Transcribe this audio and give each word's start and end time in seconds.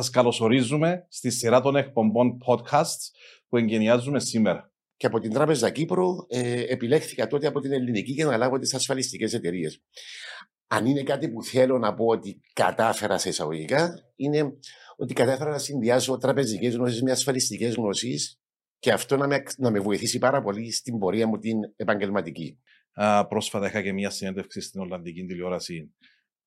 Σας 0.00 0.10
καλωσορίζουμε 0.10 1.06
στη 1.08 1.30
σειρά 1.30 1.60
των 1.60 1.76
εκπομπών 1.76 2.38
podcasts 2.46 3.10
που 3.48 3.56
εγκαινιάζουμε 3.56 4.20
σήμερα. 4.20 4.72
Και 4.96 5.06
από 5.06 5.18
την 5.18 5.32
Τράπεζα 5.32 5.70
Κύπρου 5.70 6.06
ε, 6.28 6.62
επιλέχθηκα 6.62 7.26
τότε 7.26 7.46
από 7.46 7.60
την 7.60 7.72
ελληνική 7.72 8.12
για 8.12 8.26
να 8.26 8.36
λάβω 8.36 8.58
τις 8.58 8.74
ασφαλιστικές 8.74 9.34
εταιρείες. 9.34 9.82
Αν 10.66 10.86
είναι 10.86 11.02
κάτι 11.02 11.28
που 11.28 11.42
θέλω 11.42 11.78
να 11.78 11.94
πω 11.94 12.04
ότι 12.06 12.40
κατάφερα 12.52 13.18
σε 13.18 13.28
εισαγωγικά, 13.28 13.94
είναι 14.16 14.52
ότι 14.96 15.14
κατάφερα 15.14 15.50
να 15.50 15.58
συνδυάσω 15.58 16.18
τραπεζικές 16.18 16.74
γνώσεις 16.74 17.02
με 17.02 17.10
ασφαλιστικές 17.10 17.74
γνώσεις 17.74 18.40
και 18.78 18.92
αυτό 18.92 19.16
να 19.16 19.26
με, 19.26 19.42
να 19.56 19.70
με 19.70 19.78
βοηθήσει 19.80 20.18
πάρα 20.18 20.42
πολύ 20.42 20.72
στην 20.72 20.98
πορεία 20.98 21.26
μου 21.26 21.38
την 21.38 21.56
επαγγελματική. 21.76 22.60
Α, 22.92 23.26
πρόσφατα 23.26 23.66
είχα 23.66 23.82
και 23.82 23.92
μια 23.92 24.10
συνέντευξη 24.10 24.60
στην 24.60 24.80
Ολλανδική 24.80 25.24
τηλεόραση 25.24 25.94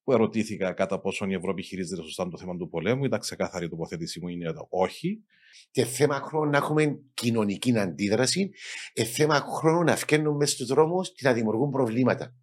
που 0.04 0.12
ερωτήθηκα 0.12 0.72
κατά 0.72 1.00
πόσον 1.00 1.30
η 1.30 1.34
Ευρώπη 1.34 1.62
χειρίζεται 1.62 2.02
σωστά 2.02 2.28
το 2.28 2.38
θέμα 2.38 2.56
του 2.56 2.68
πολέμου. 2.68 3.04
Ήταν 3.04 3.20
ξεκάθαρη 3.20 3.64
η 3.64 3.68
τοποθέτησή 3.68 4.20
μου 4.20 4.28
είναι 4.28 4.52
όχι. 4.68 5.24
Και 5.70 5.84
θέμα 5.84 6.14
χρόνου 6.14 6.50
να 6.50 6.56
έχουμε 6.56 6.98
κοινωνική 7.14 7.78
αντίδραση, 7.78 8.50
ε, 8.92 9.04
θέμα 9.04 9.34
χρόνου 9.34 9.82
να 9.82 9.96
φκαίνουμε 9.96 10.46
στους 10.46 10.66
δρόμους 10.66 11.12
και 11.12 11.28
να 11.28 11.32
δημιουργούν 11.32 11.70
προβλήματα. 11.70 12.34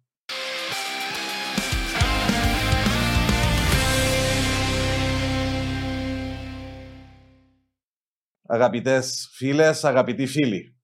Αγαπητές 8.46 9.30
φίλες, 9.32 9.84
αγαπητοί 9.84 10.26
φίλοι, 10.26 10.76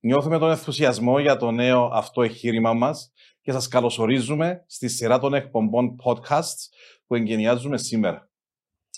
νιώθουμε 0.00 0.38
τον 0.38 0.50
ενθουσιασμό 0.50 1.18
για 1.18 1.36
το 1.36 1.50
νέο 1.50 1.90
αυτό 1.92 2.22
εγχείρημα 2.22 2.72
μας 2.72 3.12
και 3.48 3.54
σας 3.54 3.68
καλωσορίζουμε 3.68 4.64
στη 4.66 4.88
σειρά 4.88 5.18
των 5.18 5.34
εκπομπών 5.34 5.96
podcasts 6.04 6.68
που 7.06 7.14
εγκαινιάζουμε 7.14 7.78
σήμερα. 7.78 8.30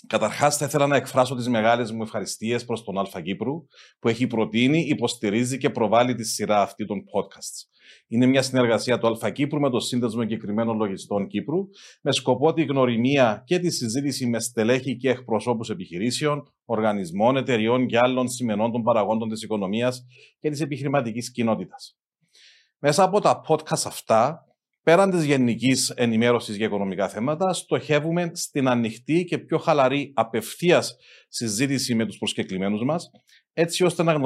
Καταρχάς, 0.07 0.57
θα 0.57 0.65
ήθελα 0.65 0.87
να 0.87 0.95
εκφράσω 0.95 1.35
τις 1.35 1.47
μεγάλες 1.49 1.91
μου 1.91 2.01
ευχαριστίες 2.01 2.65
προς 2.65 2.83
τον 2.83 2.97
Αλφα 2.97 3.21
Κύπρου, 3.21 3.65
που 3.99 4.07
έχει 4.07 4.27
προτείνει, 4.27 4.79
υποστηρίζει 4.79 5.57
και 5.57 5.69
προβάλλει 5.69 6.15
τη 6.15 6.23
σειρά 6.23 6.61
αυτή 6.61 6.85
των 6.85 6.99
podcasts. 6.99 7.67
Είναι 8.07 8.25
μια 8.25 8.41
συνεργασία 8.41 8.97
του 8.97 9.07
Αλφα 9.07 9.29
Κύπρου 9.29 9.59
με 9.59 9.69
το 9.69 9.79
Σύνδεσμο 9.79 10.21
Εγκεκριμένων 10.23 10.77
Λογιστών 10.77 11.27
Κύπρου, 11.27 11.67
με 12.01 12.11
σκοπό 12.11 12.53
τη 12.53 12.63
γνωριμία 12.63 13.43
και 13.45 13.59
τη 13.59 13.71
συζήτηση 13.71 14.27
με 14.27 14.39
στελέχη 14.39 14.97
και 14.97 15.09
εκπροσώπους 15.09 15.69
επιχειρήσεων, 15.69 16.53
οργανισμών, 16.65 17.37
εταιριών 17.37 17.87
και 17.87 17.97
άλλων 17.97 18.29
σημενών 18.29 18.71
των 18.71 18.83
παραγόντων 18.83 19.29
της 19.29 19.43
οικονομίας 19.43 20.05
και 20.39 20.49
της 20.49 20.61
επιχειρηματικής 20.61 21.31
κοινότητας. 21.31 22.00
Μέσα 22.83 23.03
από 23.03 23.19
τα 23.19 23.41
podcast 23.47 23.85
αυτά, 23.85 24.45
πέραν 24.83 25.09
της 25.09 25.23
γενικής 25.23 25.89
ενημέρωσης 25.89 26.55
για 26.55 26.65
οικονομικά 26.65 27.09
θέματα, 27.09 27.53
στοχεύουμε 27.53 28.31
στην 28.33 28.67
ανοιχτή 28.67 29.23
και 29.23 29.37
πιο 29.37 29.57
χαλαρή 29.57 30.11
απευθείας 30.15 30.95
συζήτηση 31.27 31.95
με 31.95 32.05
τους 32.05 32.17
προσκεκλημένους 32.17 32.83
μας, 32.83 33.11
έτσι 33.53 33.83
ώστε 33.83 34.03
να, 34.03 34.17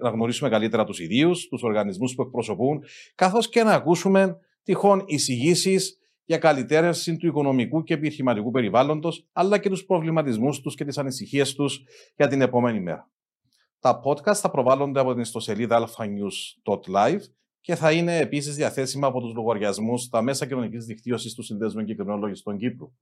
να 0.00 0.10
γνωρίσουμε 0.10 0.50
καλύτερα 0.50 0.84
τους 0.84 1.00
ιδίους, 1.00 1.48
τους 1.48 1.62
οργανισμούς 1.62 2.14
που 2.14 2.22
εκπροσωπούν, 2.22 2.84
καθώς 3.14 3.48
και 3.48 3.62
να 3.62 3.72
ακούσουμε 3.72 4.36
τυχόν 4.62 5.02
εισηγήσεις 5.06 5.98
για 6.24 6.38
καλυτέρευση 6.38 7.16
του 7.16 7.26
οικονομικού 7.26 7.82
και 7.82 7.94
επιχειρηματικού 7.94 8.50
περιβάλλοντος, 8.50 9.28
αλλά 9.32 9.58
και 9.58 9.68
τους 9.68 9.84
προβληματισμούς 9.84 10.60
τους 10.60 10.74
και 10.74 10.84
τις 10.84 10.98
ανησυχίες 10.98 11.54
τους 11.54 11.82
για 12.16 12.28
την 12.28 12.40
επόμενη 12.40 12.80
μέρα. 12.80 13.10
Τα 13.80 14.00
podcast 14.04 14.36
θα 14.36 14.50
προβάλλονται 14.50 15.00
από 15.00 15.12
την 15.12 15.20
ιστοσελίδα 15.20 15.88
alphanews.live 15.88 17.20
και 17.68 17.74
θα 17.74 17.92
είναι 17.92 18.18
επίσης 18.18 18.54
διαθέσιμα 18.54 19.06
από 19.06 19.20
τους 19.20 19.34
λογαριασμούς 19.34 20.02
στα 20.02 20.22
μέσα 20.22 20.46
κοινωνικής 20.46 20.84
δικτύωσης 20.84 21.34
του 21.34 21.42
Συνδέσμου 21.42 21.80
Εγκεκριμένων 21.80 22.20
Λογιστών 22.20 22.56
Κύπρου. 22.56 22.92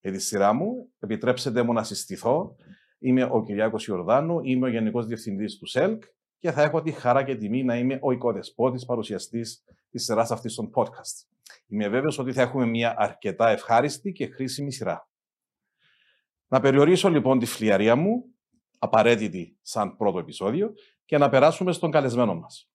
Για 0.00 0.12
τη 0.12 0.18
σειρά 0.18 0.52
μου, 0.52 0.88
επιτρέψτε 0.98 1.62
μου 1.62 1.72
να 1.72 1.82
συστηθώ. 1.82 2.56
Είμαι 2.98 3.28
ο 3.30 3.42
Κυριάκος 3.42 3.86
Ιορδάνου, 3.86 4.40
είμαι 4.42 4.66
ο 4.66 4.70
Γενικός 4.70 5.06
Διευθυντής 5.06 5.58
του 5.58 5.66
ΣΕΛΚ 5.66 6.02
και 6.38 6.50
θα 6.50 6.62
έχω 6.62 6.82
τη 6.82 6.90
χαρά 6.90 7.24
και 7.24 7.36
τιμή 7.36 7.64
να 7.64 7.76
είμαι 7.78 7.98
ο 8.02 8.12
οικοδεσπότης 8.12 8.84
παρουσιαστής 8.84 9.64
της 9.90 10.04
σειράς 10.04 10.30
αυτής 10.30 10.54
των 10.54 10.70
podcast. 10.74 11.26
Είμαι 11.66 11.88
βέβαιος 11.88 12.18
ότι 12.18 12.32
θα 12.32 12.42
έχουμε 12.42 12.66
μια 12.66 12.94
αρκετά 12.96 13.48
ευχάριστη 13.48 14.12
και 14.12 14.26
χρήσιμη 14.26 14.72
σειρά. 14.72 15.08
Να 16.46 16.60
περιορίσω 16.60 17.08
λοιπόν 17.08 17.38
τη 17.38 17.46
φλιαρία 17.46 17.96
μου, 17.96 18.24
απαραίτητη 18.78 19.58
σαν 19.62 19.96
πρώτο 19.96 20.18
επεισόδιο, 20.18 20.72
και 21.04 21.18
να 21.18 21.28
περάσουμε 21.28 21.72
στον 21.72 21.90
καλεσμένο 21.90 22.34
μας. 22.34 22.70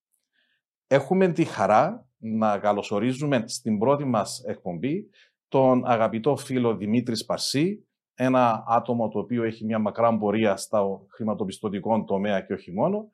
Έχουμε 0.92 1.32
τη 1.32 1.44
χαρά 1.44 2.08
να 2.18 2.58
καλωσορίζουμε 2.58 3.44
στην 3.46 3.78
πρώτη 3.78 4.04
μας 4.04 4.42
εκπομπή 4.46 5.10
τον 5.48 5.82
αγαπητό 5.86 6.36
φίλο 6.36 6.76
Δημήτρης 6.76 7.18
Σπαρσί, 7.18 7.86
ένα 8.14 8.64
άτομο 8.66 9.08
το 9.08 9.18
οποίο 9.18 9.42
έχει 9.44 9.64
μια 9.64 9.78
μακρά 9.78 10.18
πορεία 10.18 10.56
στα 10.56 10.82
χρηματοπιστωτικό 11.08 12.04
τομέα 12.04 12.40
και 12.40 12.52
όχι 12.52 12.72
μόνο. 12.72 13.10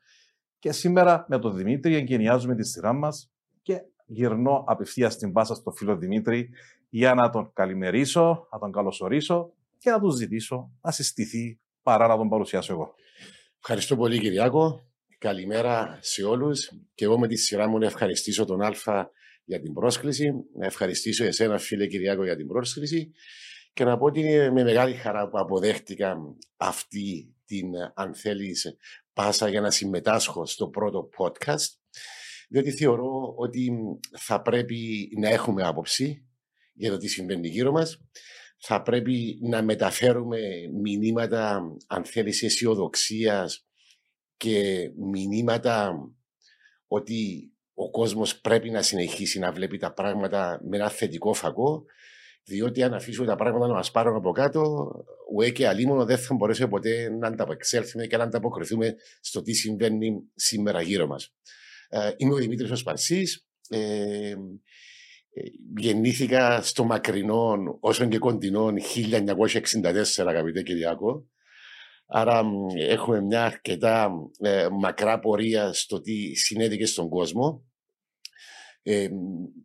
Και 0.58 0.72
σήμερα 0.72 1.24
με 1.28 1.38
τον 1.38 1.56
Δημήτρη 1.56 1.94
εγκαινιάζουμε 1.94 2.54
τη 2.54 2.64
σειρά 2.64 2.92
μας 2.92 3.32
και 3.62 3.82
γυρνώ 4.06 4.64
απευθείας 4.66 5.12
στην 5.12 5.32
πάσα 5.32 5.54
στο 5.54 5.70
φίλο 5.70 5.96
Δημήτρη 5.96 6.50
για 6.88 7.14
να 7.14 7.30
τον 7.30 7.50
καλημερίσω, 7.52 8.48
να 8.52 8.58
τον 8.58 8.72
καλωσορίσω 8.72 9.52
και 9.78 9.90
να 9.90 10.00
του 10.00 10.10
ζητήσω 10.10 10.70
να 10.80 10.90
συστηθεί 10.90 11.60
παρά 11.82 12.06
να 12.06 12.16
τον 12.16 12.28
παρουσιάσω 12.28 12.72
εγώ. 12.72 12.94
Ευχαριστώ 13.58 13.96
πολύ 13.96 14.18
Κυριάκο. 14.18 14.87
Καλημέρα 15.20 15.98
σε 16.00 16.24
όλους 16.24 16.70
και 16.94 17.04
εγώ 17.04 17.18
με 17.18 17.28
τη 17.28 17.36
σειρά 17.36 17.68
μου 17.68 17.78
να 17.78 17.86
ευχαριστήσω 17.86 18.44
τον 18.44 18.62
Αλφα 18.62 19.10
για 19.44 19.60
την 19.60 19.72
πρόσκληση, 19.72 20.32
να 20.58 20.66
ευχαριστήσω 20.66 21.24
εσένα 21.24 21.58
φίλε 21.58 21.86
Κυριάκο 21.86 22.24
για 22.24 22.36
την 22.36 22.46
πρόσκληση 22.46 23.12
και 23.72 23.84
να 23.84 23.98
πω 23.98 24.04
ότι 24.04 24.20
είναι 24.20 24.50
με 24.50 24.62
μεγάλη 24.62 24.94
χαρά 24.94 25.28
που 25.28 25.38
αποδέχτηκα 25.38 26.16
αυτή 26.56 27.34
την, 27.44 27.66
αν 27.94 28.14
θέλεις, 28.14 28.76
πάσα 29.12 29.48
για 29.48 29.60
να 29.60 29.70
συμμετάσχω 29.70 30.46
στο 30.46 30.68
πρώτο 30.68 31.08
podcast, 31.18 31.68
διότι 32.48 32.70
θεωρώ 32.70 33.34
ότι 33.36 33.70
θα 34.18 34.42
πρέπει 34.42 35.08
να 35.18 35.28
έχουμε 35.28 35.62
άποψη 35.62 36.26
για 36.72 36.90
το 36.90 36.96
τι 36.96 37.08
συμβαίνει 37.08 37.48
γύρω 37.48 37.72
μας, 37.72 38.00
θα 38.58 38.82
πρέπει 38.82 39.38
να 39.42 39.62
μεταφέρουμε 39.62 40.38
μηνύματα, 40.82 41.62
αν 41.86 42.04
θέλεις, 42.04 42.42
αισιοδοξίας 42.42 43.67
και 44.38 44.90
μηνύματα 44.96 45.92
ότι 46.86 47.52
ο 47.74 47.90
κόσμος 47.90 48.40
πρέπει 48.40 48.70
να 48.70 48.82
συνεχίσει 48.82 49.38
να 49.38 49.52
βλέπει 49.52 49.78
τα 49.78 49.92
πράγματα 49.92 50.60
με 50.64 50.76
ένα 50.76 50.88
θετικό 50.88 51.32
φακό, 51.32 51.84
διότι 52.44 52.82
αν 52.82 52.94
αφήσουμε 52.94 53.26
τα 53.26 53.36
πράγματα 53.36 53.66
να 53.66 53.72
μας 53.72 53.90
πάρουν 53.90 54.16
από 54.16 54.30
κάτω, 54.30 54.90
ουέ 55.34 55.50
και 55.50 55.68
αλίμονο 55.68 56.04
δεν 56.04 56.18
θα 56.18 56.34
μπορέσουμε 56.34 56.68
ποτέ 56.68 57.10
να 57.10 57.26
ανταπεξέλθουμε 57.26 58.06
και 58.06 58.16
να 58.16 58.22
ανταποκριθούμε 58.22 58.94
στο 59.20 59.42
τι 59.42 59.52
συμβαίνει 59.52 60.22
σήμερα 60.34 60.82
γύρω 60.82 61.06
μας. 61.06 61.34
Ε, 61.88 62.10
είμαι 62.16 62.34
ο 62.34 62.36
Δημήτρης 62.36 62.70
Οσπαρσής, 62.70 63.46
ε, 63.68 64.30
ε, 64.30 64.36
γεννήθηκα 65.76 66.62
στο 66.62 66.84
μακρινό, 66.84 67.76
όσον 67.80 68.08
και 68.08 68.18
κοντινό, 68.18 68.72
1964, 68.94 70.26
αγαπητέ 70.26 70.62
Κυριακό. 70.62 71.26
Άρα 72.10 72.42
έχουμε 72.76 73.20
μια 73.20 73.44
αρκετά 73.44 74.10
ε, 74.38 74.68
μακρά 74.80 75.18
πορεία 75.18 75.72
στο 75.72 76.00
τι 76.00 76.34
συνέβη 76.34 76.86
στον 76.86 77.08
κόσμο. 77.08 77.66
Ε, 78.82 79.08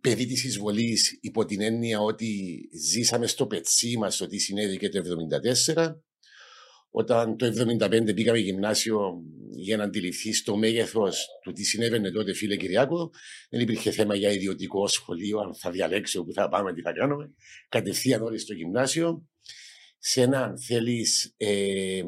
παιδί 0.01 0.25
της 0.25 0.43
εισβολής 0.43 1.17
υπό 1.21 1.45
την 1.45 1.61
έννοια 1.61 1.99
ότι 1.99 2.59
ζήσαμε 2.89 3.27
στο 3.27 3.47
πετσί 3.47 3.97
μας 3.97 4.17
το 4.17 4.27
τι 4.27 4.37
συνέβη 4.37 4.89
το 4.89 5.01
1974. 5.75 5.95
Όταν 6.89 7.37
το 7.37 7.45
1975 7.79 8.15
πήγαμε 8.15 8.37
γυμνάσιο 8.37 9.23
για 9.51 9.77
να 9.77 9.83
αντιληφθεί 9.83 10.43
το 10.43 10.57
μέγεθος 10.57 11.27
του 11.43 11.51
τι 11.51 11.63
συνέβαινε 11.63 12.11
τότε, 12.11 12.33
φίλε 12.33 12.55
Κυριάκο, 12.55 13.09
δεν 13.49 13.61
υπήρχε 13.61 13.91
θέμα 13.91 14.15
για 14.15 14.31
ιδιωτικό 14.31 14.87
σχολείο, 14.87 15.39
αν 15.39 15.55
θα 15.55 15.71
διαλέξει 15.71 16.17
όπου 16.17 16.33
θα 16.33 16.49
πάμε, 16.49 16.73
τι 16.73 16.81
θα 16.81 16.93
κάνουμε. 16.93 17.33
Κατευθείαν 17.69 18.21
όλοι 18.21 18.37
στο 18.37 18.53
γυμνάσιο 18.53 19.27
σε 20.05 20.21
ένα, 20.21 20.43
αν 20.43 20.59
θέλεις, 20.59 21.33
ε, 21.37 22.01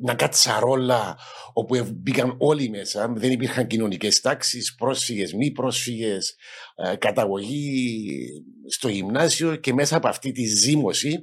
μια 0.00 0.14
κατσαρόλα 0.14 1.18
όπου 1.52 1.88
μπήκαν 1.94 2.34
όλοι 2.38 2.68
μέσα, 2.68 3.12
δεν 3.16 3.30
υπήρχαν 3.30 3.66
κοινωνικές 3.66 4.20
τάξεις, 4.20 4.74
πρόσφυγες, 4.74 5.32
μη 5.32 5.50
πρόσφυγες, 5.50 6.36
ε, 6.74 6.96
καταγωγή 6.96 8.08
στο 8.68 8.88
γυμνάσιο 8.88 9.56
και 9.56 9.72
μέσα 9.72 9.96
από 9.96 10.08
αυτή 10.08 10.32
τη 10.32 10.44
ζήμωση 10.44 11.18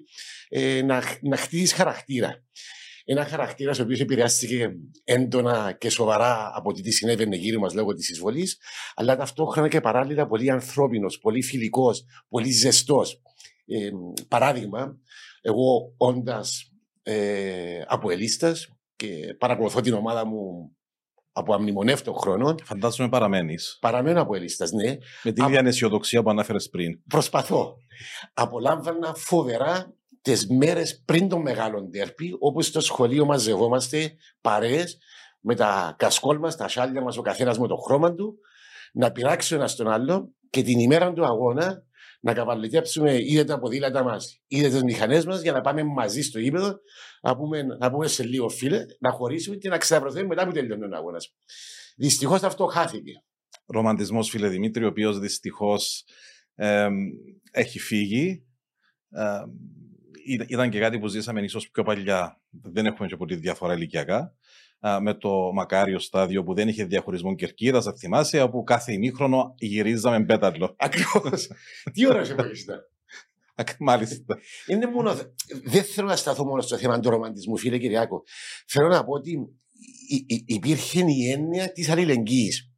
ε, 0.49 0.81
να, 0.81 1.03
να 1.21 1.37
χτίσει 1.37 1.75
χαρακτήρα. 1.75 2.43
Ένα 3.05 3.25
χαρακτήρας 3.25 3.79
ο 3.79 3.83
οποίος 3.83 3.99
επηρεάστηκε 3.99 4.71
έντονα 5.03 5.75
και 5.79 5.89
σοβαρά 5.89 6.51
από 6.55 6.73
τι 6.73 6.91
συνέβαινε 6.91 7.35
γύρω 7.35 7.59
μας 7.59 7.73
λόγω 7.73 7.93
της 7.93 8.09
εισβολής, 8.09 8.57
αλλά 8.95 9.15
ταυτόχρονα 9.15 9.67
και 9.67 9.81
παράλληλα 9.81 10.27
πολύ 10.27 10.51
ανθρώπινος, 10.51 11.19
πολύ 11.19 11.41
φιλικός, 11.41 12.05
πολύ 12.29 12.51
ζεστός. 12.51 13.21
Ε, 13.71 13.91
παράδειγμα, 14.27 14.97
εγώ 15.41 15.93
όντας 15.97 16.71
ε, 17.03 17.81
και 18.95 19.35
παρακολουθώ 19.37 19.81
την 19.81 19.93
ομάδα 19.93 20.25
μου 20.25 20.71
από 21.31 21.53
αμνημονεύτων 21.53 22.15
χρόνων. 22.15 22.55
Φαντάζομαι 22.63 23.09
παραμένεις. 23.09 23.77
Παραμένω 23.81 24.21
από 24.21 24.33
ναι. 24.35 24.97
Με 25.23 25.31
την 25.31 25.45
ίδια 25.45 25.61
αισιοδοξία 25.65 26.23
που 26.23 26.29
ανάφερε 26.29 26.57
πριν. 26.71 27.01
Προσπαθώ. 27.07 27.75
Απολάμβανα 28.33 29.13
φοβερά 29.13 29.95
τις 30.21 30.47
μέρες 30.47 31.03
πριν 31.05 31.29
τον 31.29 31.41
μεγάλο 31.41 31.81
ντέρπι, 31.81 32.35
όπου 32.39 32.61
στο 32.61 32.79
σχολείο 32.79 33.25
μαζευόμαστε 33.25 34.15
παρέες 34.41 34.97
με 35.39 35.55
τα 35.55 35.95
κασκόλ 35.97 36.37
μας, 36.37 36.55
τα 36.55 36.67
σάλια 36.67 37.01
μας, 37.01 37.17
ο 37.17 37.21
καθένας 37.21 37.59
με 37.59 37.67
το 37.67 37.75
χρώμα 37.75 38.13
του, 38.13 38.37
να 38.93 39.11
πειράξει 39.11 39.53
ο 39.53 39.57
ένας 39.57 39.75
τον 39.75 39.87
άλλο 39.87 40.33
και 40.49 40.61
την 40.61 40.79
ημέρα 40.79 41.13
του 41.13 41.25
αγώνα 41.25 41.83
να 42.23 42.33
καβαλικέψουμε 42.33 43.13
είτε 43.13 43.43
τα 43.43 43.59
ποδήλατα 43.59 44.03
μας 44.03 44.41
είτε 44.47 44.69
τις 44.69 44.83
μηχανές 44.83 45.25
μας 45.25 45.41
για 45.41 45.51
να 45.51 45.61
πάμε 45.61 45.83
μαζί 45.83 46.21
στο 46.21 46.39
ύπεδο 46.39 46.79
να 47.21 47.35
πούμε, 47.35 47.63
να 47.63 47.91
πούμε 47.91 48.07
σε 48.07 48.23
λίγο 48.23 48.49
φίλε, 48.49 48.85
να 48.99 49.11
χωρίσουμε 49.11 49.55
και 49.55 49.69
να 49.69 49.77
ξαναβρεθούμε 49.77 50.23
μετά 50.23 50.45
που 50.45 50.51
τελειώνει 50.51 50.83
ο 50.83 50.89
αγώνας. 50.93 51.35
Δυστυχώς 51.95 52.43
αυτό 52.43 52.65
χάθηκε. 52.65 53.11
Ρομαντισμός, 53.65 54.29
φίλε 54.29 54.47
Δημήτρη, 54.47 54.83
ο 54.83 54.87
οποίος 54.87 55.19
δυστυχώς 55.19 56.03
ε, 56.55 56.87
έχει 57.51 57.79
φύγει. 57.79 58.45
Ε, 59.09 59.43
ήταν 60.47 60.69
και 60.69 60.79
κάτι 60.79 60.99
που 60.99 61.07
ζήσαμε 61.07 61.41
ίσως 61.41 61.69
πιο 61.69 61.83
παλιά. 61.83 62.41
Δεν 62.49 62.85
έχουμε 62.85 63.07
και 63.07 63.15
πολύ 63.15 63.35
διαφορά 63.35 63.73
ηλικιακά 63.73 64.35
με 65.01 65.13
το 65.13 65.51
μακάριο 65.53 65.99
στάδιο 65.99 66.43
που 66.43 66.53
δεν 66.53 66.67
είχε 66.67 66.83
διαχωρισμό 66.85 67.35
κερκίδας, 67.35 67.83
θα 67.83 67.93
θυμάσαι, 67.93 68.41
όπου 68.41 68.63
κάθε 68.63 68.93
ημίχρονο 68.93 69.55
γυρίζαμε 69.57 70.25
πέταλο. 70.25 70.75
Ακριβώς. 70.77 71.49
Τι 71.93 72.07
ώρα 72.07 72.23
σε 72.23 72.33
ήταν. 72.33 72.89
Μάλιστα. 73.79 74.37
Είναι 74.67 74.87
μόνο... 74.87 75.15
Δεν 75.63 75.83
θέλω 75.83 76.07
να 76.07 76.15
σταθώ 76.15 76.45
μόνο 76.45 76.61
στο 76.61 76.77
θέμα 76.77 76.99
του 76.99 77.09
ρομαντισμού, 77.09 77.57
φίλε 77.57 77.77
Κυριάκο. 77.77 78.23
Θέλω 78.67 78.87
να 78.87 79.03
πω 79.03 79.13
ότι 79.13 79.39
υπήρχε 80.45 81.03
η 81.07 81.31
έννοια 81.31 81.71
της 81.71 81.89
αλληλεγγύης. 81.89 82.71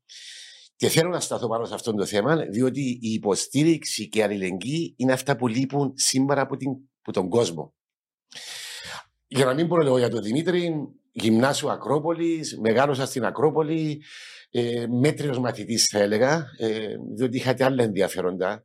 Και 0.75 0.87
θέλω 0.87 1.09
να 1.09 1.19
σταθώ 1.19 1.47
πάνω 1.47 1.65
σε 1.65 1.73
αυτό 1.73 1.93
το 1.93 2.05
θέμα, 2.05 2.35
διότι 2.35 2.81
η 3.01 3.09
υποστήριξη 3.11 4.09
και 4.09 4.19
η 4.19 4.21
αλληλεγγύη 4.21 4.93
είναι 4.97 5.13
αυτά 5.13 5.35
που 5.35 5.47
λείπουν 5.47 5.93
σήμερα 5.95 6.41
από, 6.41 6.57
την, 6.57 6.69
από 7.01 7.11
τον 7.11 7.29
κόσμο. 7.29 7.73
Για 9.27 9.45
να 9.45 9.53
μην 9.53 9.67
πω 9.67 9.77
λέω 9.77 9.97
για 9.97 10.09
τον 10.09 10.21
Δημήτρη, 10.21 10.73
γυμνάσιο 11.13 11.69
Ακρόπολης, 11.69 12.57
μεγάλωσα 12.59 13.05
στην 13.05 13.25
Ακρόπολη, 13.25 14.03
ε, 14.51 14.85
μέτριος 14.87 15.39
μαθητής 15.39 15.87
θα 15.87 15.99
έλεγα, 15.99 16.45
ε, 16.57 16.95
διότι 17.15 17.37
είχα 17.37 17.53
και 17.53 17.63
άλλα 17.63 17.83
ενδιαφέροντα 17.83 18.63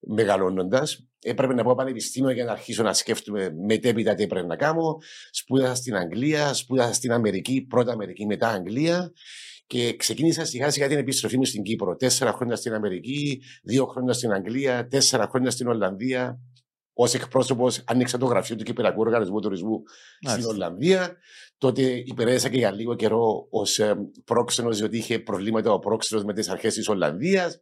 μεγαλώνοντας. 0.00 1.04
Έπρεπε 1.22 1.54
να 1.54 1.64
πάω 1.64 1.74
πανεπιστήμιο 1.74 2.30
για 2.30 2.44
να 2.44 2.52
αρχίσω 2.52 2.82
να 2.82 2.92
σκέφτομαι 2.92 3.50
μετέπειτα 3.66 4.14
τι 4.14 4.22
έπρεπε 4.22 4.46
να 4.46 4.56
κάνω. 4.56 4.98
Σπούδασα 5.30 5.74
στην 5.74 5.96
Αγγλία, 5.96 6.54
σπούδασα 6.54 6.92
στην 6.92 7.12
Αμερική, 7.12 7.66
πρώτα 7.68 7.92
Αμερική, 7.92 8.26
μετά 8.26 8.48
Αγγλία. 8.48 9.12
Και 9.66 9.96
ξεκίνησα 9.96 10.44
σιγά 10.44 10.70
σιγά 10.70 10.88
την 10.88 10.98
επιστροφή 10.98 11.36
μου 11.36 11.44
στην 11.44 11.62
Κύπρο. 11.62 11.96
Τέσσερα 11.96 12.32
χρόνια 12.32 12.56
στην 12.56 12.74
Αμερική, 12.74 13.42
δύο 13.62 13.86
χρόνια 13.86 14.12
στην 14.12 14.32
Αγγλία, 14.32 14.86
τέσσερα 14.86 15.26
χρόνια 15.30 15.50
στην 15.50 15.68
Ολλανδία, 15.68 16.40
ως 16.92 17.14
εκπρόσωπος 17.14 17.82
άνοιξα 17.86 18.18
το 18.18 18.26
γραφείο 18.26 18.56
του 18.56 18.64
Κυπριακού 18.64 19.00
Οργανισμού 19.00 19.40
Τουρισμού 19.40 19.82
στην 20.28 20.44
Ολλανδία. 20.44 21.16
Τότε 21.60 21.82
υπηρέτησα 21.82 22.48
και 22.48 22.58
για 22.58 22.72
λίγο 22.72 22.94
καιρό 22.94 23.46
ως 23.50 23.78
ε, 23.78 23.94
πρόξενος, 24.24 24.78
διότι 24.78 24.96
είχε 24.96 25.18
προβλήματα 25.18 25.72
ο 25.72 25.78
πρόξενος 25.78 26.24
με 26.24 26.32
τις 26.32 26.48
αρχές 26.48 26.74
της 26.74 26.88
Ολλανδίας. 26.88 27.60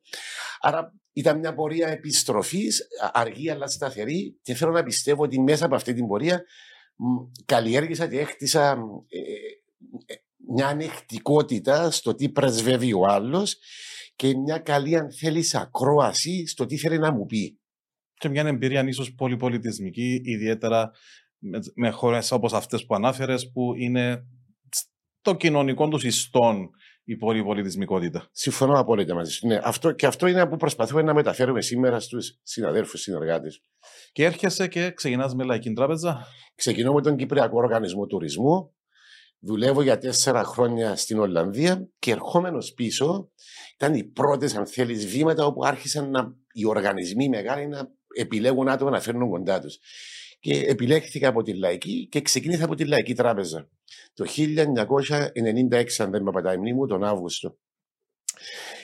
Άρα 0.60 0.94
ήταν 1.12 1.38
μια 1.38 1.54
πορεία 1.54 1.88
επιστροφής, 1.88 2.86
αργή 3.12 3.50
αλλά 3.50 3.66
σταθερή, 3.66 4.38
και 4.42 4.54
θέλω 4.54 4.72
να 4.72 4.82
πιστεύω 4.82 5.22
ότι 5.22 5.40
μέσα 5.40 5.64
από 5.64 5.74
αυτή 5.74 5.94
την 5.94 6.06
πορεία 6.06 6.44
καλλιέργησα 7.44 8.08
και 8.08 8.18
έκτισα 8.18 8.70
ε, 9.08 9.18
ε, 10.12 10.16
μια 10.54 10.66
ανεκτικότητα 10.66 11.90
στο 11.90 12.14
τι 12.14 12.28
πρεσβεύει 12.28 12.92
ο 12.92 13.06
άλλος 13.06 13.58
και 14.16 14.36
μια 14.36 14.58
καλή, 14.58 14.96
αν 14.96 15.12
θέλεις, 15.12 15.54
ακρόαση 15.54 16.46
στο 16.46 16.66
τι 16.66 16.76
θέλει 16.76 16.98
να 16.98 17.12
μου 17.12 17.26
πει 17.26 17.58
και 18.14 18.28
μια 18.28 18.42
εμπειρία 18.42 18.82
ίσως 18.88 19.14
πολυπολιτισμική, 19.14 20.20
ιδιαίτερα 20.24 20.90
με, 21.38 21.58
με 21.74 21.90
χώρες 21.90 22.30
όπως 22.30 22.52
αυτές 22.52 22.86
που 22.86 22.94
ανάφερες, 22.94 23.50
που 23.52 23.74
είναι 23.74 24.24
στο 25.20 25.34
κοινωνικό 25.34 25.88
τους 25.88 26.04
ιστόν 26.04 26.70
η 27.04 27.16
πολυπολιτισμικότητα. 27.16 28.28
Συμφωνώ 28.32 28.78
απόλυτα 28.78 29.14
μαζί 29.14 29.32
σου. 29.32 29.46
Ναι, 29.46 29.60
αυτό, 29.62 29.92
και 29.92 30.06
αυτό 30.06 30.26
είναι 30.26 30.46
που 30.46 30.56
προσπαθούμε 30.56 31.02
να 31.02 31.14
μεταφέρουμε 31.14 31.62
σήμερα 31.62 32.00
στους 32.00 32.38
συναδέλφους 32.42 33.00
συνεργάτες. 33.00 33.62
Και 34.12 34.24
έρχεσαι 34.24 34.68
και 34.68 34.90
ξεκινάς 34.90 35.34
με 35.34 35.44
λαϊκή 35.44 35.72
τράπεζα. 35.72 36.26
Ξεκινώ 36.54 36.92
με 36.92 37.02
τον 37.02 37.16
Κυπριακό 37.16 37.56
Οργανισμό 37.56 38.06
Τουρισμού. 38.06 38.72
Δουλεύω 39.40 39.82
για 39.82 39.98
τέσσερα 39.98 40.44
χρόνια 40.44 40.96
στην 40.96 41.18
Ολλανδία 41.18 41.88
και 41.98 42.10
ερχόμενος 42.10 42.72
πίσω 42.72 43.30
ήταν 43.74 43.94
οι 43.94 44.04
πρώτες, 44.04 44.54
αν 44.54 44.66
θέλεις, 44.66 45.06
βήματα 45.06 45.46
όπου 45.46 45.64
άρχισαν 45.64 46.10
να, 46.10 46.34
οι 46.52 46.66
οργανισμοί 46.66 47.28
μεγάλοι 47.28 47.66
να 47.66 47.88
επιλέγουν 48.16 48.68
άτομα 48.68 48.90
να 48.90 49.00
φέρνουν 49.00 49.30
κοντά 49.30 49.60
τους. 49.60 49.78
Και 50.40 50.60
επιλέχθηκα 50.66 51.28
από 51.28 51.42
τη 51.42 51.54
Λαϊκή 51.54 52.08
και 52.10 52.20
ξεκίνησα 52.20 52.64
από 52.64 52.74
τη 52.74 52.84
Λαϊκή 52.84 53.14
Τράπεζα. 53.14 53.68
Το 54.14 54.26
1996, 54.36 55.84
αν 55.98 56.10
δεν 56.10 56.22
με 56.22 56.30
πατάει 56.30 56.54
η 56.54 56.58
μνήμη 56.58 56.76
μου, 56.76 56.86
τον 56.86 57.04
Αύγουστο. 57.04 57.56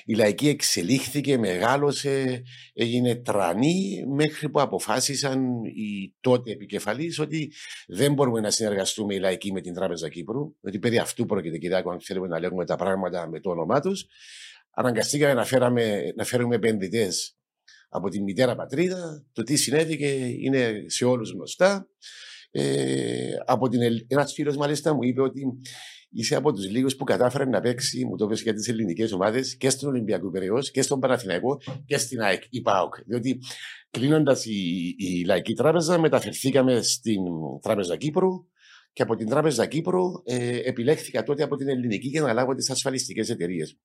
Η 0.04 0.14
Λαϊκή 0.14 0.48
εξελίχθηκε, 0.48 1.38
μεγάλωσε, 1.38 2.42
έγινε 2.72 3.14
τρανή 3.14 4.04
μέχρι 4.06 4.48
που 4.50 4.60
αποφάσισαν 4.60 5.64
οι 5.64 6.14
τότε 6.20 6.50
επικεφαλείς 6.50 7.18
ότι 7.18 7.52
δεν 7.86 8.12
μπορούμε 8.12 8.40
να 8.40 8.50
συνεργαστούμε 8.50 9.14
η 9.14 9.18
Λαϊκή 9.18 9.52
με 9.52 9.60
την 9.60 9.74
Τράπεζα 9.74 10.08
Κύπρου, 10.08 10.54
ότι 10.60 10.78
περί 10.78 10.98
αυτού 10.98 11.26
πρόκειται 11.26 11.58
Κυριάκο 11.58 11.90
αν 11.90 12.00
θέλουμε 12.00 12.26
να 12.26 12.38
λέγουμε 12.38 12.64
τα 12.64 12.76
πράγματα 12.76 13.28
με 13.28 13.40
το 13.40 13.50
όνομά 13.50 13.80
τους. 13.80 14.06
Αναγκαστήκαμε 14.70 15.34
να, 15.34 15.44
φέραμε, 15.44 16.12
να 16.16 16.24
φέρουμε 16.24 16.54
επενδυτές 16.54 17.36
από 17.96 18.08
τη 18.08 18.22
μητέρα 18.22 18.54
πατρίδα. 18.54 19.24
Το 19.32 19.42
τι 19.42 19.56
συνέβη 19.56 19.98
είναι 20.40 20.84
σε 20.86 21.04
όλους 21.04 21.32
γνωστά. 21.32 21.88
Ε, 22.50 23.34
από 23.46 23.68
την, 23.68 23.80
ένας 24.06 24.32
φίλος 24.32 24.56
μάλιστα 24.56 24.94
μου 24.94 25.02
είπε 25.02 25.22
ότι 25.22 25.42
είσαι 26.10 26.36
από 26.36 26.52
τους 26.52 26.70
λίγους 26.70 26.96
που 26.96 27.04
κατάφεραν 27.04 27.48
να 27.48 27.60
παίξει, 27.60 28.04
μου 28.04 28.16
το 28.16 28.24
είπε 28.24 28.34
για 28.34 28.54
τις 28.54 28.68
ελληνικές 28.68 29.12
ομάδες 29.12 29.56
και 29.56 29.70
στον 29.70 29.88
Ολυμπιακό 29.88 30.30
Περαιός 30.30 30.70
και 30.70 30.82
στον 30.82 31.00
Παναθηναϊκό 31.00 31.58
και 31.86 31.98
στην 31.98 32.20
ΑΕΚ, 32.20 32.42
η 32.50 32.60
ΠΑΟΚ. 32.60 32.94
Διότι 33.06 33.38
κλείνοντας 33.90 34.44
η, 34.44 34.94
η 34.98 35.24
Λαϊκή 35.24 35.54
Τράπεζα 35.54 35.98
μεταφερθήκαμε 35.98 36.82
στην 36.82 37.20
Τράπεζα 37.62 37.96
Κύπρου 37.96 38.30
και 38.92 39.02
από 39.02 39.16
την 39.16 39.28
Τράπεζα 39.28 39.66
Κύπρου 39.66 40.02
ε, 40.24 40.58
επιλέχθηκα 40.64 41.22
τότε 41.22 41.42
από 41.42 41.56
την 41.56 41.68
ελληνική 41.68 42.08
για 42.08 42.22
να 42.22 42.32
λάβω 42.32 42.54
τις 42.54 42.70
ασφαλιστικές 42.70 43.28
εταιρείες 43.28 43.78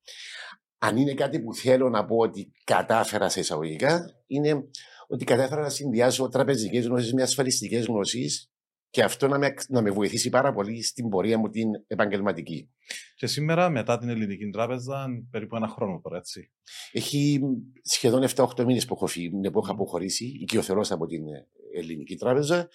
αν 0.80 0.98
είναι 0.98 1.14
κάτι 1.14 1.40
που 1.40 1.54
θέλω 1.54 1.90
να 1.90 2.06
πω 2.06 2.16
ότι 2.18 2.52
κατάφερα 2.64 3.30
σε 3.30 3.40
εισαγωγικά, 3.40 4.02
είναι 4.28 4.64
ότι 5.08 5.26
κατάφερα 5.26 5.62
να 5.62 5.70
συνδυάσω 5.70 6.30
τραπεζικές 6.30 6.86
γνώσεις 6.86 7.14
με 7.14 7.22
ασφαλιστικές 7.22 7.86
γνώσεις 7.86 8.52
και 8.90 9.04
αυτό 9.04 9.28
να 9.28 9.38
με, 9.38 9.54
να 9.68 9.82
με 9.82 9.90
βοηθήσει 9.90 10.30
πάρα 10.30 10.54
πολύ 10.54 10.84
στην 10.84 11.10
πορεία 11.10 11.38
μου 11.38 11.50
την 11.50 11.70
επαγγελματική. 11.88 12.70
Και 13.16 13.28
σήμερα, 13.28 13.70
μετά 13.70 13.98
την 13.98 14.10
Ελληνική 14.10 14.50
Τράπεζα, 14.50 15.08
περίπου 15.32 15.56
ένα 15.56 15.68
χρόνο 15.68 16.00
τώρα, 16.04 16.18
έτσι. 16.18 16.52
Έχει 16.92 17.40
σχεδόν 17.82 18.24
7-8 18.36 18.64
μήνες 18.66 18.86
που 18.86 18.94
έχω 18.94 19.08
φύγει, 19.08 19.30
που 19.30 19.60
έχω 19.60 19.72
αποχωρήσει, 19.72 20.26
οικειοθερό 20.26 20.86
από 20.90 21.06
την 21.06 21.24
Ελληνική 21.74 22.16
Τράπεζα 22.16 22.70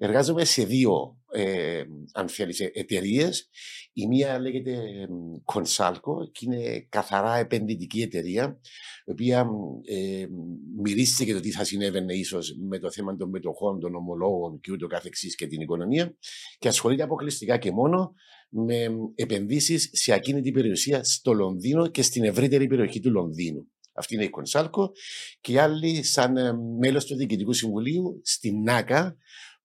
Εργάζομαι 0.00 0.44
σε 0.44 0.64
δύο, 0.64 1.18
ε, 1.32 1.82
αν 2.12 2.28
θέλεις, 2.28 2.60
εταιρείες. 2.60 3.48
Η 3.92 4.06
μία 4.06 4.38
λέγεται 4.40 4.78
Consalco 5.54 6.32
και 6.32 6.44
είναι 6.44 6.86
καθαρά 6.88 7.36
επενδυτική 7.36 8.00
εταιρεία, 8.02 8.60
η 9.04 9.10
οποία 9.10 9.46
ε, 9.84 10.26
μυρίστηκε 10.82 11.24
και 11.24 11.32
το 11.34 11.40
τι 11.40 11.50
θα 11.50 11.64
συνέβαινε 11.64 12.14
ίσως 12.14 12.56
με 12.68 12.78
το 12.78 12.90
θέμα 12.90 13.16
των 13.16 13.28
μετοχών, 13.28 13.80
των 13.80 13.94
ομολόγων 13.94 14.60
και 14.60 14.72
ούτω 14.72 14.86
καθεξής 14.86 15.34
και 15.34 15.46
την 15.46 15.60
οικονομία 15.60 16.16
και 16.58 16.68
ασχολείται 16.68 17.02
αποκλειστικά 17.02 17.58
και 17.58 17.72
μόνο 17.72 18.14
με 18.48 18.88
επενδύσεις 19.14 19.90
σε 19.92 20.12
ακίνητη 20.12 20.50
περιουσία 20.50 21.04
στο 21.04 21.32
Λονδίνο 21.32 21.86
και 21.86 22.02
στην 22.02 22.24
ευρύτερη 22.24 22.66
περιοχή 22.66 23.00
του 23.00 23.10
Λονδίνου. 23.10 23.66
Αυτή 23.98 24.14
είναι 24.14 24.24
η 24.24 24.30
Κονσάλκο 24.30 24.92
και 25.40 25.52
οι 25.52 25.58
άλλοι 25.58 26.02
σαν 26.02 26.36
ε, 26.36 26.52
μέλος 26.78 27.04
του 27.04 27.16
Διοικητικού 27.16 27.52
Συμβουλίου 27.52 28.20
στην 28.24 28.62
ΝΑΚΑ 28.62 29.16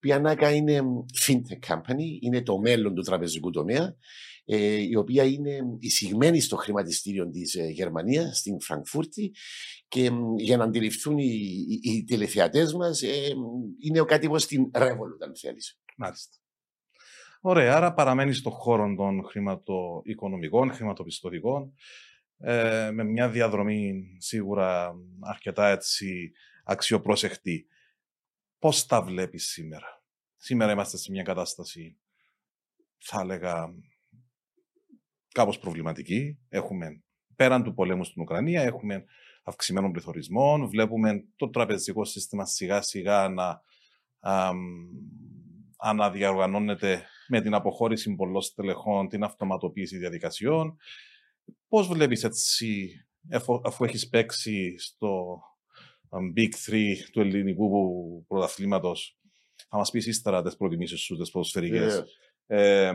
η 0.03 0.19
ΝΑΚΑ 0.19 0.51
είναι 0.51 0.81
fintech 1.25 1.73
company, 1.73 2.19
είναι 2.19 2.41
το 2.41 2.57
μέλλον 2.57 2.95
του 2.95 3.01
τραπεζικού 3.01 3.49
τομέα, 3.49 3.95
ε, 4.45 4.81
η 4.81 4.95
οποία 4.95 5.23
είναι 5.23 5.59
εισηγμένη 5.79 6.39
στο 6.39 6.55
χρηματιστήριο 6.55 7.29
της 7.29 7.55
ε, 7.55 7.65
Γερμανίας, 7.65 8.37
στην 8.37 8.61
Φραγκφούρτη 8.61 9.31
και 9.87 10.11
για 10.37 10.57
να 10.57 10.63
αντιληφθούν 10.63 11.17
οι, 11.17 11.39
οι, 11.67 11.91
οι 11.91 12.03
τηλεθεατές 12.03 12.73
μας 12.73 13.01
ε, 13.01 13.33
είναι 13.79 13.99
ο 13.99 14.05
κάτι 14.05 14.29
στην 14.35 14.71
Revolut, 14.73 15.21
αν 15.25 15.35
θέλεις. 15.41 15.79
Μάλιστα. 15.97 16.37
Ωραία, 17.41 17.75
άρα 17.75 17.93
παραμένει 17.93 18.33
στον 18.33 18.51
χώρο 18.51 18.95
των 18.95 19.23
χρηματοοικονομικών, 19.23 20.71
χρηματοπιστωτικών, 20.71 21.73
ε, 22.37 22.91
με 22.93 23.03
μια 23.03 23.29
διαδρομή 23.29 24.15
σίγουρα 24.17 24.93
αρκετά 25.19 25.67
έτσι 25.67 26.31
αξιοπρόσεχτη. 26.63 27.67
Πώς 28.59 28.85
τα 28.85 29.01
βλέπεις 29.01 29.47
σήμερα; 29.47 30.03
Σήμερα 30.37 30.71
είμαστε 30.71 30.97
σε 30.97 31.11
μια 31.11 31.23
κατάσταση, 31.23 31.97
θα 32.97 33.19
έλεγα, 33.21 33.73
κάπως 35.31 35.59
προβληματική. 35.59 36.39
Έχουμε, 36.49 37.03
πέραν 37.35 37.63
του 37.63 37.73
πολέμου 37.73 38.03
στην 38.03 38.21
Ουκρανία, 38.21 38.61
έχουμε 38.61 39.05
αυξημένων 39.43 39.91
πληθωρισμών. 39.91 40.67
Βλέπουμε 40.67 41.25
το 41.35 41.49
τραπεζικό 41.49 42.05
σύστημα 42.05 42.45
σιγά 42.45 42.81
σιγά 42.81 43.29
να 43.29 43.61
αναδιαργανώνεται 45.77 47.05
με 47.27 47.41
την 47.41 47.53
αποχώρηση 47.53 48.15
πολλών 48.15 48.41
στελεχών, 48.41 49.07
την 49.07 49.23
αυτοματοποίηση 49.23 49.97
διαδικασιών. 49.97 50.77
Πώς 51.67 51.87
βλέπεις 51.87 52.23
έτσι, 52.23 52.91
αφού 53.63 53.83
έχεις 53.83 54.09
παίξει 54.09 54.75
στο 54.77 55.39
Big 56.37 56.49
Three 56.67 56.95
του 57.11 57.19
ελληνικού 57.19 58.25
πρωταθλήματος, 58.27 59.17
θα 59.69 59.77
μας 59.77 59.91
πεις 59.91 60.05
ύστερα 60.05 60.41
τις 60.41 60.55
προτιμήσεις 60.55 60.99
σου, 60.99 61.17
τις 61.17 61.31
ποδοσφαιρικές. 61.31 62.01
Yeah. 62.01 62.05
Ε, 62.45 62.93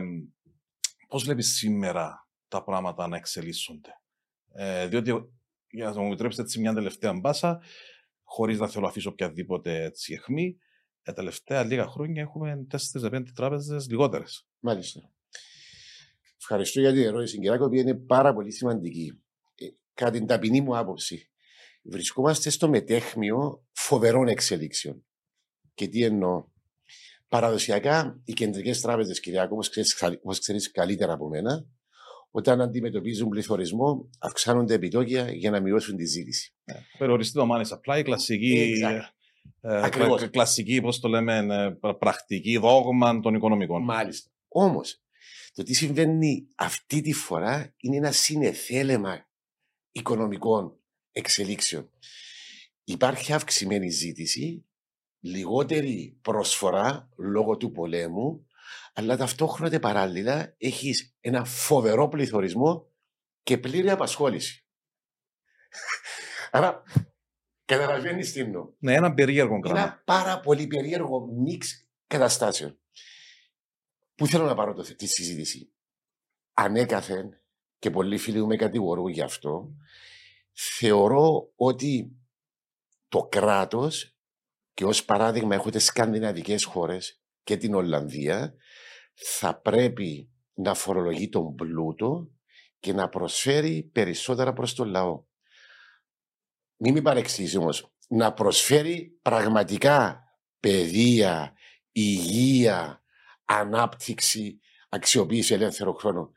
πώς 1.07 1.23
βλέπεις 1.23 1.55
σήμερα 1.55 2.27
τα 2.47 2.63
πράγματα 2.63 3.07
να 3.07 3.17
εξελίσσονται; 3.17 3.89
Ε, 4.51 4.87
διότι, 4.87 5.11
για 5.69 5.89
να 5.89 6.01
μου 6.01 6.07
επιτρέψετε 6.07 6.41
έτσι 6.43 6.59
μια 6.59 6.73
τελευταία 6.73 7.13
μπάσα, 7.13 7.61
χωρίς 8.23 8.59
να 8.59 8.67
θέλω 8.67 8.83
να 8.83 8.89
αφήσω 8.89 9.09
οποιαδήποτε 9.09 9.83
έτσι 9.83 10.13
αιχμή, 10.13 10.57
τα 11.01 11.13
τελευταία 11.13 11.63
λίγα 11.63 11.87
χρόνια 11.87 12.21
έχουμε 12.21 12.65
4-5 12.69 13.31
τράπεζες 13.33 13.89
λιγότερες. 13.89 14.47
Μάλιστα. 14.59 15.11
Ευχαριστώ 16.39 16.79
για 16.79 16.91
την 16.91 17.03
ερώτηση, 17.03 17.39
κυρία 17.39 17.57
που 17.57 17.73
είναι 17.73 17.95
πάρα 17.95 18.33
πολύ 18.33 18.51
σημαντική. 18.51 19.21
Ε, 19.55 19.65
κατά 19.93 20.11
την 20.11 20.25
ταπεινή 20.25 20.61
μου 20.61 20.77
άποψη, 20.77 21.29
βρισκόμαστε 21.81 22.49
στο 22.49 22.69
μετέχμιο 22.69 23.63
φοβερών 23.71 24.27
εξελίξεων. 24.27 25.03
Και 25.73 25.87
τι 25.87 26.03
εννοώ. 26.03 26.45
Παραδοσιακά, 27.27 28.21
οι 28.25 28.33
κεντρικές 28.33 28.81
τράπεζες, 28.81 29.19
Κυριακό, 29.19 29.55
όπως 30.21 30.39
ξέρεις 30.39 30.71
καλύτερα 30.71 31.13
από 31.13 31.27
μένα, 31.27 31.65
όταν 32.31 32.61
αντιμετωπίζουν 32.61 33.29
πληθωρισμό, 33.29 34.09
αυξάνονται 34.19 34.73
επιτόκια 34.73 35.31
για 35.31 35.51
να 35.51 35.59
μειώσουν 35.59 35.95
τη 35.95 36.05
ζήτηση. 36.05 36.53
Yeah. 36.65 36.75
Περιοριστεί 36.97 37.33
το 37.33 37.47
money 37.51 37.65
supply, 37.65 37.99
η 37.99 38.03
κλασική 38.03 38.81
ε, 39.61 40.27
κλασική, 40.31 40.81
πώς 40.81 40.99
το 40.99 41.07
λέμε, 41.07 41.37
ε, 41.81 41.91
πρακτική 41.91 42.57
δόγμα 42.57 43.19
των 43.19 43.33
οικονομικών. 43.33 43.83
Μάλιστα. 43.83 44.31
Όμως, 44.47 45.01
το 45.59 45.65
τι 45.65 45.73
συμβαίνει 45.73 46.47
αυτή 46.55 47.01
τη 47.01 47.13
φορά 47.13 47.73
είναι 47.77 47.95
ένα 47.95 48.11
συνεθέλεμα 48.11 49.27
οικονομικών 49.91 50.79
εξελίξεων. 51.11 51.89
Υπάρχει 52.83 53.33
αυξημένη 53.33 53.89
ζήτηση, 53.89 54.65
λιγότερη 55.19 56.19
προσφορά 56.21 57.09
λόγω 57.17 57.57
του 57.57 57.71
πολέμου, 57.71 58.47
αλλά 58.93 59.17
ταυτόχρονα 59.17 59.79
παράλληλα 59.79 60.55
έχεις 60.57 61.15
ένα 61.19 61.45
φοβερό 61.45 62.07
πληθωρισμό 62.07 62.91
και 63.43 63.57
πλήρη 63.57 63.89
απασχόληση. 63.89 64.65
Άρα 66.51 66.83
Καταλαβαίνεις 67.65 68.31
τι 68.31 68.39
εννοώ. 68.39 68.69
Ναι, 68.79 68.93
ένα 68.93 69.13
περίεργο 69.13 69.59
πράγμα. 69.59 69.79
Ένα 69.79 70.01
πάρα 70.05 70.39
πολύ 70.39 70.67
περίεργο 70.67 71.25
μίξ 71.25 71.89
καταστάσεων. 72.07 72.79
Πού 74.19 74.27
θέλω 74.27 74.45
να 74.45 74.55
πάρω 74.55 74.73
το, 74.73 74.95
τη 74.95 75.07
συζήτηση. 75.07 75.73
Ανέκαθεν 76.53 77.41
και 77.79 77.89
πολλοί 77.89 78.17
φίλοι 78.17 78.39
μου 78.39 78.47
με 78.47 78.55
κατηγορούν 78.55 79.07
γι' 79.07 79.21
αυτό. 79.21 79.73
Θεωρώ 80.51 81.51
ότι 81.55 82.11
το 83.07 83.27
κράτος 83.31 84.15
και 84.73 84.85
ως 84.85 85.05
παράδειγμα 85.05 85.55
έχω 85.55 85.69
τις 85.69 85.85
σκανδιναβικές 85.85 86.63
χώρες 86.63 87.21
και 87.43 87.57
την 87.57 87.73
Ολλανδία 87.73 88.53
θα 89.13 89.61
πρέπει 89.61 90.29
να 90.53 90.73
φορολογεί 90.73 91.29
τον 91.29 91.55
πλούτο 91.55 92.31
και 92.79 92.93
να 92.93 93.09
προσφέρει 93.09 93.89
περισσότερα 93.93 94.53
προς 94.53 94.73
τον 94.73 94.87
λαό 94.87 95.27
μην 96.81 96.93
με 96.93 97.01
παρεξήσει 97.01 97.57
όμως, 97.57 97.91
να 98.07 98.33
προσφέρει 98.33 99.19
πραγματικά 99.21 100.23
παιδεία, 100.59 101.53
υγεία, 101.91 103.03
ανάπτυξη, 103.49 104.59
αξιοποίηση 104.89 105.53
ελεύθερο 105.53 105.93
χρόνο. 105.93 106.31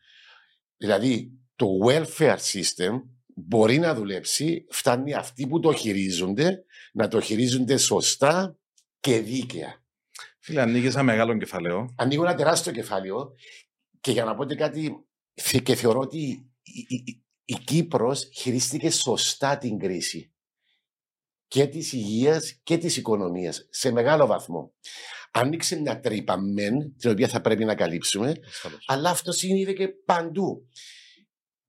Δηλαδή, 0.76 1.33
το 1.57 1.66
welfare 1.87 2.38
system 2.38 3.02
μπορεί 3.35 3.78
να 3.78 3.95
δουλέψει, 3.95 4.66
φτάνει 4.71 5.14
αυτοί 5.14 5.47
που 5.47 5.61
το 5.61 5.73
χειρίζονται 5.73 6.64
να 6.92 7.09
το 7.09 7.21
χειρίζονται 7.21 7.76
σωστά 7.76 8.59
και 9.00 9.21
δίκαια. 9.21 9.83
Φίλε, 10.38 10.61
ανοίγει 10.61 10.87
ένα 10.87 11.02
μεγάλο 11.02 11.38
κεφάλαιο. 11.38 11.95
Ανοίγω 11.97 12.25
ένα 12.25 12.35
τεράστιο 12.35 12.73
κεφάλαιο 12.73 13.35
και 14.00 14.11
για 14.11 14.25
να 14.25 14.35
πω 14.35 14.45
κάτι, 14.45 15.07
και 15.62 15.75
θεωρώ 15.75 16.00
ότι 16.00 16.19
η, 16.62 16.87
η, 16.88 17.23
η 17.45 17.54
Κύπρος 17.54 18.28
χειρίστηκε 18.35 18.90
σωστά 18.90 19.59
την 19.59 19.78
κρίση 19.78 20.33
και 21.47 21.66
της 21.66 21.92
υγείας 21.92 22.61
και 22.62 22.78
της 22.78 22.97
οικονομίας 22.97 23.66
σε 23.71 23.92
μεγάλο 23.92 24.26
βαθμό. 24.26 24.75
Άνοιξε 25.34 25.80
μια 25.80 26.00
τρύπα 26.00 26.36
μεν, 26.40 26.96
την 26.96 27.10
οποία 27.10 27.28
θα 27.28 27.40
πρέπει 27.40 27.64
να 27.64 27.74
καλύψουμε, 27.74 28.34
αλλά 28.86 29.10
αυτό 29.10 29.32
συνήθω 29.32 29.72
και 29.72 29.88
παντού. 29.88 30.68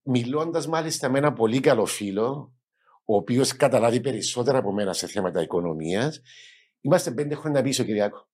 Μιλώντας 0.02 0.66
μάλιστα 0.66 1.08
με 1.08 1.18
ένα 1.18 1.32
πολύ 1.32 1.60
καλό 1.60 1.86
φίλο, 1.86 2.54
ο 3.04 3.16
οποίος 3.16 3.56
καταλάβει 3.56 4.00
περισσότερα 4.00 4.58
από 4.58 4.72
μένα 4.72 4.92
σε 4.92 5.06
θέματα 5.06 5.42
οικονομίας, 5.42 6.20
είμαστε 6.80 7.10
πέντε 7.10 7.34
χρόνια 7.34 7.62
πίσω, 7.62 7.84
Κυριακό. 7.84 8.28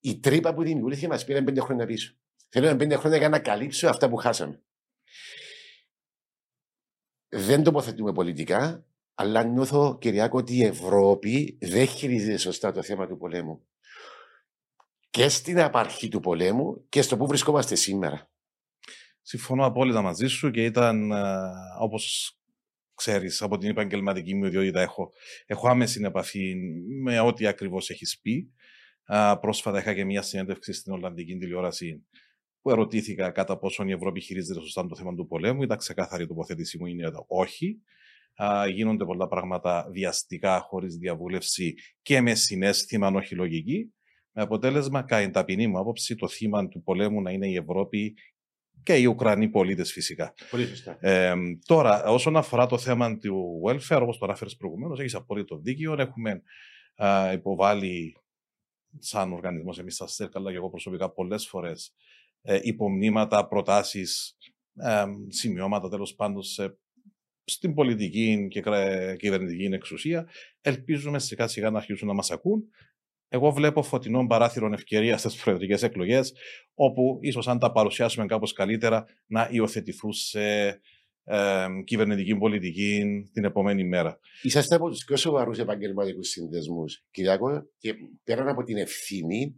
Η 0.00 0.20
τρύπα 0.20 0.54
που 0.54 0.62
δημιουργήθηκε 0.62 1.08
μας 1.08 1.24
πήρε 1.24 1.42
πέντε 1.42 1.60
χρόνια 1.60 1.86
πίσω. 1.86 2.14
Θέλω 2.48 2.76
πέντε 2.76 2.96
χρόνια 2.96 3.18
για 3.18 3.28
να 3.28 3.38
καλύψω 3.38 3.88
αυτά 3.88 4.08
που 4.08 4.16
χάσαμε. 4.16 4.62
Δεν 7.28 7.62
τοποθετούμε 7.62 8.12
πολιτικά, 8.12 8.86
αλλά 9.14 9.44
νιώθω, 9.44 9.98
Κυριακό, 10.00 10.38
ότι 10.38 10.56
η 10.56 10.64
Ευρώπη 10.64 11.58
δεν 11.60 11.86
χειρίζεται 11.86 12.36
σωστά 12.36 12.72
το 12.72 12.82
θέμα 12.82 13.06
του 13.06 13.16
πολέμου. 13.16 13.66
Και 15.14 15.28
στην 15.28 15.60
απαρχή 15.60 16.08
του 16.08 16.20
πολέμου 16.20 16.86
και 16.88 17.02
στο 17.02 17.16
που 17.16 17.26
βρισκόμαστε 17.26 17.74
σήμερα. 17.74 18.30
Συμφωνώ 19.22 19.64
απόλυτα 19.64 20.02
μαζί 20.02 20.26
σου 20.26 20.50
και 20.50 20.64
ήταν, 20.64 21.10
ε, 21.10 21.32
όπως 21.80 22.36
ξέρεις, 22.94 23.42
από 23.42 23.58
την 23.58 23.68
επαγγελματική 23.70 24.34
μου 24.34 24.44
ιδιότητα, 24.44 24.80
έχω, 24.80 25.12
έχω 25.46 25.68
άμεση 25.68 26.00
επαφή 26.04 26.54
με 27.02 27.20
ό,τι 27.20 27.46
ακριβώς 27.46 27.90
έχεις 27.90 28.20
πει. 28.20 28.52
Πρόσφατα 29.40 29.78
είχα 29.78 29.94
και 29.94 30.04
μια 30.04 30.22
συνέντευξη 30.22 30.72
στην 30.72 30.92
Ολλανδική 30.92 31.36
τηλεόραση 31.36 32.06
που 32.60 32.70
ερωτήθηκα 32.70 33.30
κατά 33.30 33.58
πόσον 33.58 33.88
η 33.88 33.92
Ευρώπη 33.92 34.20
χειρίζεται 34.20 34.60
σωστά 34.60 34.86
το 34.86 34.96
θέμα 34.96 35.14
του 35.14 35.26
πολέμου. 35.26 35.62
Ήταν 35.62 35.78
ξεκάθαρη 35.78 36.26
τοποθέτησή 36.26 36.78
μου 36.78 36.86
είναι 36.86 37.10
όχι 37.26 37.82
α, 38.34 38.66
γίνονται 38.66 39.04
πολλά 39.04 39.28
πράγματα 39.28 39.88
βιαστικά, 39.92 40.60
χωρίς 40.60 40.96
διαβούλευση 40.96 41.74
και 42.02 42.20
με 42.20 42.34
συνέστημα, 42.34 43.06
αν 43.06 43.16
όχι 43.16 43.34
λογική. 43.34 43.94
Με 44.36 44.42
αποτέλεσμα, 44.42 45.02
κατά 45.02 45.22
την 45.22 45.32
ταπεινή 45.32 45.66
μου 45.66 45.78
άποψη, 45.78 46.14
το 46.14 46.28
θύμα 46.28 46.68
του 46.68 46.82
πολέμου 46.82 47.22
να 47.22 47.30
είναι 47.30 47.48
η 47.48 47.54
Ευρώπη 47.54 48.14
και 48.82 48.94
οι 48.96 49.04
Ουκρανοί 49.04 49.48
πολίτες 49.48 49.92
φυσικά. 49.92 50.34
Πολύ 50.50 50.66
σωστά. 50.66 50.96
Ε, 51.00 51.34
τώρα, 51.66 52.04
όσον 52.04 52.36
αφορά 52.36 52.66
το 52.66 52.78
θέμα 52.78 53.18
του 53.18 53.62
welfare, 53.66 53.98
όπως 54.02 54.18
το 54.18 54.24
ανάφερε 54.24 54.50
προηγουμένως, 54.58 55.00
έχεις 55.00 55.14
απόλυτο 55.14 55.58
δίκιο. 55.58 55.92
Έχουμε 55.98 56.42
α, 56.96 57.32
υποβάλει 57.32 58.16
σαν 58.98 59.32
οργανισμός 59.32 59.78
εμείς 59.78 59.94
στα 59.94 60.06
ΣΕΡΚ, 60.06 60.36
αλλά 60.36 60.50
και 60.50 60.56
εγώ 60.56 60.70
προσωπικά 60.70 61.10
πολλές 61.10 61.46
φορές 61.46 61.94
ε, 62.42 62.58
υπομνήματα, 62.62 63.46
προτάσεις, 63.46 64.36
ε, 64.74 65.04
σημειώματα 65.28 65.88
τέλος 65.88 66.14
πάντων 66.14 66.42
σε 66.42 66.78
στην 67.46 67.74
πολιτική 67.74 68.48
και 68.50 68.62
κυβερνητική 69.18 69.64
εξουσία. 69.64 70.28
Ελπίζουμε 70.60 71.18
σιγά 71.18 71.46
σιγά 71.46 71.70
να 71.70 71.78
αρχίσουν 71.78 72.08
να 72.08 72.14
μας 72.14 72.30
ακούν. 72.30 72.64
Εγώ 73.28 73.50
βλέπω 73.50 73.82
φωτεινών 73.82 74.26
παράθυρων 74.26 74.72
ευκαιρίας 74.72 75.20
στις 75.20 75.42
προεδρικές 75.42 75.82
εκλογές, 75.82 76.32
όπου 76.74 77.18
ίσως 77.20 77.48
αν 77.48 77.58
τα 77.58 77.72
παρουσιάσουμε 77.72 78.26
κάπως 78.26 78.52
καλύτερα 78.52 79.04
να 79.26 79.48
υιοθετηθούν 79.50 80.12
σε 80.12 80.40
ε, 81.24 81.66
κυβερνητική 81.84 82.36
πολιτική 82.36 83.04
την 83.32 83.44
επόμενη 83.44 83.84
μέρα. 83.84 84.18
Είσαστε 84.42 84.74
από 84.74 84.90
τους 84.90 85.04
πιο 85.04 85.16
σοβαρούς 85.16 85.58
επαγγελματικούς 85.58 86.28
συνδεσμούς, 86.28 87.04
Κυριακό, 87.10 87.68
και 87.78 87.94
πέραν 88.24 88.48
από 88.48 88.62
την 88.62 88.76
ευθύνη, 88.76 89.56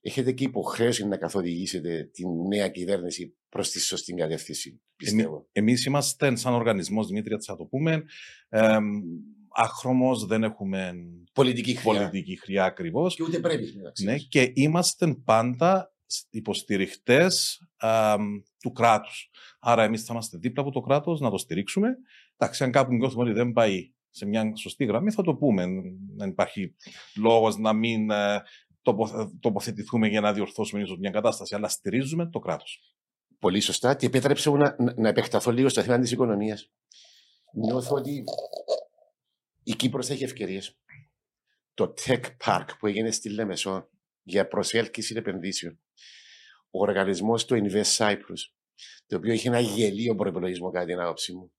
έχετε 0.00 0.32
και 0.32 0.44
υποχρέωση 0.44 1.06
να 1.06 1.16
καθοδηγήσετε 1.16 2.10
τη 2.12 2.22
νέα 2.48 2.68
κυβέρνηση 2.68 3.36
προς 3.48 3.70
τη 3.70 3.80
σωστή 3.80 4.12
κατεύθυνση. 4.12 4.80
Πιστεύω. 4.96 5.48
Εμείς 5.52 5.84
είμαστε 5.84 6.36
σαν 6.36 6.52
οργανισμός, 6.52 7.06
Δημήτρια, 7.06 7.38
θα 7.46 7.56
το 7.56 7.64
πούμε. 7.64 8.02
Ε, 8.48 8.78
Αχρώμο 9.52 10.16
δεν 10.16 10.42
έχουμε 10.42 10.94
πολιτική 11.32 11.74
χρειά, 11.74 11.98
πολιτική 11.98 12.38
χρειά 12.38 12.64
ακριβώς. 12.64 13.14
Και 13.14 13.22
ούτε 13.22 13.38
πρέπει 13.38 13.72
ναι, 14.02 14.16
Και 14.16 14.52
είμαστε 14.54 15.14
πάντα 15.24 15.92
υποστηριχτές 16.30 17.62
του 18.62 18.72
κράτους. 18.72 19.30
Άρα, 19.60 19.82
εμείς 19.82 20.04
θα 20.04 20.12
είμαστε 20.12 20.38
δίπλα 20.38 20.62
από 20.62 20.72
το 20.72 20.80
κράτος 20.80 21.20
να 21.20 21.30
το 21.30 21.38
στηρίξουμε. 21.38 21.88
Εντάξει, 22.36 22.64
αν 22.64 22.70
κάπου 22.70 22.94
νιώθουμε 22.94 23.22
ότι 23.22 23.32
δεν 23.32 23.52
πάει 23.52 23.92
σε 24.10 24.26
μια 24.26 24.56
σωστή 24.56 24.84
γραμμή, 24.84 25.10
θα 25.10 25.22
το 25.22 25.34
πούμε. 25.34 25.66
Δεν 26.16 26.28
υπάρχει 26.28 26.74
λόγος 27.16 27.56
να 27.56 27.72
μην 27.72 28.10
ε, 28.10 28.42
τοποθετηθούμε 29.40 30.08
για 30.08 30.20
να 30.20 30.32
διορθώσουμε 30.32 30.82
ίσως 30.82 30.98
μια 30.98 31.10
κατάσταση, 31.10 31.54
αλλά 31.54 31.68
στηρίζουμε 31.68 32.26
το 32.26 32.38
κράτος. 32.38 32.96
Πολύ 33.38 33.60
σωστά. 33.60 33.94
Και 33.94 34.06
επέτρεψε 34.06 34.50
μου 34.50 34.56
να, 34.56 34.76
να 34.96 35.08
επεκταθώ 35.08 35.50
λίγο 35.50 35.68
στο 35.68 35.82
θέμα 35.82 35.98
της 35.98 36.10
οικονομίας. 36.10 36.70
Νιώθω 37.52 37.94
ότι 37.96 38.24
η 39.70 39.74
Κύπρος 39.76 40.08
έχει 40.08 40.24
ευκαιρίες. 40.24 40.78
Το 41.74 41.94
Tech 42.04 42.24
Park 42.44 42.66
που 42.78 42.86
έγινε 42.86 43.10
στη 43.10 43.28
Λέμεσό 43.28 43.90
για 44.22 44.48
προσέλκυση 44.48 45.14
επενδύσεων. 45.16 45.80
Ο 46.70 46.80
οργανισμός 46.80 47.44
του 47.44 47.54
Invest 47.62 47.96
Cyprus, 47.96 48.40
το 49.06 49.16
οποίο 49.16 49.32
έχει 49.32 49.46
ένα 49.46 49.60
γελίο 49.60 50.14
προπολογισμό 50.14 50.70
κατά 50.70 50.84
την 50.84 51.00
άποψή 51.00 51.32
μου, 51.32 51.52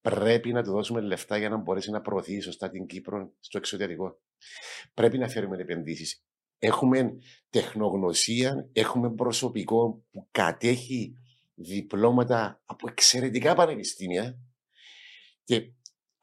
πρέπει 0.00 0.52
να 0.52 0.62
του 0.62 0.70
δώσουμε 0.70 1.00
λεφτά 1.00 1.36
για 1.36 1.48
να 1.48 1.56
μπορέσει 1.56 1.90
να 1.90 2.00
προωθεί 2.00 2.40
σωστά 2.40 2.70
την 2.70 2.86
Κύπρο 2.86 3.32
στο 3.40 3.58
εξωτερικό. 3.58 4.20
Πρέπει 4.94 5.18
να 5.18 5.28
φέρουμε 5.28 5.56
επενδύσεις. 5.56 6.24
Έχουμε 6.58 7.16
τεχνογνωσία, 7.50 8.68
έχουμε 8.72 9.14
προσωπικό 9.14 10.04
που 10.10 10.28
κατέχει 10.30 11.16
διπλώματα 11.54 12.62
από 12.64 12.88
εξαιρετικά 12.88 13.54
πανεπιστήμια 13.54 14.38
και 15.44 15.72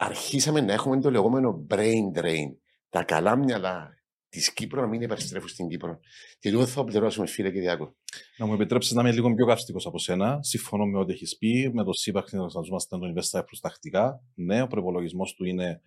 αρχίσαμε 0.04 0.62
να 0.62 0.74
έχουμε 0.74 1.02
το 1.02 1.12
λεγόμενο 1.12 1.68
brain 1.70 2.20
drain. 2.20 2.56
Τα 2.90 3.04
καλά 3.04 3.36
μυαλά 3.36 3.90
της 4.30 4.54
Κύπρου 4.54 4.82
να 4.82 4.88
μην 4.88 5.02
επιστρέφουν 5.02 5.50
στην 5.50 5.68
Κύπρο. 5.68 6.00
Και 6.40 6.50
λίγο 6.50 6.66
θα 6.66 6.84
πληρώσουμε, 6.84 7.28
φίλε 7.28 7.52
Κυριάκο. 7.52 7.96
Να 8.38 8.46
μου 8.46 8.54
επιτρέψεις 8.54 8.92
να 8.94 9.02
είμαι 9.02 9.12
λίγο 9.12 9.34
πιο 9.34 9.46
καυστικό 9.46 9.80
από 9.84 10.00
σένα. 10.00 10.40
Συμφωνώ 10.42 10.86
με 10.86 10.98
ό,τι 10.98 11.14
έχεις 11.14 11.38
πει. 11.38 11.72
Με 11.74 11.84
το 11.84 11.94
ΣΥΠΑ 11.94 12.22
χρειαζόμαστε 12.22 12.98
τον 12.98 13.14
Invest 13.14 13.32
προ 13.32 13.58
τακτικά. 13.62 14.24
Ναι, 14.34 14.62
ο 14.62 14.68
προπολογισμός 14.68 15.34
του 15.34 15.46
είναι 15.46 15.82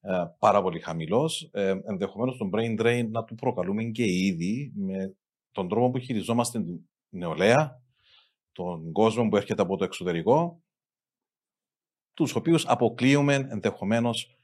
ε, 0.00 0.12
πάρα 0.38 0.62
πολύ 0.62 0.80
χαμηλός. 0.80 1.50
Ε, 1.52 1.74
Ενδεχομένως 1.84 2.36
τον 2.36 2.50
brain 2.54 2.80
drain 2.80 3.08
να 3.10 3.24
του 3.24 3.34
προκαλούμε 3.34 3.84
και 3.84 4.04
ήδη 4.04 4.72
με 4.74 5.14
τον 5.52 5.68
τρόπο 5.68 5.90
που 5.90 5.98
χειριζόμαστε 5.98 6.62
την 6.62 6.78
νεολαία, 7.08 7.82
τον 8.52 8.92
κόσμο 8.92 9.28
που 9.28 9.36
έρχεται 9.36 9.62
από 9.62 9.76
το 9.76 9.84
εξωτερικό, 9.84 10.62
τους 12.14 12.34
οποίους 12.34 12.66
αποκλείουμε 12.66 13.34
ενδεχομένως 13.34 14.40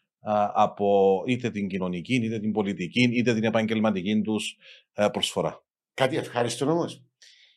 από 0.55 1.23
είτε 1.27 1.51
την 1.51 1.69
κοινωνική, 1.69 2.15
είτε 2.15 2.39
την 2.39 2.53
πολιτική, 2.53 3.03
είτε 3.13 3.35
την 3.35 3.45
επαγγελματική 3.45 4.21
τους 4.21 4.57
ε, 4.93 5.09
προσφορά. 5.09 5.65
Κάτι 5.95 6.17
ευχάριστο 6.17 6.71
όμως. 6.71 7.05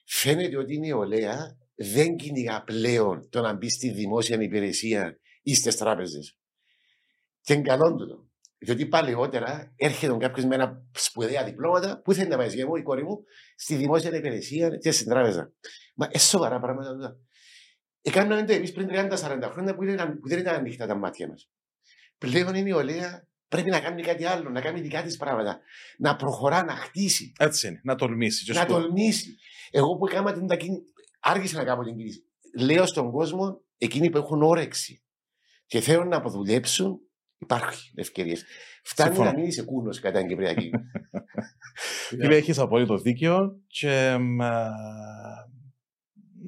Φαίνεται 0.05 0.57
ότι 0.57 0.73
η 0.73 0.79
νεολαία 0.79 1.57
δεν 1.75 2.15
κυνηγά 2.15 2.63
πλέον 2.63 3.29
το 3.29 3.41
να 3.41 3.53
μπει 3.53 3.69
στη 3.69 3.89
δημόσια 3.89 4.41
υπηρεσία 4.41 5.19
ή 5.41 5.53
στις 5.53 5.77
τράπεζες. 5.77 6.37
Και 7.41 7.53
είναι 7.53 7.61
καλό 7.61 7.95
το. 7.95 8.27
Διότι 8.57 8.85
παλαιότερα 8.85 9.73
έρχεται 9.75 10.17
κάποιος 10.17 10.45
με 10.45 10.55
ένα 10.55 10.85
σπουδαία 10.91 11.43
διπλώματα, 11.43 12.01
πού 12.01 12.13
θέλει 12.13 12.27
να 12.27 12.37
πάει, 12.37 12.59
εγώ, 12.59 12.75
η 12.75 12.81
κόρη 12.81 13.03
μου, 13.03 13.23
στη 13.55 13.75
δημόσια 13.75 14.15
υπηρεσία 14.15 14.69
και 14.69 14.91
στην 14.91 15.07
τράπεζα. 15.07 15.53
Μα 15.95 16.05
είναι 16.05 16.17
σοβαρά 16.19 16.59
πράγματα 16.59 17.19
αυτά. 18.09 18.21
Έκαναμε 18.21 18.47
το 18.47 18.53
εμείς 18.53 18.71
πριν 18.71 18.87
30-40 18.91 19.49
χρόνια 19.51 19.75
που, 19.75 19.85
που 20.21 20.27
δεν 20.27 20.39
ήταν 20.39 20.55
ανοιχτά 20.55 20.87
τα 20.87 20.95
μάτια 20.95 21.27
μας. 21.27 21.49
Πλέον 22.17 22.55
η 22.55 22.63
νεολαία 22.63 23.27
πρέπει 23.47 23.69
να 23.69 23.79
κάνει 23.79 24.01
κάτι 24.01 24.25
άλλο, 24.25 24.49
να 24.49 24.61
κάνει 24.61 24.81
δικά 24.81 25.03
της 25.03 25.17
πράγματα. 25.17 25.59
Να 25.97 26.15
προχωρά, 26.15 26.63
να 26.63 26.75
χτίσει. 26.75 27.31
Έτσι 27.39 27.67
είναι, 27.67 27.79
να 27.83 27.95
τολμήσει. 27.95 28.51
Να 28.51 28.65
τολμήσει. 28.65 29.35
Εγώ 29.71 29.97
που 29.97 30.07
έκανα 30.07 30.33
την 30.33 30.47
τακίνη, 30.47 30.81
άργησα 31.19 31.57
να 31.57 31.63
κάνω 31.63 31.83
την 31.83 31.95
κίνηση. 31.95 32.23
Λέω 32.59 32.85
στον 32.85 33.11
κόσμο, 33.11 33.61
εκείνοι 33.77 34.09
που 34.09 34.17
έχουν 34.17 34.43
όρεξη 34.43 35.03
και 35.65 35.79
θέλουν 35.79 36.07
να 36.07 36.17
αποδουλέψουν, 36.17 36.99
υπάρχουν 37.37 37.81
ευκαιρίες. 37.95 38.45
Φτάνει 38.83 39.09
Συμφωνώ. 39.09 39.31
να 39.31 39.37
μην 39.37 39.47
είσαι 39.47 39.63
κούνος 39.63 39.99
κατά 39.99 40.19
την 40.19 40.27
Κυπριακή. 40.27 40.71
Φίλε, 42.07 42.35
έχεις 42.35 42.57
απόλυτο 42.57 42.97
δίκιο 42.97 43.61
και 43.67 44.17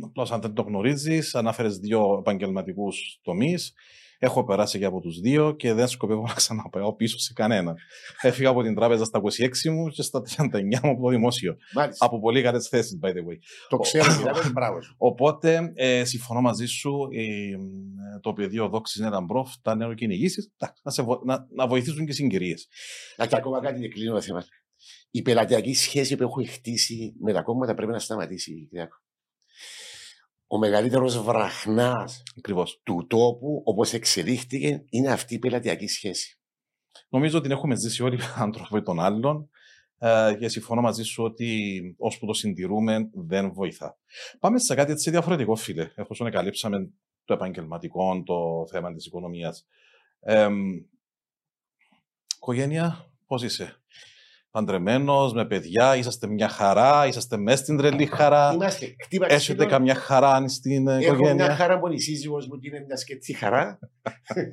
απλώς 0.06 0.32
αν 0.32 0.42
δεν 0.42 0.54
το 0.54 0.62
γνωρίζεις, 0.62 1.36
ανάφερε 1.36 1.68
δύο 1.68 2.18
επαγγελματικούς 2.20 3.20
τομείς. 3.22 3.74
Έχω 4.24 4.44
περάσει 4.44 4.80
και 4.80 4.86
από 4.86 5.00
τους 5.00 5.20
δύο 5.20 5.52
και 5.52 5.74
δεν 5.74 5.88
σκοπεύω 5.88 6.22
να 6.22 6.34
ξαναπάω 6.34 6.96
πίσω 6.96 7.18
σε 7.20 7.34
κανένα. 7.34 7.76
Έφυγα 8.22 8.50
από 8.50 8.62
την 8.62 8.76
τράπεζα 8.76 9.06
στα 9.06 9.22
26 9.22 9.70
μου 9.72 9.88
και 9.88 10.02
στα 10.02 10.22
39 10.38 10.80
μου 10.84 10.90
από 10.90 11.02
το 11.02 11.10
δημόσιο. 11.10 11.58
Μάλιστα. 11.74 12.06
Από 12.06 12.20
πολύ 12.20 12.42
καλές 12.42 12.68
θέσεις, 12.68 13.00
by 13.04 13.08
the 13.08 13.10
way. 13.10 13.38
Το 13.70 13.78
ξέρω, 13.78 14.14
δηλαδή, 14.18 14.52
μπράβο. 14.52 14.78
Οπότε, 14.98 15.72
ε, 15.76 16.04
συμφωνώ 16.04 16.42
μαζί 16.42 16.66
σου, 16.66 17.08
ε, 17.12 17.56
το 18.22 18.34
πεδίο 18.34 18.70
δόξης 18.70 19.00
είναι 19.00 19.08
ένα 19.08 19.22
μπροφ, 19.22 19.50
τα 19.62 19.76
νεοκυνηγήσεις, 19.76 20.52
να, 20.58 20.74
να, 21.26 21.48
να 21.56 21.68
βοηθήσουν 21.68 22.06
και 22.06 22.14
συγκυρίες. 22.14 22.68
Να 23.18 23.26
και 23.26 23.36
ακόμα 23.36 23.60
κάτι 23.60 23.80
δεν 23.80 23.90
κλείνω 23.90 24.14
το 24.14 24.22
θέμα. 24.22 24.46
Η 25.12 25.22
πελατειακή 25.22 25.74
σχέση 25.74 26.16
που 26.16 26.24
έχουν 26.24 26.48
χτίσει 26.48 27.14
με 27.20 27.34
τα 27.34 27.42
κόμματα 27.42 27.74
πρέπει 27.74 27.92
να 27.92 28.00
σταματήσει, 28.00 28.68
Κυριακό 28.70 29.01
ο 30.54 30.58
μεγαλύτερος 30.58 31.22
βραχνάς 31.22 32.24
του 32.84 33.06
τόπου, 33.08 33.62
όπως 33.66 33.94
εξελίχθηκε, 33.94 34.86
είναι 34.90 35.12
αυτή 35.12 35.34
η 35.34 35.40
πελατειακή 35.40 35.88
σχέση. 35.88 36.40
Νομίζω 37.10 37.38
ότι 37.38 37.48
την 37.48 37.58
έχουμε 37.58 37.76
ζήσει 37.76 38.04
όλοι 38.04 38.16
οι 38.16 38.20
άνθρωποι 38.44 38.82
των 38.82 39.00
άλλων 39.00 39.50
ε, 39.98 40.36
και 40.40 40.48
συμφωνώ 40.48 40.82
μαζί 40.82 41.04
σου 41.04 41.24
ότι 41.24 41.96
ώσπου 41.98 42.26
το 42.26 42.34
συντηρούμε 42.34 43.10
δεν 43.14 43.54
βοηθά. 43.54 43.98
Πάμε 44.40 44.60
σε 44.60 44.76
κάτι 44.76 44.92
έτσι 44.92 45.10
διαφορετικό, 45.10 45.56
φίλε, 45.56 45.92
εφόσον 45.96 46.32
καλύψαμε 46.32 46.90
το 47.26 47.34
επαγγελματικό, 47.34 48.24
το 48.26 48.68
θέμα 48.72 48.94
της 48.94 49.06
οικονομίας. 49.06 49.68
Ε, 50.20 50.50
οικογένεια, 52.36 53.12
πώς 53.26 53.44
είσαι; 53.44 53.81
Παντρεμένος, 54.52 55.34
με 55.34 55.46
παιδιά, 55.46 55.96
είσαστε 55.96 56.28
μια 56.28 56.48
χαρά, 56.48 57.08
είσαστε 57.08 57.38
μέσα 57.38 57.64
στην 57.64 57.78
τρελή 57.78 58.06
χαρά. 58.06 58.52
Είμαστε. 58.54 58.96
Έχετε 59.28 59.66
καμιά 59.66 59.96
χαρά 59.96 60.48
στην 60.48 60.88
Έχω 60.88 61.00
οικογένεια. 61.02 61.30
Έχω 61.30 61.36
μια 61.36 61.56
χαρά 61.56 61.80
που 61.80 61.88
η 61.88 62.00
σύζυγος 62.00 62.48
μου 62.48 62.60
είναι 62.62 62.84
μια 62.86 62.96
σκεπτή 62.96 63.34
χαρά. 63.34 63.80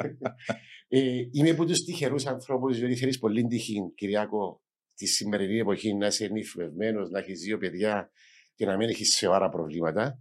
ε, 0.88 1.00
είμαι 1.30 1.50
από 1.50 1.64
τους 1.64 1.84
τυχερούς 1.84 2.26
ανθρώπους, 2.26 2.78
διότι 2.78 2.96
θέλεις 2.96 3.18
πολύ 3.18 3.46
τύχη, 3.46 3.92
Κυριάκο, 3.94 4.62
τη 4.94 5.06
σημερινή 5.06 5.58
εποχή 5.58 5.94
να 5.94 6.06
είσαι 6.06 6.26
νυφευμένο, 6.26 7.08
να 7.08 7.18
έχεις 7.18 7.40
δύο 7.40 7.58
παιδιά 7.58 8.10
και 8.54 8.66
να 8.66 8.76
μην 8.76 8.88
έχεις 8.88 9.16
σοβαρά 9.16 9.48
προβλήματα. 9.48 10.20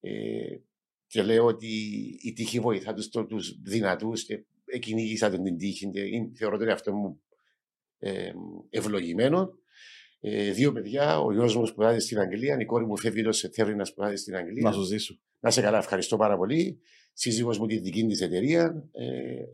Ε, 0.00 0.10
και 1.06 1.22
λέω 1.22 1.44
ότι 1.44 1.68
η 2.22 2.32
τύχη 2.32 2.60
βοηθά 2.60 2.92
τους 2.92 3.08
τους 3.08 3.60
δυνατούς 3.62 4.24
και 4.24 4.44
εκκυνήγησα 4.64 5.30
τον 5.30 5.42
την 5.42 5.56
τύχη 5.56 5.90
και 5.90 6.00
θεωρώ 6.38 6.56
ότι 6.56 6.70
αυτό 6.70 6.94
μου 6.94 7.20
ε, 7.28 7.29
ευλογημένο. 8.70 9.58
Ε, 10.20 10.50
δύο 10.50 10.72
παιδιά, 10.72 11.20
ο 11.20 11.32
γιος 11.32 11.56
μου 11.56 11.66
σπουδάζει 11.66 11.98
στην 11.98 12.18
Αγγλία, 12.18 12.56
η 12.60 12.64
κόρη 12.64 12.86
μου 12.86 12.98
φεύγει 12.98 13.22
το 13.22 13.32
Σεπτέμβριο 13.32 13.76
να 13.76 13.84
σπουδάζει 13.84 14.16
στην 14.16 14.36
Αγγλία. 14.36 14.62
Να 14.62 14.72
σου 14.72 14.82
ζήσω. 14.82 15.18
Να 15.40 15.50
σε 15.50 15.60
καλά, 15.60 15.78
ευχαριστώ 15.78 16.16
πάρα 16.16 16.36
πολύ. 16.36 16.80
Σύζυγος 17.12 17.58
μου 17.58 17.66
τη 17.66 17.78
δική 17.78 18.06
της 18.06 18.20
εταιρεία. 18.20 18.88
Ε, 18.92 19.44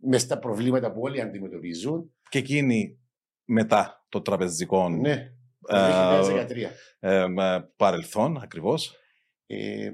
με 0.00 0.18
στα 0.18 0.38
προβλήματα 0.38 0.92
που 0.92 1.00
όλοι 1.00 1.20
αντιμετωπίζουν. 1.20 2.14
Και 2.28 2.38
εκείνη 2.38 2.98
μετά 3.44 4.06
το 4.08 4.20
τραπεζικό. 4.20 4.88
Ναι, 4.88 5.32
το 5.60 5.76
2013. 5.76 6.70
Ε, 7.00 7.26
παρελθόν, 7.76 8.36
ακριβώς. 8.42 8.94
Ε, 9.46 9.90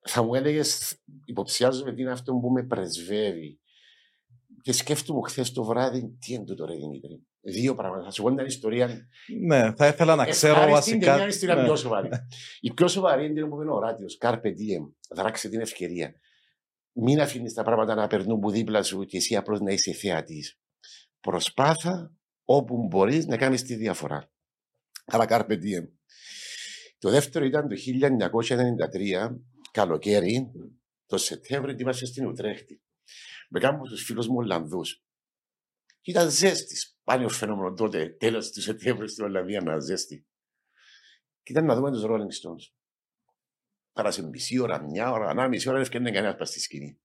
θα 0.00 0.22
μου 0.22 0.34
έλεγες, 0.34 1.02
υποψιάζομαι 1.24 1.94
τι 1.94 2.00
είναι 2.00 2.10
αυτό 2.10 2.32
που 2.32 2.50
με 2.50 2.62
πρεσβεύει 2.62 3.60
και 4.62 4.72
σκέφτομαι 4.72 5.20
χθες 5.28 5.52
το 5.52 5.64
βράδυ 5.64 6.16
τι 6.18 6.32
είναι 6.32 6.44
το 6.44 6.64
ρε 6.64 6.74
Δημήτρη. 6.74 7.26
Δύο 7.40 7.74
πράγματα. 7.74 8.04
Θα 8.04 8.10
σου 8.10 8.22
πω 8.22 8.30
μια 8.30 8.44
ιστορία. 8.44 9.08
Ναι, 9.46 9.72
θα 9.74 9.86
ήθελα 9.86 10.14
να 10.14 10.26
ξέρω 10.26 10.70
βασικά. 10.70 11.06
Είναι 11.06 11.16
μια 11.16 11.26
ιστορία 11.26 11.54
ναι. 11.54 11.62
πιο 11.62 11.76
σοβαρή. 11.76 12.08
Η 12.60 12.72
πιο 12.72 12.88
σοβαρή 12.88 13.26
είναι 13.26 13.46
που 13.46 13.62
είναι 13.62 13.72
ο 13.72 13.78
Ράτιος. 13.78 14.16
Κάρπε 14.16 14.48
diem. 14.48 14.92
Δράξε 15.16 15.48
την 15.48 15.60
ευκαιρία. 15.60 16.14
Μην 16.92 17.20
αφήνεις 17.20 17.52
τα 17.52 17.62
πράγματα 17.62 17.94
να 17.94 18.06
περνούν 18.06 18.40
που 18.40 18.50
δίπλα 18.50 18.82
σου 18.82 19.04
και 19.04 19.16
εσύ 19.16 19.36
απλώς 19.36 19.60
να 19.60 19.72
είσαι 19.72 19.92
θεατής. 19.92 20.58
Προσπάθα 21.20 22.14
όπου 22.44 22.86
μπορείς 22.86 23.26
να 23.26 23.36
κάνεις 23.36 23.62
τη 23.62 23.74
διαφορά. 23.74 24.30
Αλλά 25.04 25.26
κάρπε 25.26 25.54
diem. 25.54 25.88
Το 26.98 27.10
δεύτερο 27.10 27.44
ήταν 27.44 27.68
το 27.68 27.74
1993, 29.28 29.36
καλοκαίρι, 29.70 30.50
το 31.06 31.16
Σεπτέμβριο, 31.16 31.76
είμαστε 31.78 32.06
στην 32.06 32.26
Ουτρέχτη 32.26 32.82
με 33.52 33.60
κάποιου 33.60 33.82
του 33.82 33.96
φίλου 33.96 34.24
μου 34.24 34.36
Ολλανδού. 34.36 34.80
Και 36.00 36.10
ήταν 36.10 36.30
ζέστης. 36.30 36.96
Πάλι 37.04 37.24
ο 37.24 37.28
φαινόμενο 37.28 37.74
τότε, 37.74 38.08
τέλος 38.08 38.50
του 38.50 38.60
Σεπτέμβρη 38.60 39.08
στην 39.08 39.24
Ολλανδία, 39.24 39.60
να 39.60 39.78
ζέστη. 39.78 40.26
Και 41.42 41.52
ήταν 41.52 41.64
να 41.64 41.74
δούμε 41.74 41.90
τους 41.90 42.02
Rolling 42.04 42.32
Stones. 42.40 42.72
Πέρασε 43.92 44.22
μισή 44.22 44.58
ώρα, 44.58 44.82
μια 44.82 45.10
ώρα, 45.10 45.34
να 45.34 45.48
μισή 45.48 45.68
ώρα 45.68 45.76
δεν 45.76 45.86
έφτιανε 45.86 46.10
κανένας 46.10 46.36
πας 46.36 46.48
στη 46.48 46.60
σκηνή. 46.60 47.00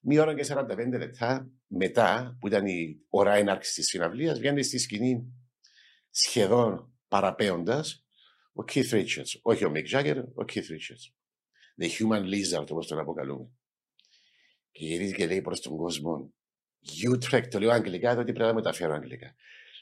Μία 0.00 0.22
ώρα 0.22 0.34
και 0.34 0.44
45 0.44 0.98
λεπτά 0.98 1.50
μετά, 1.66 2.36
που 2.40 2.46
ήταν 2.46 2.66
η 2.66 3.04
ώρα 3.08 3.34
έναρξης 3.34 3.74
της 3.74 3.86
συναυλίας, 3.86 4.38
βγαίνει 4.38 4.62
στη 4.62 4.78
σκηνή 4.78 5.32
σχεδόν 6.10 6.92
παραπέοντας 7.08 8.06
ο 8.52 8.64
Keith 8.72 8.90
Richards. 8.90 9.40
Όχι 9.42 9.64
ο 9.64 9.72
Mick 9.74 9.88
Jagger, 9.90 10.24
ο 10.34 10.44
Keith 10.52 10.68
Richards. 10.70 11.12
The 11.80 11.88
Human 11.88 12.22
Lizard, 12.22 12.66
όπως 12.70 12.86
τον 12.86 12.98
αποκαλούμε. 12.98 13.50
Και 14.74 14.84
γυρίζει 14.86 15.14
και 15.14 15.26
λέει 15.26 15.42
προς 15.42 15.60
τον 15.60 15.76
κόσμο, 15.76 16.34
Utrecht, 17.12 17.48
το 17.50 17.58
λέω 17.58 17.70
αγγλικά, 17.70 18.14
τότε 18.14 18.32
πρέπει 18.32 18.48
να 18.48 18.54
μεταφέρω 18.54 18.94
αγγλικά. 18.94 19.34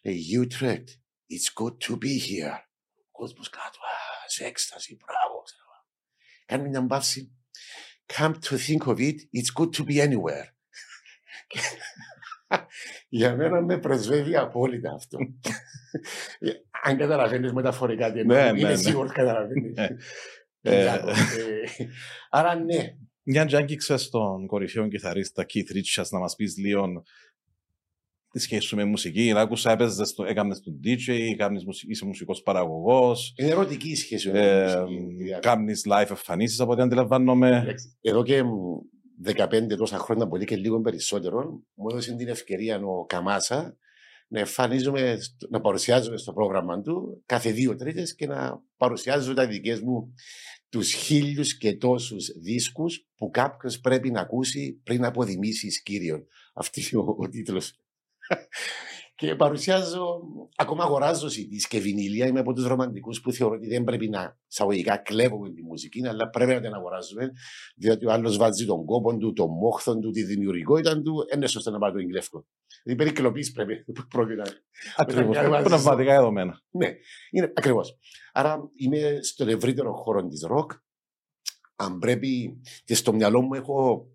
Λέει, 0.02 0.24
Utrecht, 0.40 0.85
it's 1.33 1.62
good 1.62 1.76
to 1.87 1.92
be 1.92 2.14
here. 2.28 2.59
Ο 2.96 3.11
κόσμος 3.11 3.48
κάτω, 3.48 3.78
σε 4.26 4.44
έκσταση, 4.44 4.96
μπράβο, 4.96 5.42
ξέρω. 5.42 5.87
Κάνει 6.46 6.68
μια 6.68 6.81
μπαύση. 6.81 7.37
Come 8.16 8.35
to 8.35 8.57
think 8.57 8.87
of 8.87 8.98
it, 8.98 9.14
it's 9.14 9.52
good 9.59 9.70
to 9.76 9.85
be 9.87 10.09
anywhere. 10.09 10.46
Για 13.09 13.37
μένα 13.37 13.61
με 13.61 13.78
πρεσβεύει 13.78 14.37
απόλυτα 14.37 14.92
αυτό. 14.92 15.18
Αν 16.85 16.96
καταλαβαίνεις 16.98 17.52
μεταφορικά 17.52 18.12
τι 18.12 18.20
εννοώ, 18.20 18.37
Ναι, 18.37 18.48
είναι 18.48 18.61
ναι, 18.61 18.68
ναι. 18.68 18.76
σίγουρος 18.76 19.11
ότι 19.11 19.18
καταλαβαίνει. 19.18 19.70
Ναι. 19.70 19.88
Ε, 20.61 21.00
Άρα 22.31 22.55
ναι, 22.55 22.96
Μια 23.22 23.44
και 23.44 23.56
άγγιξε 23.56 23.96
στον 23.96 24.46
κορυφαίο 24.46 24.88
κιθαρίστα 24.88 25.44
Keith 25.48 25.76
Richards 25.76 26.08
να 26.11 26.18
μας 26.18 26.35
πεις 26.35 26.56
λίγο 26.56 27.02
τη 28.30 28.38
σχέση 28.38 28.66
σου 28.66 28.76
με 28.76 28.85
μουσική. 28.85 29.32
Άκουσα, 29.37 29.70
έπαιζες 29.70 30.08
στο, 30.08 30.24
έκαμνες 30.24 30.61
τον 30.61 30.80
DJ, 30.85 31.35
κάνεις, 31.37 31.64
μουσι- 31.64 31.90
είσαι 31.90 32.04
μουσικός 32.04 32.42
παραγωγός, 32.42 33.35
είναι 33.37 33.48
ερωτική 33.50 33.88
η 33.90 33.94
σχέση 33.94 34.30
με 34.30 34.38
ε, 34.40 34.66
τη 34.85 34.90
μουσική, 34.90 35.16
κυρία. 35.16 35.38
κάνεις 35.38 35.82
live 35.90 36.06
εμφανίσεις 36.11 36.61
από 36.61 36.72
ό,τι 36.72 36.82
αντιλαμβάνομαι. 36.82 37.48
Εντάξει, 37.62 37.96
Εδώ 38.00 38.22
και 38.22 38.42
μ, 38.42 38.50
15 39.24 39.76
τόσα 39.76 39.98
χρόνια, 39.98 40.28
πολύ 40.28 40.44
και 40.44 40.56
λίγο 40.56 40.80
περισσότερο, 40.80 41.62
μου 41.74 41.87
έδωσε 41.90 42.14
την 42.14 42.28
ευκαιρία 42.28 42.80
ο 42.85 43.04
Καμάσα 43.04 43.76
να 44.28 44.38
εμφανίζομαι, 44.38 45.18
στο- 45.20 45.48
να 45.50 45.61
παρουσιάζομαι 45.61 46.16
στο 46.16 46.32
πρόγραμμα 46.32 46.80
του 46.80 47.22
κάθε 47.26 47.50
δύο 47.50 47.76
τρίτες 47.76 48.14
και 48.14 48.26
να 48.26 48.62
παρουσιάζω 48.76 49.35
τα 49.35 49.46
δικές 49.46 49.80
μου 49.80 50.14
τους 50.72 50.92
χίλιους 50.92 51.56
και 51.56 51.72
τόσους 51.72 52.32
δίσκους 52.40 53.06
που 53.16 53.30
κάποιος 53.30 53.80
πρέπει 53.80 54.11
να 54.11 54.20
ακούσει 54.20 54.80
πριν 54.82 55.04
αποδημήσει 55.04 55.82
κύριον. 55.82 56.26
Αυτή 56.54 56.80
είναι 56.92 57.02
ο, 57.02 57.16
ο 57.18 57.28
τίτλος. 57.28 57.80
Και 59.14 59.35
παρουσιάζω, 59.35 60.20
ακόμα 60.57 60.85
αγοράζω 60.85 61.27
CDs 61.27 61.62
και 61.68 61.81
βινίλια. 61.81 62.27
Είμαι 62.27 62.40
από 62.40 62.53
τους 62.53 62.66
ρομαντικούς 62.66 63.20
που 63.20 63.33
θεωρώ 63.33 63.55
ότι 63.55 63.68
δεν 63.68 63.85
πρέπει 63.85 64.09
να 64.09 64.38
εισαγωγικά 64.51 64.96
κλέβουμε 64.96 65.51
τη 65.51 65.62
μουσική, 65.62 66.07
αλλά 66.07 66.29
πρέπει 66.31 66.53
να 66.53 66.61
την 66.61 66.72
αγοράζουμε, 66.75 67.31
διότι 67.77 68.07
ο 68.07 68.12
άλλος 68.12 68.37
βάζει 68.37 68.66
τον 68.66 68.85
κόπο 68.85 69.16
του, 69.16 69.33
τον 69.33 69.48
μόχθον 69.51 70.01
του, 70.01 70.11
τη 70.11 70.22
δημιουργικότητα 70.22 71.03
του, 71.03 71.14
είναι 71.35 71.46
σωστό 71.46 71.70
να 71.70 71.79
πάει 71.79 71.92
το 71.92 71.98
εγκλεύκο. 71.98 72.46
Δηλαδή 72.83 73.03
περικλοπής 73.05 73.53
πρέπει 73.53 73.85
πρέπει 74.09 74.35
να 74.35 74.44
Ακριβώς, 74.96 75.37
να 75.37 75.48
βάζεις- 75.48 75.66
πνευματικά 75.68 76.14
δεδομένα. 76.14 76.61
ναι, 76.70 76.88
είναι 77.31 77.53
ακριβώς. 77.57 77.98
Άρα 78.33 78.70
είμαι 78.75 79.18
στον 79.22 79.48
ευρύτερο 79.48 79.92
χώρο 79.94 80.27
της 80.27 80.42
ροκ. 80.42 80.72
Αν 81.77 81.98
πρέπει 81.98 82.61
και 82.85 82.94
στο 82.94 83.12
μυαλό 83.12 83.40
μου 83.42 83.55
έχω 83.55 84.07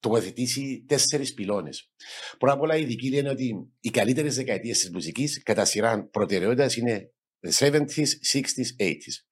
τοποθετήσει 0.00 0.84
τέσσερις 0.88 1.34
πυλώνες. 1.34 1.92
Πρώτα 2.38 2.54
απ' 2.54 2.60
όλα, 2.60 2.76
οι 2.76 2.82
ειδικοί 2.82 3.10
λένε 3.10 3.30
ότι 3.30 3.72
οι 3.80 3.90
καλύτερες 3.90 4.34
δεκαετίες 4.34 4.78
της 4.78 4.90
μουσικής 4.90 5.42
κατά 5.42 5.64
σειρά 5.64 6.08
προτεραιότητας 6.08 6.76
είναι 6.76 7.12
the 7.40 7.50
70s, 7.50 8.06
60s, 8.32 8.76
80s. 8.78 9.24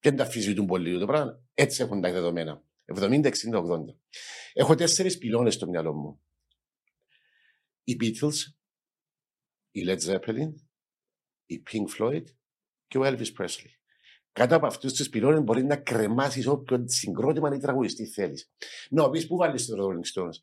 Δεν 0.00 0.16
τα 0.16 0.22
αφισβητούν 0.22 0.66
πολύ 0.66 0.98
το 0.98 1.06
πράγμα. 1.06 1.44
Έτσι 1.54 1.82
έχουν 1.82 2.00
τα 2.00 2.12
δεδομένα. 2.12 2.64
70, 2.84 3.26
60, 3.26 3.58
80. 3.58 3.98
Έχω 4.52 4.74
τέσσερις 4.74 5.18
πυλώνες 5.18 5.54
στο 5.54 5.68
μυαλό 5.68 5.92
μου. 5.92 6.22
Οι 7.84 7.96
Beatles, 8.00 8.36
η 9.70 9.80
Led 9.86 9.98
Zeppelin, 9.98 10.52
η 11.46 11.62
Pink 11.70 11.98
Floyd 11.98 12.24
και 12.86 12.98
ο 12.98 13.02
Elvis 13.04 13.32
Presley. 13.38 13.79
Κάτω 14.32 14.56
από 14.56 14.66
αυτούς 14.66 14.92
τους 14.92 15.08
πυλώνε 15.08 15.40
μπορεί 15.40 15.64
να 15.64 15.76
κρεμάσεις 15.76 16.46
όποιο 16.46 16.84
συγκρότημα 16.86 17.54
ή 17.54 17.58
τραγουδιστή 17.58 18.06
θέλεις. 18.06 18.50
Να 18.90 19.10
πεις 19.10 19.26
πού 19.26 19.36
βάλεις 19.36 19.66
τον 19.66 19.78
Rolling 19.80 20.20
Stones, 20.20 20.36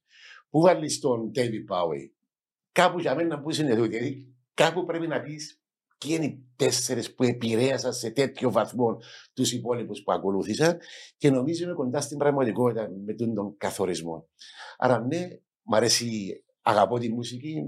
πού 0.50 0.62
βάλεις 0.62 1.00
τον 1.00 1.32
David 1.36 1.74
Bowie; 1.76 2.10
Κάπου 2.72 3.00
για 3.00 3.16
μένα 3.16 3.40
που 3.42 3.52
είναι 3.52 3.72
εδώ. 3.72 3.84
Δηλαδή, 3.84 4.36
κάπου 4.54 4.86
πρέπει 4.86 5.08
να 5.08 5.22
πεις 5.22 5.62
ποιοι 5.98 6.12
είναι 6.16 6.26
οι 6.26 6.46
τέσσερι 6.56 7.10
που 7.10 7.24
επηρέασαν 7.24 7.94
σε 7.94 8.10
τέτοιο 8.10 8.52
βαθμό 8.52 8.98
τους 9.34 9.52
υπόλοιπους 9.52 10.04
που 10.04 10.12
ακολούθησαν 10.12 10.78
και 11.18 11.30
νομίζω 11.30 11.64
είμαι 11.64 11.74
κοντά 11.74 12.02
στην 12.02 12.18
πραγματικότητα 12.18 12.90
με 13.06 13.14
τον, 13.14 13.34
τον 13.34 13.58
καθορισμό. 13.58 14.30
Άρα, 14.78 15.00
ναι, 15.00 15.28
μ' 15.62 15.76
αρέσει, 15.76 16.44
αγαπώ 16.62 17.00
τη 17.00 17.10
μουσική, 17.10 17.64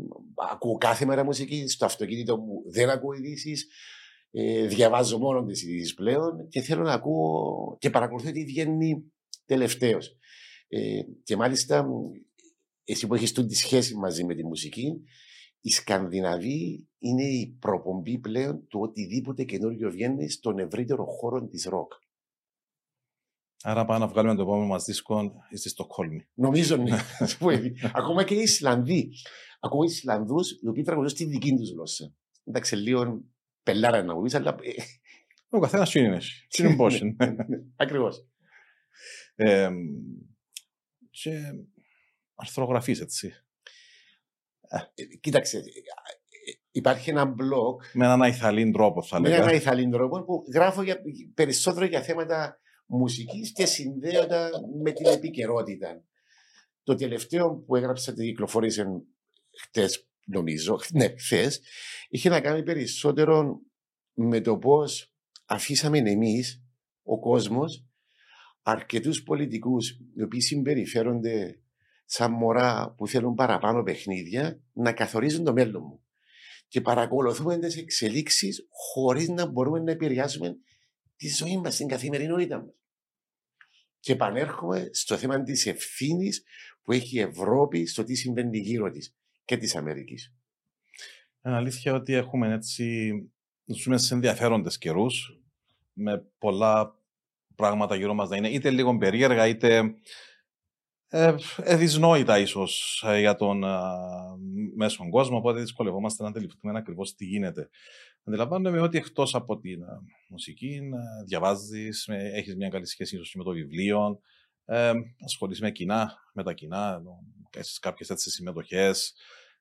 ακούω 0.51 0.77
κάθε 0.77 1.05
μέρα 1.05 1.23
μουσική, 1.23 1.67
στο 1.67 1.85
αυτοκίνητο 1.85 2.37
μου 2.37 2.63
δεν 2.71 2.89
ακούω 2.89 3.13
ειδήσεις. 3.13 3.67
Ε, 4.31 4.67
διαβάζω 4.67 5.17
μόνο 5.17 5.45
τις 5.45 5.63
ειδήσεις 5.63 5.93
πλέον 5.93 6.47
και 6.49 6.61
θέλω 6.61 6.83
να 6.83 6.93
ακούω 6.93 7.77
και 7.79 7.89
παρακολουθώ 7.89 8.31
τι 8.31 8.43
βγαίνει 8.43 9.11
τελευταίως. 9.45 10.17
Ε, 10.67 11.01
και 11.23 11.35
μάλιστα, 11.35 11.87
εσύ 12.83 13.07
που 13.07 13.15
έχεις 13.15 13.33
τούτη 13.33 13.55
σχέση 13.55 13.95
μαζί 13.95 14.23
με 14.23 14.35
τη 14.35 14.45
μουσική, 14.45 15.03
η 15.61 15.69
Σκανδιναβή 15.69 16.87
είναι 16.99 17.23
η 17.23 17.57
προπομπή 17.59 18.17
πλέον 18.17 18.67
του 18.67 18.79
οτιδήποτε 18.79 19.43
καινούριο 19.43 19.91
βγαίνει 19.91 20.29
στον 20.29 20.59
ευρύτερο 20.59 21.05
χώρο 21.05 21.47
της 21.47 21.65
ροκ. 21.65 21.93
Άρα 23.63 23.85
πάμε 23.85 23.99
να 23.99 24.07
βγάλουμε 24.07 24.35
το 24.35 24.41
επόμενο 24.41 24.67
μας 24.67 24.83
δίσκο 24.83 25.31
στη 25.55 25.69
Στοκχόλμη. 25.69 26.27
Νομίζω 26.33 26.77
ναι. 26.77 26.97
Ακόμα 27.99 28.23
και 28.23 28.35
οι 28.35 28.41
Ισλανδοί. 28.41 29.11
Ακούω 29.59 29.83
Ισλανδούς 29.83 30.51
οι 30.51 30.67
οποίοι 30.67 30.83
τραγουδούν 30.83 31.09
στη 31.09 31.25
δική 31.25 31.55
τους 31.55 31.71
γλώσσα. 31.71 32.13
Εντάξει, 32.43 32.75
λίγο 32.75 33.23
πελάρα 33.71 34.03
να 34.03 34.15
μου 34.15 34.21
πεις, 34.21 34.35
αλλά... 34.35 34.55
ε, 34.61 34.71
Ο 35.49 35.59
καθένας 35.59 35.89
τι 35.89 35.99
είναι. 35.99 36.19
Τι 36.47 36.63
είναι 36.63 36.75
πώς 36.75 36.99
είναι. 36.99 37.15
Ακριβώς. 37.75 38.27
Ε, 39.35 39.69
και 41.09 41.41
αρθρογραφείς 42.35 43.01
έτσι. 43.01 43.33
Ε, 44.95 45.03
Κοίταξε, 45.19 45.57
ε, 45.57 45.61
ε, 45.61 45.63
υπάρχει 46.71 47.09
ένα 47.09 47.23
blog 47.23 47.75
Με 47.93 48.05
έναν 48.05 48.21
αϊθαλήν 48.21 48.71
τρόπο 48.71 49.03
θα 49.03 49.19
με 49.19 49.27
έναν 49.27 49.39
λέγα. 49.39 49.51
Αϊθαλήν 49.51 49.91
τρόπο 49.91 50.23
που 50.23 50.43
γράφω 50.53 50.81
για, 50.81 51.01
περισσότερο 51.33 51.85
για 51.85 52.01
θέματα 52.01 52.59
μουσικής 52.85 53.51
και 53.51 53.65
συνδέοντα 53.65 54.49
με 54.83 54.91
την 54.91 55.05
επικαιρότητα. 55.05 56.03
Το 56.83 56.95
τελευταίο 56.95 57.55
που 57.55 57.75
έγραψα 57.75 58.13
και 58.13 58.23
κυκλοφόρησε 58.23 58.85
χτες, 59.61 60.08
νομίζω, 60.29 60.75
χ- 60.75 60.91
ναι, 60.99 61.13
χθες, 61.17 61.61
είχε 62.09 62.29
να 62.29 62.41
κάνει 62.41 62.63
περισσότερο 62.63 63.59
με 64.13 64.41
το 64.41 64.57
πώς 64.57 65.13
αφήσαμε 65.45 65.97
εμείς, 65.97 66.63
ο 67.03 67.19
κόσμος, 67.19 67.85
αρκετούς 68.61 69.23
πολιτικούς 69.23 69.89
οι 70.15 70.23
οποίοι 70.23 70.41
συμπεριφέρονται 70.41 71.59
σαν 72.05 72.31
μωρά 72.31 72.93
που 72.97 73.07
θέλουν 73.07 73.35
παραπάνω 73.35 73.83
παιχνίδια 73.83 74.61
να 74.73 74.93
καθορίζουν 74.93 75.43
το 75.43 75.53
μέλλον 75.53 75.81
μου. 75.85 76.03
Και 76.67 76.81
παρακολουθούμε 76.81 77.57
τις 77.57 77.77
εξελίξεις 77.77 78.67
χωρίς 78.69 79.29
να 79.29 79.45
μπορούμε 79.45 79.79
να 79.79 79.91
επηρεάσουμε 79.91 80.57
τη 81.15 81.27
ζωή 81.27 81.57
μας, 81.57 81.75
την 81.75 81.87
καθημερινότητα 81.87 82.57
μας. 82.57 82.73
Και 83.99 84.11
επανέρχομαι 84.11 84.89
στο 84.91 85.17
θέμα 85.17 85.43
της 85.43 85.65
ευθύνης 85.65 86.43
που 86.81 86.91
έχει 86.91 87.15
η 87.15 87.19
Ευρώπη 87.19 87.85
στο 87.85 88.03
τι 88.03 88.15
συμβαίνει 88.15 88.57
γύρω 88.57 88.91
της 88.91 89.15
και 89.49 89.57
της 89.57 89.75
Αμερικής. 89.75 90.33
Είναι 91.45 91.55
αλήθεια 91.55 91.93
ότι 91.93 92.13
έχουμε 92.13 92.53
έτσι, 92.53 93.11
ζούμε 93.65 93.97
σε 93.97 94.13
ενδιαφέροντες 94.13 94.77
καιρούς, 94.77 95.39
με 95.93 96.31
πολλά 96.37 96.99
πράγματα 97.55 97.95
γύρω 97.95 98.13
μας 98.13 98.29
να 98.29 98.35
είναι 98.35 98.49
είτε 98.49 98.69
λίγο 98.69 98.97
περίεργα, 98.97 99.47
είτε 99.47 99.93
ε, 101.07 101.35
εδυσνόητα 101.63 102.39
ίσως 102.39 103.03
ε, 103.07 103.19
για 103.19 103.35
τον 103.35 103.63
ε, 103.63 103.79
μέσον 104.75 105.09
κόσμο, 105.09 105.37
οπότε 105.37 105.59
δυσκολευόμαστε 105.59 106.23
να 106.23 106.29
αντιληφθούμε 106.29 106.77
ακριβώς 106.77 107.15
τι 107.15 107.25
γίνεται. 107.25 107.69
Αντιλαμβάνομαι 108.23 108.79
ότι 108.79 108.97
εκτός 108.97 109.35
από 109.35 109.59
την 109.59 109.81
ε, 109.81 109.85
μουσική, 110.29 110.79
ε, 110.93 111.23
διαβάζεις, 111.25 112.07
ε, 112.07 112.31
έχεις 112.33 112.55
μια 112.55 112.69
καλή 112.69 112.85
σχέση 112.85 113.15
ίσως 113.15 113.31
και 113.31 113.37
με 113.37 113.43
το 113.43 113.51
βιβλίο, 113.51 114.19
ε, 114.65 114.91
ασχολείσαι 115.23 115.63
με 115.63 115.71
κοινά, 115.71 116.13
με 116.33 116.43
τα 116.43 116.53
κοινά, 116.53 117.01
έχεις 117.57 117.79
κάποιες 117.79 118.09
έτσι 118.09 118.29
συμμετοχές, 118.29 119.13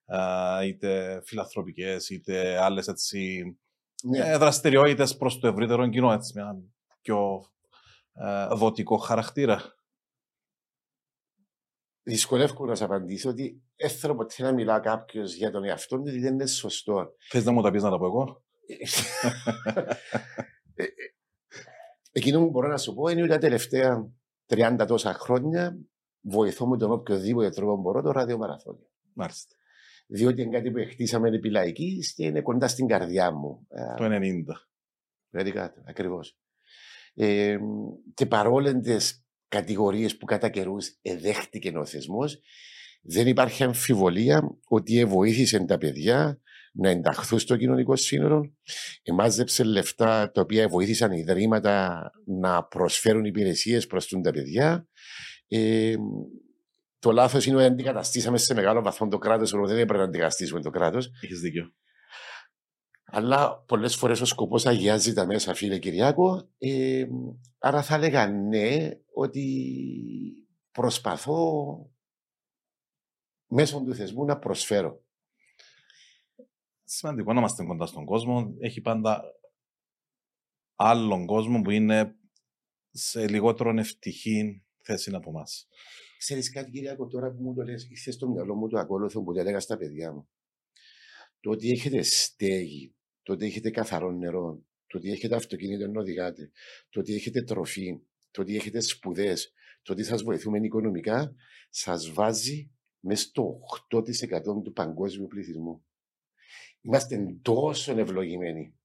ε, 0.06 0.66
είτε 0.66 1.20
φιλανθρωπικές, 1.24 2.08
είτε 2.08 2.58
άλλες 2.58 2.86
έτσι 2.88 3.42
Ναι. 4.02 4.18
ε, 4.18 4.36
δραστηριότητες 4.36 5.16
προς 5.16 5.38
το 5.38 5.46
ευρύτερο 5.46 5.88
κοινό, 5.88 6.12
έτσι, 6.12 6.32
με 6.34 6.40
έναν 6.40 6.74
πιο 7.02 7.44
ε, 8.12 8.46
δοτικό 8.54 8.96
χαρακτήρα. 8.96 9.76
Δυσκολεύομαι 12.02 12.68
να 12.68 12.74
σα 12.74 12.84
απαντήσω 12.84 13.30
ότι 13.30 13.62
δεν 13.76 13.90
θέλω 13.90 14.14
ποτέ 14.14 14.42
να 14.42 14.52
μιλά 14.52 14.80
κάποιος 14.80 15.34
για 15.34 15.50
τον 15.50 15.64
εαυτό 15.64 15.96
του, 15.96 16.02
γιατί 16.02 16.18
δεν 16.18 16.32
είναι 16.32 16.46
σωστό. 16.46 17.14
Θες 17.28 17.44
να 17.44 17.52
μου 17.52 17.62
τα 17.62 17.70
πεις 17.70 17.82
να 17.82 17.90
τα 17.90 17.98
πω 17.98 18.04
εγώ; 18.06 18.42
Ε, 20.74 20.82
ε, 20.82 20.86
Εκείνο 22.12 22.38
που 22.38 22.50
μπορώ 22.50 22.68
να 22.68 22.76
σου 22.78 22.94
πω 22.94 23.08
είναι 23.08 23.20
ότι 23.20 23.30
τα 23.30 23.38
τελευταία 23.38 24.10
30 24.46 24.84
τόσα 24.86 25.12
χρόνια 25.14 25.78
βοηθώ 26.30 26.66
με 26.66 26.76
τον 26.76 26.90
οποιοδήποτε 26.90 27.50
τρόπο 27.50 27.80
μπορώ 27.80 28.02
το 28.02 28.10
ραδιομαραθώνιο. 28.10 28.90
Μάλιστα. 29.12 29.56
Διότι 30.06 30.42
είναι 30.42 30.50
κάτι 30.50 30.70
που 30.70 30.78
χτίσαμε 30.90 31.28
επί 31.28 31.50
λαϊκής 31.50 32.14
και 32.14 32.24
είναι 32.24 32.40
κοντά 32.40 32.68
στην 32.68 32.86
καρδιά 32.86 33.30
μου. 33.30 33.66
Ε, 33.68 33.94
Το 33.96 34.04
90. 34.04 34.44
Δηλαδή 35.30 35.52
κάτω, 35.52 35.82
ακριβώς. 35.86 36.38
Ε, 37.14 37.58
και 38.14 38.26
παρόλε 38.26 38.80
τις 38.80 39.24
κατηγορίες 39.48 40.16
που 40.16 40.24
κατά 40.24 40.48
καιρούς 40.48 40.98
εδέχτηκε 41.02 41.78
ο 41.78 41.84
θεσμός, 41.84 42.40
δεν 43.02 43.26
υπάρχει 43.26 43.62
αμφιβολία 43.62 44.58
ότι 44.68 45.04
βοήθησε 45.04 45.64
τα 45.64 45.78
παιδιά 45.78 46.40
να 46.72 46.88
ενταχθούν 46.90 47.38
στο 47.38 47.56
κοινωνικό 47.56 47.96
σύνολο, 47.96 48.54
εμάζεψε 49.02 49.64
λεφτά 49.64 50.30
τα 50.30 50.40
οποία 50.40 50.68
βοήθησαν 50.68 51.12
οι 51.12 51.18
ιδρύματα 51.18 52.10
να 52.24 52.64
προσφέρουν 52.64 53.24
υπηρεσίες 53.24 53.86
προς 53.86 54.06
τούν 54.06 54.22
τα 54.22 54.30
παιδιά. 54.30 54.88
Ε, 55.48 55.96
το 56.98 57.12
λάθος 57.12 57.46
είναι 57.46 57.56
ότι 57.56 57.64
αντικαταστήσαμε 57.64 58.38
σε 58.38 58.54
μεγάλο 58.54 58.82
βαθμό 58.82 59.08
το 59.08 59.18
κράτος, 59.18 59.52
οπότε 59.52 59.72
δεν 59.72 59.82
έπρεπε 59.82 60.02
να 60.02 60.08
αντικαταστήσουμε 60.08 60.60
το 60.60 60.70
κράτος. 60.70 61.10
Έχεις 61.22 61.40
δίκιο. 61.40 61.72
Αλλά 63.04 63.64
πολλές 63.66 63.96
φορές 63.96 64.20
ο 64.20 64.24
σκοπός 64.24 64.66
αγιάζει 64.66 65.12
τα 65.12 65.26
μέσα, 65.26 65.54
φίλε 65.54 65.78
Κυριάκο. 65.78 66.48
Ε, 66.58 67.06
άρα 67.58 67.82
θα 67.82 67.94
έλεγα 67.94 68.26
ναι, 68.28 68.90
ότι 69.12 69.66
προσπαθώ 70.70 71.40
μέσω 73.46 73.82
του 73.82 73.94
θεσμού 73.94 74.24
να 74.24 74.38
προσφέρω. 74.38 75.02
Σημαντικό 76.84 77.32
να 77.32 77.38
είμαστε 77.38 77.64
κοντά 77.64 77.86
στον 77.86 78.04
κόσμο. 78.04 78.54
Έχει 78.58 78.80
πάντα 78.80 79.22
άλλον 80.74 81.26
κόσμο 81.26 81.62
που 81.62 81.70
είναι 81.70 82.16
σε 82.90 83.28
λιγότερο 83.28 83.78
ευτυχή 83.78 84.62
θέση 84.88 85.14
από 85.14 85.30
εμάς. 85.30 85.68
Ξέρεις 86.18 86.50
κάτι, 86.52 86.70
Κυριακό, 86.70 87.06
τώρα 87.06 87.32
που 87.32 87.42
μου 87.42 87.54
το 87.54 87.62
λες, 87.62 87.88
ήρθε 87.90 88.10
στο 88.10 88.28
μυαλό 88.28 88.54
μου 88.54 88.68
το 88.68 88.78
ακόλουθο 88.78 89.22
που 89.22 89.32
το 89.32 89.40
έλεγα 89.40 89.60
στα 89.60 89.76
παιδιά 89.76 90.12
μου. 90.12 90.28
Το 91.40 91.50
ότι 91.50 91.70
έχετε 91.70 92.02
στέγη, 92.02 92.94
το 93.22 93.32
ότι 93.32 93.46
έχετε 93.46 93.70
καθαρό 93.70 94.10
νερό, 94.10 94.62
το 94.86 94.98
ότι 94.98 95.10
έχετε 95.10 95.34
αυτοκίνητο 95.34 95.88
να 95.88 96.00
οδηγάτε, 96.00 96.50
το 96.90 97.00
ότι 97.00 97.14
έχετε 97.14 97.42
τροφή, 97.42 98.00
το 98.30 98.42
ότι 98.42 98.56
έχετε 98.56 98.80
σπουδές, 98.80 99.52
το 99.82 99.92
ότι 99.92 100.04
σας 100.04 100.22
βοηθούμε 100.22 100.58
οικονομικά, 100.58 101.34
σας 101.70 102.12
βάζει 102.12 102.70
μέσα 103.00 103.22
στο 103.22 103.60
8% 103.90 104.62
του 104.64 104.72
παγκόσμιου 104.72 105.26
πληθυσμού. 105.26 105.84
Είμαστε 106.80 107.38
τόσο 107.42 107.98
ευλογημένοι 107.98 108.78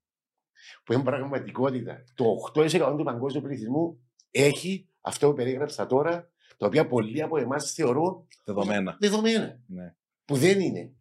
που 0.83 0.93
είναι 0.93 1.03
πραγματικότητα. 1.03 2.03
Το 2.15 2.25
8% 2.55 2.95
του 2.97 3.03
παγκόσμιου 3.03 3.41
πληθυσμού 3.41 4.09
έχει 4.31 4.92
αυτό 5.05 5.27
που 5.27 5.33
περίγραψα 5.33 5.85
τώρα, 5.85 6.29
τα 6.57 6.65
οποία 6.65 6.87
πολλοί 6.87 7.21
από 7.21 7.37
εμάς 7.37 7.71
θεωρούν 7.71 8.27
δεδομένα. 8.43 8.97
δεδομένα. 8.99 9.59
Ναι. 9.67 9.93
Που 10.25 10.35
δεν 10.35 10.59
είναι. 10.59 10.91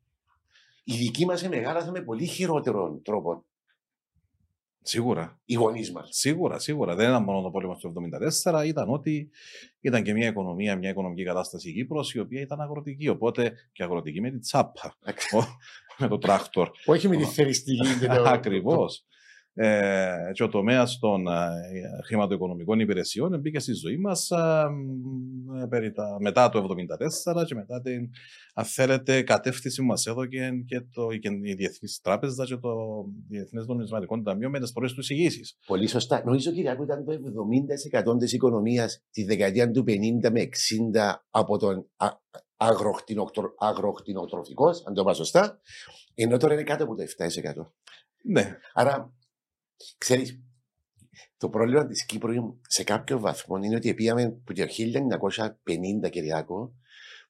Οι 0.85 0.97
δικοί 0.97 1.27
μας 1.27 1.49
μεγάλωσαν 1.49 1.91
με 1.91 2.01
πολύ 2.01 2.27
χειρότερο 2.27 3.01
τρόπο. 3.05 3.45
Σίγουρα. 4.83 5.41
Οι 5.45 5.55
γονείς 5.55 5.93
μας. 5.93 6.09
Σίγουρα, 6.13 6.59
σίγουρα. 6.59 6.95
Δεν 6.95 7.09
ήταν 7.09 7.23
μόνο 7.23 7.43
το 7.43 7.51
πόλεμο 7.51 7.77
του 7.77 7.93
1974, 8.45 8.65
ήταν 8.67 8.89
ότι 8.89 9.31
ήταν 9.81 10.03
και 10.03 10.13
μια 10.13 10.29
οικονομία, 10.29 10.77
μια 10.77 10.91
οικονομική 10.91 11.25
κατάσταση 11.25 11.69
η 11.69 11.73
Κύπρος, 11.73 12.15
η 12.15 12.19
οποία 12.19 12.41
ήταν 12.41 12.61
αγροτική. 12.61 13.09
Οπότε 13.09 13.53
και 13.73 13.83
αγροτική 13.83 14.21
με 14.21 14.31
την 14.31 14.41
τσάπα. 14.41 14.97
με 15.99 16.09
το 16.09 16.19
τράκτορ. 16.19 16.71
Όχι 16.85 17.09
με 17.09 17.17
τη 17.17 17.25
θεριστική. 17.25 18.07
Ακριβώς 18.25 19.07
ε, 19.55 20.31
και 20.33 20.43
ο 20.43 20.49
τομέας 20.49 20.99
των 20.99 21.27
ε, 21.27 21.51
χρηματοοικονομικών 22.05 22.81
υπηρεσιών 22.81 23.41
μπήκε 23.41 23.59
στη 23.59 23.73
ζωή 23.73 23.97
μας 23.97 24.31
ε, 24.31 24.65
μετά 26.21 26.49
το 26.49 26.67
1974 27.35 27.45
και 27.47 27.55
μετά 27.55 27.81
την, 27.81 28.11
αν 28.55 28.65
θέλετε, 28.65 29.23
κατεύθυνση 29.23 29.81
που 29.81 29.87
μας 29.87 30.07
έδωκε 30.07 30.51
και 30.67 30.81
το, 30.81 31.09
η 31.43 31.55
Διεθνής 31.55 32.01
Τράπεζα 32.03 32.45
και 32.45 32.57
το 32.57 33.05
Διεθνές 33.29 33.67
Νομισματικό 33.67 34.23
Ταμείο 34.23 34.51
με 34.51 34.61
τις 34.61 34.73
πρώτε 34.73 34.95
τους 34.95 35.11
εισηγήσει. 35.11 35.57
Πολύ 35.67 35.87
σωστά. 35.87 36.23
Νομίζω, 36.25 36.53
Κυριακό, 36.53 36.83
ήταν 36.83 37.05
το 37.05 37.13
70% 38.15 38.19
της 38.19 38.33
οικονομίας 38.33 39.05
τη 39.11 39.25
δεκαετία 39.25 39.71
του 39.71 39.85
50 39.87 40.31
με 40.31 40.41
60 40.41 40.49
από 41.31 41.59
τον 41.59 41.87
αγροκτηνοτροφικός, 43.59 44.87
αν 44.87 44.95
το 44.95 45.01
είπα 45.01 45.15
σωστά, 45.15 45.61
ενώ 46.15 46.37
τώρα 46.37 46.55
είναι 46.55 46.63
κάτω 46.63 46.85
από 46.85 46.95
το 46.95 47.03
7%. 47.03 47.07
Ναι. 48.25 48.57
Άρα 48.73 49.13
Ξέρεις, 49.99 50.41
το 51.37 51.49
πρόβλημα 51.49 51.87
της 51.87 52.07
Κύπρου 52.07 52.61
σε 52.69 52.85
κάποιο 52.85 53.19
βαθμό 53.19 53.57
είναι 53.57 53.77
ότι 53.77 53.95
πήγαμε 53.95 54.23
από 54.23 54.55
το 54.55 54.65
1950 56.07 56.11
Κυριακό 56.11 56.75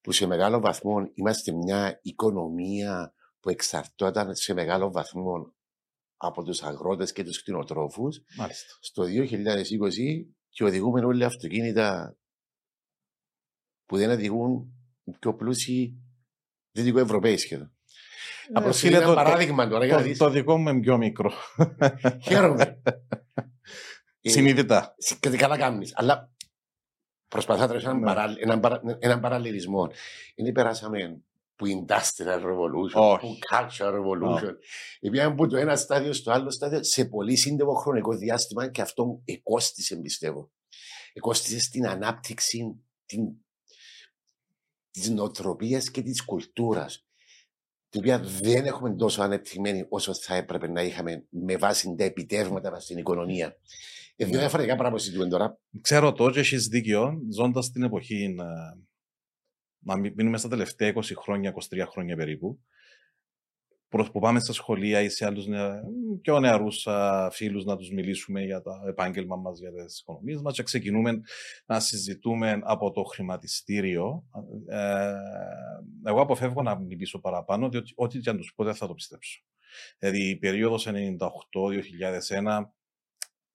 που 0.01 0.13
σε 0.13 0.27
μεγάλο 0.27 0.61
βαθμό 0.61 1.11
είμαστε 1.15 1.53
μια 1.53 1.99
οικονομία 2.03 3.15
που 3.41 3.51
εξαρτώταν 3.51 4.35
σε 4.35 4.55
μεγάλο 4.55 4.91
βαθμό 4.91 5.55
από 6.17 6.43
τους 6.43 6.63
αγρότες 6.63 7.13
και 7.13 7.25
τους 7.25 7.41
κτηνοτρόφους 7.41 8.23
Μάλιστα. 8.37 8.79
στο 8.81 9.03
2020 9.03 10.27
και 10.49 10.65
οδηγούμε 10.65 11.05
όλοι 11.05 11.25
αυτοκίνητα 11.25 12.17
που 13.85 13.97
δεν 13.97 14.11
οδηγούν 14.11 14.73
πιο 15.19 15.35
πλούσιοι 15.35 16.03
δυτικοευρωπαίοι 16.73 17.37
σχεδόν. 17.37 17.77
Ε, 18.49 18.53
Απλώ 18.53 18.75
είναι 18.85 18.97
ένα 18.97 19.15
παράδειγμα 19.15 19.69
τώρα 19.69 19.85
για 19.85 19.97
να 19.97 20.03
δεις. 20.03 20.19
Το 20.19 20.31
δικό 20.31 20.59
μου 20.59 20.69
είναι 20.69 20.81
πιο 20.81 20.97
μικρό. 20.97 21.33
Χαίρομαι. 22.23 22.83
Συνείδητα. 24.21 24.95
Και 25.21 25.31
καλά 25.31 25.59
κάνεις. 25.59 25.93
Αλλά 25.95 26.31
προσπαθώ 27.29 27.67
να 27.67 27.75
έναν, 27.75 28.01
παρα, 28.01 28.35
έναν, 28.39 28.61
παρα, 28.61 28.81
έναν 28.99 29.21
παραλληλισμό. 29.21 29.91
Είναι 30.35 30.53
περάσαμε 30.53 31.23
που 31.57 31.67
industrial 31.67 32.41
revolution, 32.41 33.19
που 33.21 33.39
cultural 33.51 33.93
revolution. 33.93 34.55
Πήγαμε 35.01 35.33
από 35.33 35.47
το 35.47 35.57
ένα 35.57 35.77
στάδιο 35.77 36.13
στο 36.13 36.31
άλλο 36.31 36.51
στάδιο 36.51 36.83
σε 36.83 37.05
πολύ 37.05 37.37
σύντομο 37.37 37.75
χρονικό 37.75 38.17
διάστημα 38.17 38.71
και 38.71 38.83
αυτό 38.83 39.23
εκόστησε, 39.25 39.97
πιστεύω. 39.97 40.51
Εκόστησε 41.13 41.61
στην 41.61 41.87
ανάπτυξη 41.87 42.83
την, 43.07 43.29
της 44.91 45.11
νοοτροπίας 45.11 45.91
και 45.91 46.03
της 46.03 46.25
κουλτούρας 46.25 47.07
την 47.93 48.01
οποία 48.01 48.19
δεν 48.21 48.65
έχουμε 48.65 48.95
τόσο 48.95 49.23
ανεπτυγμένη 49.23 49.87
όσο 49.89 50.15
θα 50.15 50.35
έπρεπε 50.35 50.69
να 50.69 50.83
είχαμε 50.83 51.25
με 51.29 51.57
βάση 51.57 51.95
τα 51.99 52.05
επιτεύγματα 52.05 52.71
μας 52.71 52.85
στην 52.85 52.99
οικονομία. 52.99 53.57
Ε, 54.17 54.25
δύο 54.25 54.39
διαφορετικά 54.39 54.75
πράγματα 54.77 55.03
συζητούμε 55.03 55.29
τώρα. 55.29 55.59
Ξέρω 55.81 56.13
το, 56.13 56.31
και 56.31 56.41
έχεις 56.41 56.67
δίκιο, 56.67 57.19
ζώντας 57.31 57.71
την 57.71 57.83
εποχή 57.83 58.29
να, 58.29 58.45
να 59.79 59.97
μείνουμε 59.97 60.39
στα 60.39 60.49
τελευταία 60.49 60.93
20 60.95 61.01
χρόνια, 61.17 61.55
23 61.55 61.87
χρόνια 61.91 62.17
περίπου, 62.17 62.61
που 64.13 64.21
πάμε 64.21 64.41
στα 64.41 64.53
σχολεία 64.53 65.01
ή 65.01 65.09
σε 65.09 65.27
άλλους 65.27 65.47
πιο 66.21 66.41
νεαρούς 66.41 66.87
φίλους 67.31 67.65
να 67.65 67.77
τους 67.77 67.91
μιλήσουμε 67.91 68.45
για 68.45 68.63
το 68.63 68.71
επάγγελμα 68.89 69.37
μας, 69.37 69.59
για 69.59 69.73
τις 69.85 70.01
οικονομίες 70.01 70.43
μας 70.43 70.55
και 70.55 70.63
ξεκινούμε 70.63 71.21
να 71.67 71.81
συζητούμε 71.81 72.61
από 72.63 72.91
το 72.91 73.03
χρηματιστήριο. 73.03 74.25
Ε, 74.67 75.13
εγώ 76.05 76.21
αποφεύγω 76.21 76.63
να 76.63 76.79
μιλήσω 76.79 77.21
παραπάνω, 77.21 77.69
διότι 77.69 77.93
ό,τι 77.95 78.19
και 78.19 78.31
αν 78.31 78.37
τους 78.37 78.53
πω 78.55 78.65
δεν 78.65 78.75
θα 78.75 78.87
το 78.87 78.95
πιστέψω. 78.95 79.43
Δηλαδή 79.99 80.29
η 80.29 80.37
περίοδος 80.37 80.87
98-2001 80.87 82.73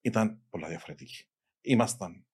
ήταν 0.01 0.41
πολλά 0.49 0.67
διαφορετική. 0.67 1.27
Ήμασταν 1.61 2.25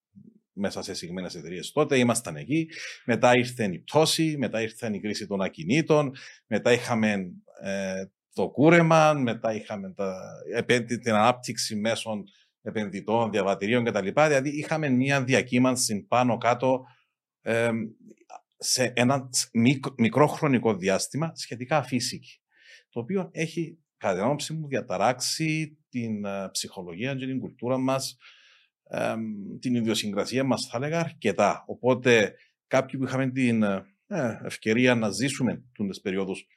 μέσα 0.54 0.82
σε 0.82 0.94
συγκεκριμένες 0.94 1.36
εταιρείες 1.36 1.72
τότε. 1.72 1.98
Ήμασταν 1.98 2.36
εκεί. 2.36 2.70
Μετά 3.06 3.38
ήρθε 3.38 3.64
η 3.64 3.80
πτώση, 3.80 4.36
μετά 4.38 4.62
ήρθε 4.62 4.90
η 4.94 5.00
κρίση 5.00 5.28
των 5.28 5.42
ακινήτων, 5.42 6.16
μετά 6.48 6.72
είχαμε 6.72 7.32
ε, 7.64 8.06
το 8.34 8.50
κούρεμα, 8.50 9.14
μετά 9.14 9.54
είχαμε 9.54 9.94
τα, 9.94 10.16
την 10.88 11.14
ανάπτυξη 11.14 11.76
μέσων 11.76 12.24
επενδυτών, 12.62 13.32
διαβατηρίων 13.32 13.84
κτλ. 13.84 14.08
Δηλαδή 14.14 14.50
είχαμε 14.50 14.90
μια 14.90 15.24
διακύμανση 15.24 16.06
πάνω 16.08 16.38
κάτω 16.38 16.84
ε, 17.42 17.72
σε 18.58 18.94
ένα 18.96 19.30
μικρό 19.98 20.28
χρονικό 20.28 20.76
διάστημα 20.76 21.32
σχετικά 21.36 21.84
φύσικη. 21.84 22.42
Το 22.90 23.00
οποίο 23.00 23.30
έχει, 23.32 23.80
κατά 23.98 24.14
την 24.14 24.24
άποψή 24.24 24.54
μου, 24.54 24.68
διαταράξει 24.68 25.78
την 25.90 26.24
uh, 26.26 26.48
ψυχολογία 26.52 27.16
και 27.16 27.26
την 27.26 27.40
κουλτούρα 27.40 27.78
μας 27.78 28.18
την 29.60 29.76
ιδιοσυγκρασία 29.76 30.44
μας 30.44 30.68
θα 30.68 30.78
έλεγα 30.78 31.00
αρκετά. 31.00 31.64
Οπότε 31.68 32.34
κάποιοι 32.68 33.00
που 33.00 33.06
είχαμε 33.06 33.32
την 33.32 33.64
ε, 33.64 34.40
ευκαιρία 34.44 34.96
να 34.96 35.10
ζήσουμε 35.10 35.64
τις 35.90 36.02
περιόδους 36.02 36.48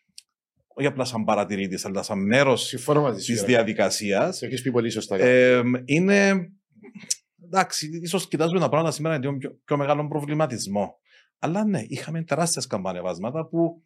όχι 0.78 0.86
απλά 0.86 1.04
σαν 1.04 1.24
παρατηρήτης, 1.24 1.84
αλλά 1.84 2.02
σαν 2.02 2.26
μέρος 2.26 2.74
της 3.16 3.42
διαδικασίας. 3.42 4.42
Έχεις 4.42 4.62
πει 4.62 4.70
πολύ 4.70 4.90
σωστά. 4.90 5.16
είναι, 5.84 6.50
εντάξει, 7.44 8.00
ίσως 8.02 8.28
κοιτάζουμε 8.28 8.60
τα 8.60 8.68
πράγματα 8.68 8.90
σήμερα 8.90 9.18
με 9.18 9.38
πιο, 9.38 9.60
πιο 9.64 9.76
μεγάλο 9.76 10.08
προβληματισμό. 10.08 10.98
Αλλά 11.38 11.64
ναι, 11.64 11.82
είχαμε 11.86 12.22
τεράστια 12.22 12.62
καμπανεβάσματα 12.68 13.46
που 13.46 13.84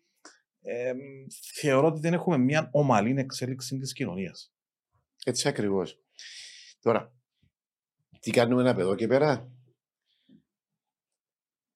ε, 0.61 0.93
θεωρώ 1.55 1.87
ότι 1.87 2.01
δεν 2.01 2.13
έχουμε 2.13 2.39
μια 2.39 2.69
ομαλή 2.73 3.15
εξέλιξη 3.19 3.79
της 3.79 3.93
κοινωνίας. 3.93 4.53
Έτσι 5.25 5.49
ακριβώς. 5.49 5.99
Τώρα, 6.81 7.15
τι 8.21 8.31
κάνουμε 8.31 8.71
από 8.71 8.81
εδώ 8.81 8.95
και 8.95 9.07
πέρα; 9.07 9.53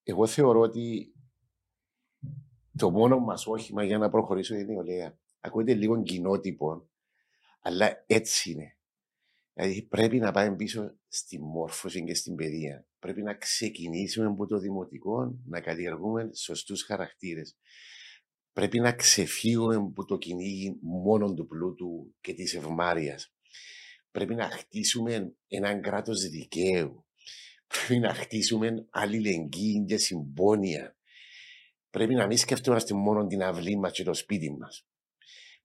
Εγώ 0.03 0.27
θεωρώ 0.27 0.61
ότι 0.61 1.13
το 2.76 2.90
μόνο 2.90 3.18
μας 3.18 3.46
όχημα 3.46 3.84
για 3.84 3.98
να 3.98 4.10
προχωρήσω 4.10 4.54
είναι 4.54 4.62
η 4.62 4.66
νεολαία. 4.66 5.18
Ακούγεται 5.40 5.74
λίγο 5.74 6.02
κοινότυπο, 6.02 6.88
αλλά 7.60 8.04
έτσι 8.06 8.50
είναι. 8.50 8.76
Δηλαδή 9.52 9.82
πρέπει 9.82 10.18
να 10.18 10.32
πάμε 10.32 10.56
πίσω 10.56 10.94
στη 11.08 11.40
μόρφωση 11.40 12.04
και 12.04 12.14
στην 12.14 12.34
παιδεία. 12.34 12.87
Πρέπει 12.98 13.22
να 13.22 13.34
ξεκινήσουμε 13.34 14.26
από 14.26 14.46
το 14.46 14.58
δημοτικό, 14.58 15.38
να 15.44 15.60
καλλιεργούμε 15.60 16.30
σωστούς 16.34 16.82
χαρακτήρες. 16.82 17.56
Πρέπει 18.52 18.80
να 18.80 18.92
ξεφύγουμε 18.92 19.74
από 19.74 20.04
το 20.04 20.18
κυνήγι 20.18 20.78
μόνο 20.80 21.34
του 21.34 21.46
πλούτου 21.46 22.14
και 22.20 22.34
της 22.34 22.54
ευμάρειας. 22.54 23.34
Πρέπει 24.10 24.34
να 24.34 24.50
χτίσουμε 24.50 25.34
έναν 25.48 25.80
κράτος 25.80 26.28
δικαίου. 26.28 27.06
Πρέπει 27.66 28.00
να 28.00 28.14
χτίσουμε 28.14 28.87
αλληλεγγύη 28.90 29.84
και 29.84 29.96
συμπόνια. 29.96 30.96
Πρέπει 31.94 32.14
να 32.14 32.26
μην 32.26 32.37
σκεφτόμαστε 32.37 32.94
μόνο 32.94 33.26
την 33.26 33.42
αυλή 33.42 33.78
μας 33.78 33.92
και 33.92 34.02
το 34.02 34.14
σπίτι 34.14 34.57
μας. 34.59 34.87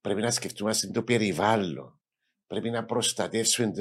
Πρέπει 0.00 0.20
να 0.20 0.30
σκεφτόμαστε 0.30 0.86
το 0.86 1.02
περιβάλλον. 1.02 2.00
Πρέπει 2.46 2.70
να 2.70 2.84
προστατεύσουμε 2.84 3.72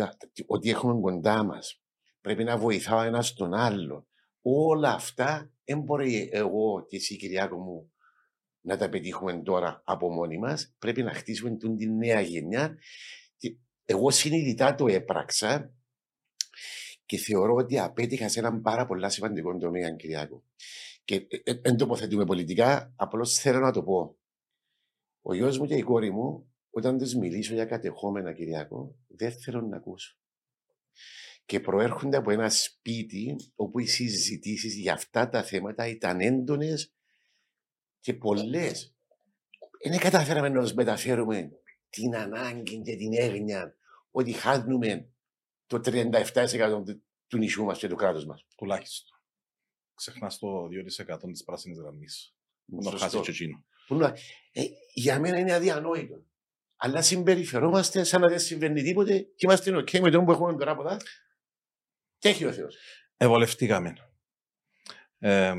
ότι 0.45 0.69
έχουμε 0.69 0.99
κοντά 1.01 1.43
μας. 1.43 1.81
Πρέπει 2.21 2.43
να 2.43 2.57
βοηθάω 2.57 3.01
ένας 3.01 3.33
τον 3.33 3.53
άλλο. 3.53 4.07
Όλα 4.41 4.93
αυτά 4.93 5.51
δεν 5.63 5.79
μπορεί 5.79 6.29
εγώ 6.31 6.85
και 6.88 6.95
εσύ, 6.95 7.17
Κυριάκο 7.17 7.57
μου, 7.57 7.91
να 8.62 8.77
τα 8.77 8.89
πετύχουμε 8.89 9.41
τώρα 9.41 9.81
από 9.85 10.09
μόνοι 10.09 10.38
μας. 10.38 10.75
Πρέπει 10.79 11.03
να 11.03 11.13
χτίσουμε 11.13 11.57
την 11.57 11.95
νέα 11.97 12.21
γενιά. 12.21 12.77
Εγώ 13.85 14.12
συνειδητά 14.12 14.75
το 14.75 14.88
έπραξα 14.88 15.73
και 17.05 17.17
θεωρώ 17.17 17.53
ότι 17.53 17.79
απέτυχα 17.79 18.29
σε 18.29 18.39
έναν 18.39 18.62
πάρα 18.62 18.85
πολύ 18.85 19.12
σημαντικό 19.12 19.57
τομέα, 19.57 19.91
Κυριάκο. 19.91 20.43
Και 21.03 21.27
δεν 21.43 21.62
ε, 21.62 21.75
τοποθετούμε 21.75 22.25
πολιτικά, 22.25 22.93
απλώς 22.95 23.39
θέλω 23.39 23.59
να 23.59 23.71
το 23.71 23.83
πω. 23.83 24.17
Ο 25.21 25.33
γιος 25.33 25.57
μου 25.57 25.65
και 25.65 25.75
η 25.75 25.81
κόρη 25.81 26.12
μου, 26.12 26.53
όταν 26.69 26.97
τους 26.97 27.15
μιλήσω 27.15 27.53
για 27.53 27.65
κατεχόμενα, 27.65 28.33
Κυριακό, 28.33 28.95
δεν 29.07 29.31
θέλω 29.31 29.62
να 29.62 29.77
ακούσω. 29.77 30.17
Και 31.45 31.59
προέρχονται 31.59 32.17
από 32.17 32.31
ένα 32.31 32.49
σπίτι 32.49 33.35
όπου 33.55 33.79
οι 33.79 33.85
συζητήσεις 33.85 34.75
για 34.75 34.93
αυτά 34.93 35.29
τα 35.29 35.43
θέματα 35.43 35.88
ήταν 35.88 36.21
έντονες 36.21 36.93
και 37.99 38.13
πολλές. 38.13 38.95
Δεν 39.89 39.99
καταφέραμε 39.99 40.49
να 40.49 40.62
τους 40.62 40.73
μεταφέρουμε 40.73 41.51
την 41.89 42.15
ανάγκη 42.15 42.81
και 42.81 42.95
την 42.95 43.13
έγνοια 43.13 43.75
ότι 44.12 44.31
χάνουμε 44.31 45.09
το 45.65 45.79
37% 45.83 46.83
του 47.27 47.38
νησιού 47.38 47.63
μας 47.63 47.79
και 47.79 47.88
του 47.88 47.95
κράτους 47.95 48.25
μας. 48.25 48.45
Τουλάχιστον. 48.55 49.18
Ξεχνάς 49.99 50.38
το 50.38 50.67
2% 50.67 51.31
της 51.31 51.43
πράσινης 51.43 51.79
γραμμής. 51.79 52.35
Να 52.65 52.97
χάσεις 52.97 53.21
και 53.21 53.31
εκείνο. 53.31 53.65
Ε, 54.51 54.63
για 54.93 55.19
μένα 55.19 55.39
είναι 55.39 55.53
αδιανόητο. 55.53 56.25
Αλλά 56.75 57.01
συμπεριφερόμαστε 57.01 58.03
σαν 58.03 58.21
να 58.21 58.27
δεν 58.27 58.39
συμβαίνει 58.39 58.81
τίποτε 58.81 59.19
και 59.19 59.45
είμαστε 59.45 59.75
OK 59.75 59.99
με 59.99 60.09
το 60.09 60.23
που 60.23 60.31
έχουμε 60.31 60.57
τώρα 60.57 60.71
από 60.71 60.88
εδώ. 60.88 60.97
Και 62.17 62.29
έχει 62.29 62.45
ο 62.45 62.51
Θεός. 62.51 62.75
Ευολευτήκαμε. 63.17 63.93
Ε, 65.17 65.53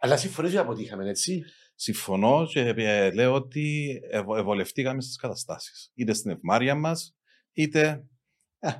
Αλλά 0.00 0.16
συμφωνείς 0.16 0.50
ότι 0.50 0.60
αποτύχαμε, 0.60 1.08
έτσι; 1.08 1.44
Συμφωνώ 1.78 2.46
και 2.46 2.72
λέω 3.14 3.34
ότι 3.34 4.00
ευολευτήκαμε 4.36 5.00
στις 5.00 5.16
καταστάσεις. 5.16 5.90
Είτε 5.94 6.12
στην 6.12 6.30
ευμάρεια 6.30 6.74
μας, 6.74 7.16
είτε 7.52 7.80
ε, 7.88 8.02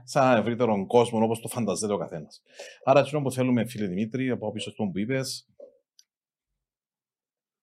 σαν 0.05 0.27
ένα 0.31 0.37
ευρύτερο 0.37 0.87
κόσμο 0.87 1.25
όπως 1.25 1.41
το 1.41 1.49
φανταζέται 1.49 1.93
ο 1.93 1.99
καθένας. 1.99 2.43
Άρα, 2.85 3.01
αυτό 3.01 3.21
που 3.21 3.33
θέλουμε, 3.33 3.67
φίλε 3.67 3.87
Δημήτρη, 3.87 4.31
από 4.31 4.53
πίσω 4.53 4.71
στον 4.71 4.93
που 4.93 4.99
είπες, 4.99 5.49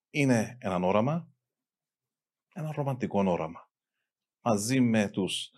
είναι 0.10 0.58
ένα 0.60 0.76
όραμα, 0.76 1.32
ένα 2.54 2.74
ρομαντικό 2.76 3.24
όραμα. 3.26 3.72
Μαζί 4.42 4.80
με 4.80 5.10
τους 5.10 5.52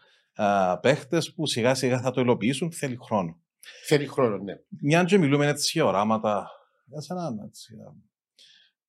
παίχτες 0.81 1.33
που 1.33 1.45
σιγά 1.45 1.75
σιγά 1.75 2.01
θα 2.01 2.11
το 2.11 2.21
υλοποιήσουν, 2.21 2.71
θέλει 2.71 2.97
χρόνο. 3.01 3.39
Θέλει 3.87 4.07
χρόνο, 4.07 4.37
ναι. 4.37 4.53
Μια 4.81 5.03
και 5.03 5.17
μιλούμε 5.17 5.47
έτσι 5.47 5.71
για 5.73 5.85
οράματα, 5.85 6.49
για 6.85 7.01
σαν 7.01 7.39
έτσι, 7.39 7.75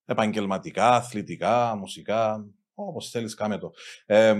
επαγγελματικά, 0.04 0.88
αθλητικά, 0.88 1.76
μουσικά, 1.76 2.46
όπως 2.74 3.10
θέλεις, 3.10 3.34
κάμε 3.34 3.58
το. 3.58 3.72
Ε, 4.06 4.34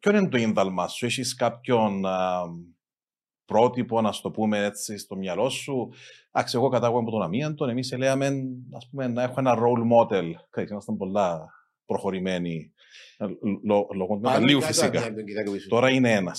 ποιο 0.00 0.16
είναι 0.16 0.28
το 0.28 0.36
ίνδαλμα 0.36 0.88
σου, 0.88 1.06
έχει 1.06 1.34
κάποιον 1.34 2.04
πρότυπο, 3.44 4.00
να 4.00 4.10
το 4.22 4.30
πούμε 4.30 4.64
έτσι, 4.64 4.98
στο 4.98 5.16
μυαλό 5.16 5.48
σου. 5.48 5.92
Εντάξει, 6.32 6.56
εγώ 6.56 6.68
κατάγομαι 6.68 7.00
από 7.00 7.10
τον 7.10 7.22
Αμίαντον, 7.22 7.68
εμεί 7.68 7.82
λέμε 7.98 8.26
ας 8.72 8.88
πούμε, 8.90 9.06
να 9.06 9.22
έχω 9.22 9.34
ένα 9.38 9.54
role 9.58 9.82
model. 9.92 10.30
Ξέρετε, 10.50 10.72
ήμασταν 10.72 10.96
πολλά 10.96 11.50
προχωρημένοι 11.86 12.72
λόγω 13.94 14.14
του 14.14 14.20
μεταλλίου 14.20 14.62
φυσικά. 14.62 15.02
Τώρα 15.68 15.90
είναι 15.90 16.12
ένα. 16.12 16.34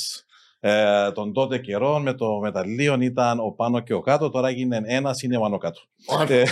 Ε, 0.59 1.11
τον 1.11 1.33
τότε 1.33 1.57
καιρό 1.57 1.99
με 1.99 2.13
το 2.13 2.39
μεταλλείο 2.39 3.01
ήταν 3.01 3.39
ο 3.39 3.51
πάνω 3.51 3.79
και 3.79 3.93
ο 3.93 4.01
κάτω, 4.01 4.29
τώρα 4.29 4.51
είναι 4.51 4.81
ένα, 4.85 5.15
είναι 5.23 5.37
ο 5.37 5.39
πάνω 5.39 5.57
κάτω. 5.57 5.81
ε, 6.29 6.43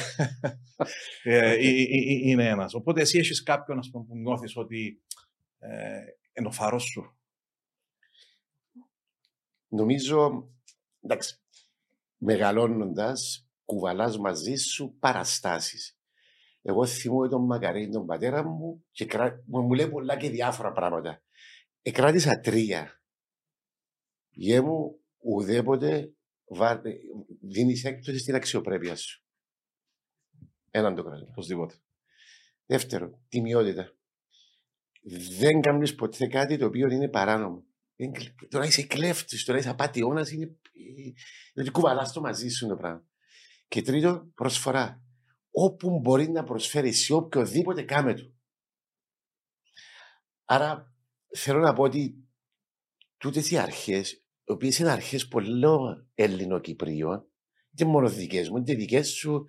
ε, 1.24 1.56
είναι 2.24 2.48
ένα. 2.48 2.70
Οπότε 2.74 3.02
εσύ 3.02 3.20
έχει 3.20 3.44
κάποιον 3.44 3.80
πούμε, 3.92 4.06
που 4.08 4.16
νιώθει 4.16 4.48
ότι 4.56 5.02
ε, 5.60 5.70
είναι 6.36 6.48
ο 6.48 6.52
φάρος 6.52 6.84
σου. 6.84 7.18
Νομίζω, 9.68 10.50
εντάξει, 11.02 11.42
μεγαλώνοντας, 12.18 13.50
κουβαλάς 13.66 14.18
μαζί 14.18 14.56
σου 14.56 14.98
παραστάσεις. 15.00 16.00
Εγώ 16.62 16.86
θυμούμαι 16.86 17.30
τον 17.30 17.46
Μακαρίνη, 17.46 17.92
τον 17.92 18.06
πατέρα 18.06 18.44
μου, 18.44 18.86
και 18.92 19.06
κρά... 19.06 19.44
μου 19.46 19.74
λέει 19.74 19.90
πολλά 19.90 20.18
και 20.18 20.30
διάφορα 20.30 20.72
πράγματα. 20.72 21.24
Εκράτησα 21.82 22.40
τρία. 22.40 23.02
Γε 24.30 24.62
μου, 24.62 25.00
ουδέποτε 25.18 26.16
βα... 26.46 26.82
δίνεις 27.42 27.84
έκπτωση 27.84 28.18
στην 28.18 28.36
αξιοπρέπεια 28.36 28.96
σου. 28.96 29.26
Έναν 30.72 30.96
το 30.96 31.04
κράτος. 31.04 31.30
Οπωσδήποτε. 31.30 31.76
Δεύτερο, 32.66 33.22
τιμιότητα. 33.28 33.96
Δεν 35.08 35.62
κάνεις 35.62 35.96
ποτέ 35.96 36.28
κάτι 36.28 36.58
το 36.58 36.66
οποίο 36.66 36.90
είναι 36.90 37.10
παράνομο. 37.10 37.64
Τώρα 38.50 38.66
είσαι 38.66 38.84
κλέφτης, 38.84 39.44
τώρα 39.44 39.60
είσαι 39.60 39.70
απαταιώνας, 39.70 40.32
είναι. 40.32 40.58
Δηλαδή 41.54 41.72
κουβαλάς 41.72 42.14
το 42.14 42.22
μαζί 42.22 42.50
σου 42.50 42.68
το 42.68 42.76
πράγμα. 42.76 43.06
Και 43.68 43.82
τρίτο, 43.82 44.32
προσφορά. 44.36 45.04
Όπου 45.52 46.00
μπορεί 46.00 46.30
να 46.30 46.44
προσφέρει 46.44 46.92
σε 46.92 47.14
οποιοδήποτε 47.14 47.82
κάμε 47.82 48.14
του. 48.14 48.36
Άρα 50.46 50.94
θέλω 51.36 51.60
να 51.60 51.74
πω 51.74 51.84
ότι 51.84 52.28
τούτες 53.18 53.52
οι 53.52 53.58
αρχές, 53.58 54.12
οι 54.12 54.52
οποίες 54.52 54.80
είναι 54.80 54.92
αρχές 54.92 55.28
πολλών 55.28 56.10
Ελληνοκυπρίων, 56.16 57.30
και 57.74 57.86
μόνο 57.86 58.10
δικέ 58.10 58.48
μου, 58.50 58.64
και 58.64 58.76
δικές 58.76 59.10
σου, 59.10 59.46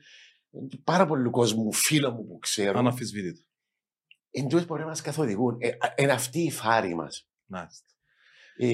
πάρα 0.84 1.06
πολλού 1.06 1.30
κόσμου, 1.30 1.72
φίλων 1.72 2.14
μου 2.14 2.26
που 2.26 2.38
ξέρω. 2.38 2.78
Αναφισβήτητα. 2.78 3.40
Εν 4.38 4.64
μπορεί 4.66 4.81
να 4.81 4.87
μας 4.87 5.01
καθοδηγούν. 5.01 5.57
Ε, 5.61 5.70
είναι 5.96 6.12
αυτή 6.12 6.40
η 6.40 6.51
φάρη 6.51 6.94
μας. 6.94 7.29
Μάλιστα. 7.46 7.87
Ε, 8.57 8.68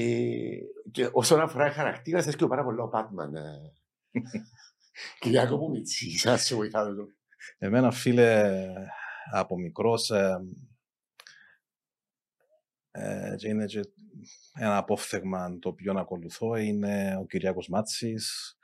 και 0.90 1.08
όσον 1.12 1.40
αφορά 1.40 1.70
χαρακτήρα, 1.70 2.22
θες 2.22 2.36
και 2.36 2.46
πάρα 2.46 2.64
πολύ 2.64 2.80
ο 2.80 2.88
Πάτμαν. 2.88 3.34
Ε. 3.34 3.72
Κυριάκο 5.20 5.56
μου 5.56 5.70
Μιτσί, 5.70 6.18
σας 6.18 6.44
σε 6.44 6.54
βοηθάω 6.54 6.86
εδώ. 6.86 7.06
Εμένα, 7.58 7.90
φίλε, 7.90 8.64
από 9.32 9.58
μικρός, 9.58 10.10
ε, 10.10 10.40
ε, 12.90 13.34
και 13.36 13.48
είναι 13.48 13.64
και 13.64 13.80
ένα 14.54 14.76
απόφθεγμα 14.76 15.58
το 15.58 15.68
οποίο 15.68 15.92
να 15.92 16.00
ακολουθώ 16.00 16.56
είναι 16.56 17.16
ο 17.20 17.26
Κυριάκος 17.26 17.68
Μάτσης, 17.68 18.56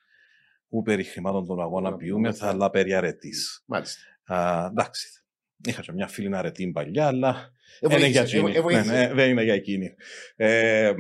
που 0.68 0.82
περί 0.82 1.04
χρημάτων 1.04 1.46
των 1.46 1.60
αγώνα 1.60 1.96
ποιούμεθα, 1.96 2.48
αλλά 2.48 2.70
περί 2.70 2.94
αρετής. 2.94 3.62
Μάλιστα. 3.66 4.00
εντάξει, 4.70 5.17
είχα 5.64 5.82
και 5.82 5.92
μια 5.92 6.06
φίλη 6.08 6.36
αρετή 6.36 6.70
παλιά, 6.70 7.06
αλλά 7.06 7.52
δεν 7.80 7.98
είναι 7.98 8.08
για 8.08 8.22
εκείνη. 8.22 8.52
Ναι, 8.60 8.82
ναι, 8.82 9.12
δεν 9.12 9.30
είναι 9.30 9.42
για 9.42 9.54
εκείνη. 9.54 9.94
Ε, 10.36 10.94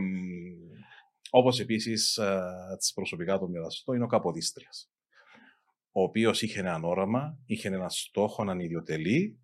Όπως 1.30 1.60
επίσης 1.60 2.20
τη 2.78 2.92
προσωπικά 2.94 3.38
το 3.38 3.48
μοιραστώ 3.48 3.92
είναι 3.92 4.04
ο 4.04 4.06
Καποδίστριας. 4.06 4.90
Ο 5.92 6.02
οποίος 6.02 6.42
είχε 6.42 6.60
ένα 6.60 6.80
όραμα, 6.82 7.38
είχε 7.46 7.68
ένα 7.68 7.88
στόχο, 7.88 8.42
έναν 8.42 8.60
ιδιωτελή 8.60 9.38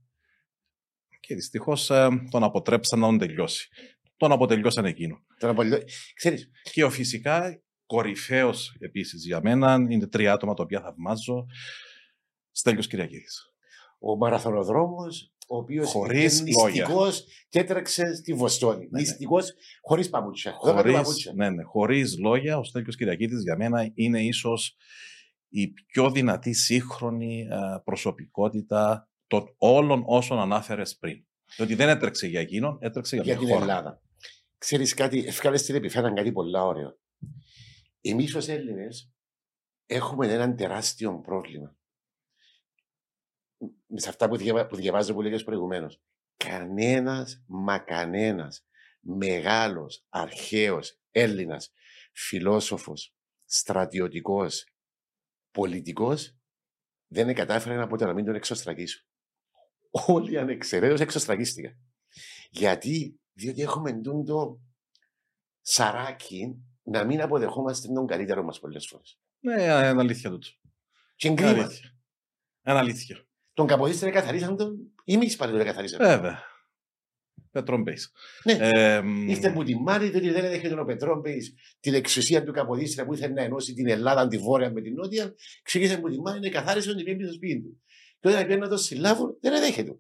και 1.21 1.35
δυστυχώς 1.35 1.87
τον 2.31 2.43
αποτρέψαν 2.43 2.99
να 2.99 3.07
τον 3.07 3.19
τελειώσει. 3.19 3.69
Τον 4.17 4.33
αποτελειώσαν 4.33 4.85
εκείνο. 4.85 5.25
Τον 5.39 5.51
απολυ... 5.51 5.85
Ξέρεις. 6.15 6.51
Και 6.73 6.85
ο 6.85 6.91
φυσικά 6.91 7.63
κορυφαίος 7.87 8.77
επίσης 8.79 9.25
για 9.25 9.41
μένα 9.43 9.87
είναι 9.89 10.07
τρία 10.07 10.33
άτομα 10.33 10.55
τα 10.55 10.63
οποία 10.63 10.81
θαυμάζω. 10.81 11.47
Στέλιος 12.51 12.87
Κυριακίδης. 12.87 13.54
Ο 14.07 14.17
μαραθωνοδρόμος 14.17 15.33
ο 15.49 15.57
οποίος 15.57 15.95
είναι 15.95 16.43
μυστικός 16.43 17.25
και 17.49 17.59
έτρεξε 17.59 18.15
στη 18.15 18.33
Βοστόνη. 18.33 18.89
Ναι, 18.91 19.01
Μυστικός 19.01 19.45
ναι. 19.45 19.53
χωρίς 19.83 20.09
παπούτσια. 20.09 20.53
Χωρίς, 20.53 21.33
ναι, 21.35 21.51
ναι, 21.51 21.63
χωρίς 21.63 22.19
λόγια, 22.19 22.59
ο 22.59 22.65
Στέλιος 22.65 22.97
Κυριακίδης 22.97 23.43
για 23.43 23.57
μένα 23.57 23.91
είναι 23.95 24.23
ίσως 24.23 24.77
η 25.49 25.69
πιο 25.69 26.11
δυνατή 26.11 26.53
σύγχρονη 26.53 27.47
προσωπικότητα 27.85 29.09
των 29.27 29.55
όλων 29.59 30.03
όσων 30.07 30.39
ανάφερες 30.39 30.97
πριν. 30.97 31.25
Διότι 31.57 31.75
δεν 31.75 31.89
έτρεξε 31.89 32.27
για 32.27 32.41
εκείνον, 32.41 32.79
έτρεξε 32.81 33.17
για, 33.17 33.25
για 33.25 33.37
την 33.37 33.49
χώρα. 33.49 33.61
Ελλάδα. 33.61 34.03
Ξέρεις 34.59 34.95
κάτι, 34.95 35.25
ευκάλε 35.27 35.59
την 35.59 35.75
επιφέραν 35.75 36.15
κάτι 36.15 36.33
πολύ 36.33 36.59
ωραίο. 36.59 36.99
Εμείς 38.01 38.35
ως 38.35 38.49
Έλληνες 38.49 39.11
έχουμε 39.87 40.33
έναν 40.33 40.57
τεράστιο 40.57 41.21
πρόβλημα 41.21 41.77
σε 43.95 44.09
αυτά 44.09 44.29
που, 44.29 44.37
διαβα... 44.37 44.67
που 44.67 44.77
διαβάζω 44.77 45.15
που 45.15 45.23
λέγες 45.23 45.45
προηγουμένως. 45.45 46.01
Κανένας, 46.37 47.45
μα 47.47 47.79
κανένας 47.79 48.67
μεγάλος, 49.01 50.05
αρχαίος 50.09 50.99
Έλληνας, 51.11 51.73
φιλόσοφος, 52.13 53.15
στρατιωτικός, 53.45 54.67
πολιτικός, 55.51 56.37
δεν 57.07 57.35
κατάφερε 57.35 57.77
να 57.77 57.87
πω 57.87 57.97
να 57.97 58.13
μην 58.13 58.25
τον 58.25 58.35
εξωστρακίσω. 58.35 59.05
όλοι 59.91 60.39
ανεξαιρέτως 60.39 61.01
εξωστραγίστηκαν. 61.01 61.79
Γιατί, 62.51 63.21
διότι 63.33 63.63
έχουμε 63.63 64.01
το 64.01 64.61
σαράκι 65.61 66.65
να 66.83 67.05
μην 67.05 67.21
αποδεχόμαστε 67.21 67.93
τον 67.93 68.07
καλύτερο 68.07 68.43
μας 68.43 68.61
πολλές 68.61 68.87
φορές. 68.87 69.19
Ναι, 69.41 69.63
είναι 69.63 70.01
αλήθεια 70.01 70.31
τούτο. 70.31 70.49
Και 71.17 71.29
Είναι 71.29 71.41
εγκρίμα. 71.43 71.65
αλήθεια. 71.65 71.97
Είναι 72.67 72.79
αλήθεια. 72.79 73.27
Τον 73.55 73.67
Καποδίστρια 73.67 74.13
καθαρίσαν 74.13 74.57
τον, 74.57 74.77
ή 75.05 75.15
εμεί 75.15 75.33
πάλι 75.33 75.53
τον 75.53 75.65
καθαρίσαμε. 75.65 76.07
Βέβαια. 76.07 76.43
Πετρόμπεϊς. 77.51 78.13
Ναι. 78.45 78.59
Ε, 78.61 79.03
μ, 79.03 79.29
Ήρθε 79.29 79.51
που 79.51 79.65
τη 79.65 79.75
Μάρη, 79.75 80.09
διότι 80.09 80.31
δεν 80.31 80.45
έδεχε 80.45 80.69
τον 80.69 80.87
Πετρόμπεϊ 80.87 81.43
την 81.81 81.95
εξουσία 81.95 82.45
του 82.45 82.53
Καποδίστρια 82.53 83.05
που 83.05 83.15
ήθελε 83.15 83.33
να 83.33 83.43
ενώσει 83.43 83.75
την 83.75 83.89
Ελλάδα, 83.89 84.29
τη 84.29 84.39
Βόρεια 84.39 84.73
με 84.73 84.81
την 84.81 84.95
Νότια. 84.95 85.35
Ξεκίνησε 85.63 85.99
που 85.99 86.11
τη 86.11 86.21
Μάρη 86.21 86.41
να 86.41 86.49
καθάρισε 86.49 86.95
τον 86.95 87.05
πέμπτη 87.05 87.25
στο 87.25 87.33
σπίτι 87.33 87.63
του. 87.63 87.83
Και 88.21 88.29
όταν 88.29 88.43
πήγαινε 88.43 88.65
να 88.65 88.69
το 88.69 88.77
συλλάβουν, 88.77 89.37
δεν 89.41 89.53
εδέχεται. 89.53 89.99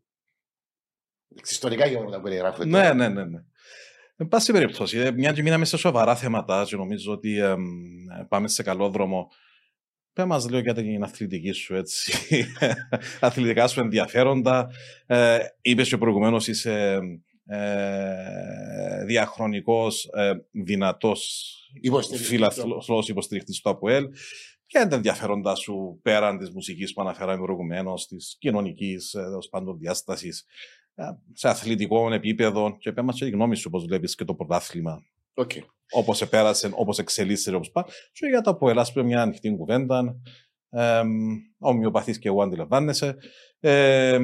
Ιστορικά 1.50 1.86
γεγονότα 1.86 2.16
που 2.16 2.22
περιγράφονται. 2.22 2.68
Ναι, 2.68 2.92
ναι, 2.92 3.08
ναι. 3.08 3.24
ναι. 3.24 3.44
Εν 4.16 4.28
πάση 4.28 4.52
περιπτώσει, 4.52 4.98
ε, 4.98 5.10
μια 5.10 5.32
και 5.32 5.42
μείναμε 5.42 5.64
σε 5.64 5.76
σοβαρά 5.76 6.16
θέματα 6.16 6.64
και 6.68 6.76
νομίζω 6.76 7.12
ότι 7.12 7.38
εμ, 7.38 7.62
ε, 8.20 8.24
πάμε 8.28 8.48
σε 8.48 8.62
καλό 8.62 8.88
δρόμο. 8.88 9.28
Πες 10.14 10.24
μας 10.24 10.48
λίγο 10.48 10.60
για 10.60 10.74
την 10.74 11.02
αθλητική 11.02 11.52
σου 11.52 11.74
έτσι, 11.74 12.12
αθλητικά 13.20 13.66
σου 13.66 13.80
ενδιαφέροντα. 13.80 14.70
Ε, 15.06 15.38
είπες 15.60 15.88
και 15.88 15.98
προηγουμένως 15.98 16.48
είσαι 16.48 16.98
ε, 17.46 19.04
διαχρονικός, 19.04 20.04
ε, 20.04 20.32
δυνατός 20.50 21.50
Υποστηρικτής. 21.80 22.28
φιλαθλός 22.28 23.08
υποστηρικτής 23.08 23.60
του 23.60 23.70
ΑΠΟΕΛ. 23.70 24.08
Ποια 24.66 24.80
είναι 24.80 24.90
τα 24.90 24.96
ενδιαφέροντά 24.96 25.54
σου 25.54 25.98
πέραν 26.02 26.38
της 26.38 26.50
μουσικής 26.50 26.92
που 26.92 27.00
αναφέραμε 27.00 27.42
προηγουμένως, 27.42 28.06
της 28.06 28.36
κοινωνικής, 28.38 29.14
ε, 29.14 29.22
τέλος 29.22 29.48
πάντων, 29.48 29.78
διάστασης, 29.78 30.44
ε, 30.94 31.04
σε 31.32 31.48
αθλητικό 31.48 32.12
επίπεδο; 32.12 32.76
Και 32.78 32.92
πες 32.92 33.04
μας 33.04 33.18
και 33.18 33.24
τη 33.24 33.30
γνώμη 33.30 33.56
σου 33.56 33.70
πώς 33.70 33.84
βλέπεις 33.84 34.14
και 34.14 34.24
το 34.24 34.34
πρωτάθλημα. 34.34 35.02
Οκ. 35.34 35.50
Όπως 35.90 36.22
επέρασε, 36.22 36.70
όπως 36.74 36.98
εξελίσσεται, 36.98 37.56
όπως 37.56 37.70
πάει. 37.70 37.84
Και 38.12 38.26
για 38.26 38.40
το 38.40 38.50
ΑΠΟΕΛ, 38.50 38.78
ας 38.78 38.92
πούμε, 38.92 39.04
μια 39.04 39.22
ανοιχτή 39.22 39.56
κουβέντα. 39.56 40.20
Ε, 40.68 41.02
ομοιοπαθής 41.58 42.18
και 42.18 42.28
εγώ 42.28 42.42
αντιλαμβάνεσαι. 42.42 43.16
Ε, 43.60 44.18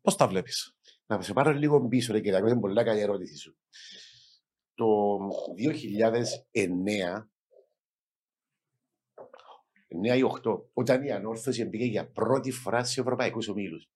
πώς 0.00 0.16
τα 0.16 0.28
βλέπεις; 0.28 0.76
Να 1.06 1.22
σε 1.22 1.32
πάρω 1.32 1.52
λίγο 1.52 1.88
πίσω, 1.88 2.12
ρε 2.12 2.20
κύριε, 2.20 2.38
είναι 2.38 2.60
πολύ 2.60 2.84
καλή 2.84 3.00
ερώτηση 3.00 3.36
σου. 3.36 3.56
Το 4.74 5.18
2009, 5.56 7.30
9 9.88 10.16
ή 10.16 10.22
8, 10.22 10.62
όταν 10.72 11.04
η 11.04 11.12
ανόρθωση 11.12 11.64
μπήκε 11.64 11.84
για 11.84 12.10
πρώτη 12.10 12.50
φορά 12.50 12.84
σε 12.84 13.00
ευρωπαϊκούς 13.00 13.48
ομίλους. 13.48 13.90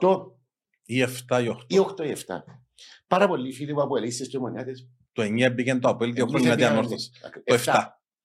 8 0.00 0.36
Ή 0.84 1.02
7 1.02 1.42
ή 1.42 1.48
8. 1.48 1.64
ή 1.66 1.78
8 1.78 2.04
ή 2.04 2.10
7. 2.10 2.44
Πάρα 3.06 3.28
πολλοί 3.28 3.52
φίλοι 3.52 3.72
μου 3.72 3.82
από 3.82 3.96
ελίστες 3.96 4.28
και 4.28 4.36
ομονιάτες. 4.36 4.88
Το 5.12 5.22
9 5.22 5.52
μπήκε 5.52 5.74
το 5.74 5.88
ΑΠΟΕΛ 5.88 6.12
δύο 6.12 6.26
χρόνια 6.26 6.48
μετά 6.50 6.70
ανόρθωση. 6.70 7.10
Το 7.44 7.54
7. 7.54 7.72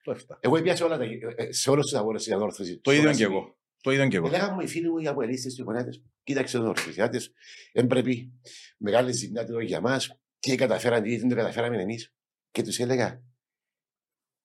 Το 0.04 0.12
7. 0.12 0.38
Εγώ 0.40 0.58
έπιασα 0.58 0.86
όλα 0.86 0.98
τα, 0.98 1.04
ε, 1.36 1.52
σε 1.52 1.70
όλους 1.70 1.86
τους 1.86 2.00
αγώνες 2.00 2.28
η 2.28 2.32
ανόρθωση. 2.34 2.80
Το 2.80 2.92
ίδιο 2.92 3.14
και 3.14 3.24
εγώ. 3.24 3.58
Το 3.82 3.92
ίδιο 3.92 4.08
και 4.08 4.18
εγώ. 4.18 4.28
Λέγαμε 4.28 4.54
μου 4.54 4.62
οι 4.62 4.68
φίλοι 4.68 4.90
μου 4.90 4.98
οι 4.98 5.08
αποελίστες 5.08 5.54
και 5.54 5.62
οι 5.62 5.64
ομονιάτες. 5.64 6.04
Κοίταξε 6.24 6.58
εδώ, 6.58 6.68
ορθωσιάτες. 6.68 7.32
Δεν 7.74 7.88
πρέπει 7.88 8.32
μεγάλη 8.78 9.12
ζημιά 9.12 9.46
του 9.46 9.60
για 9.60 9.82
μας. 9.82 10.20
Τι 10.40 10.56
καταφέραν, 10.56 11.04
τι 11.04 11.18
δεν 11.18 11.30
το 11.30 11.36
καταφέραμε 11.36 11.82
εμείς. 11.82 12.14
Και 12.52 12.62
τους 12.62 12.80
έλεγα, 12.80 13.24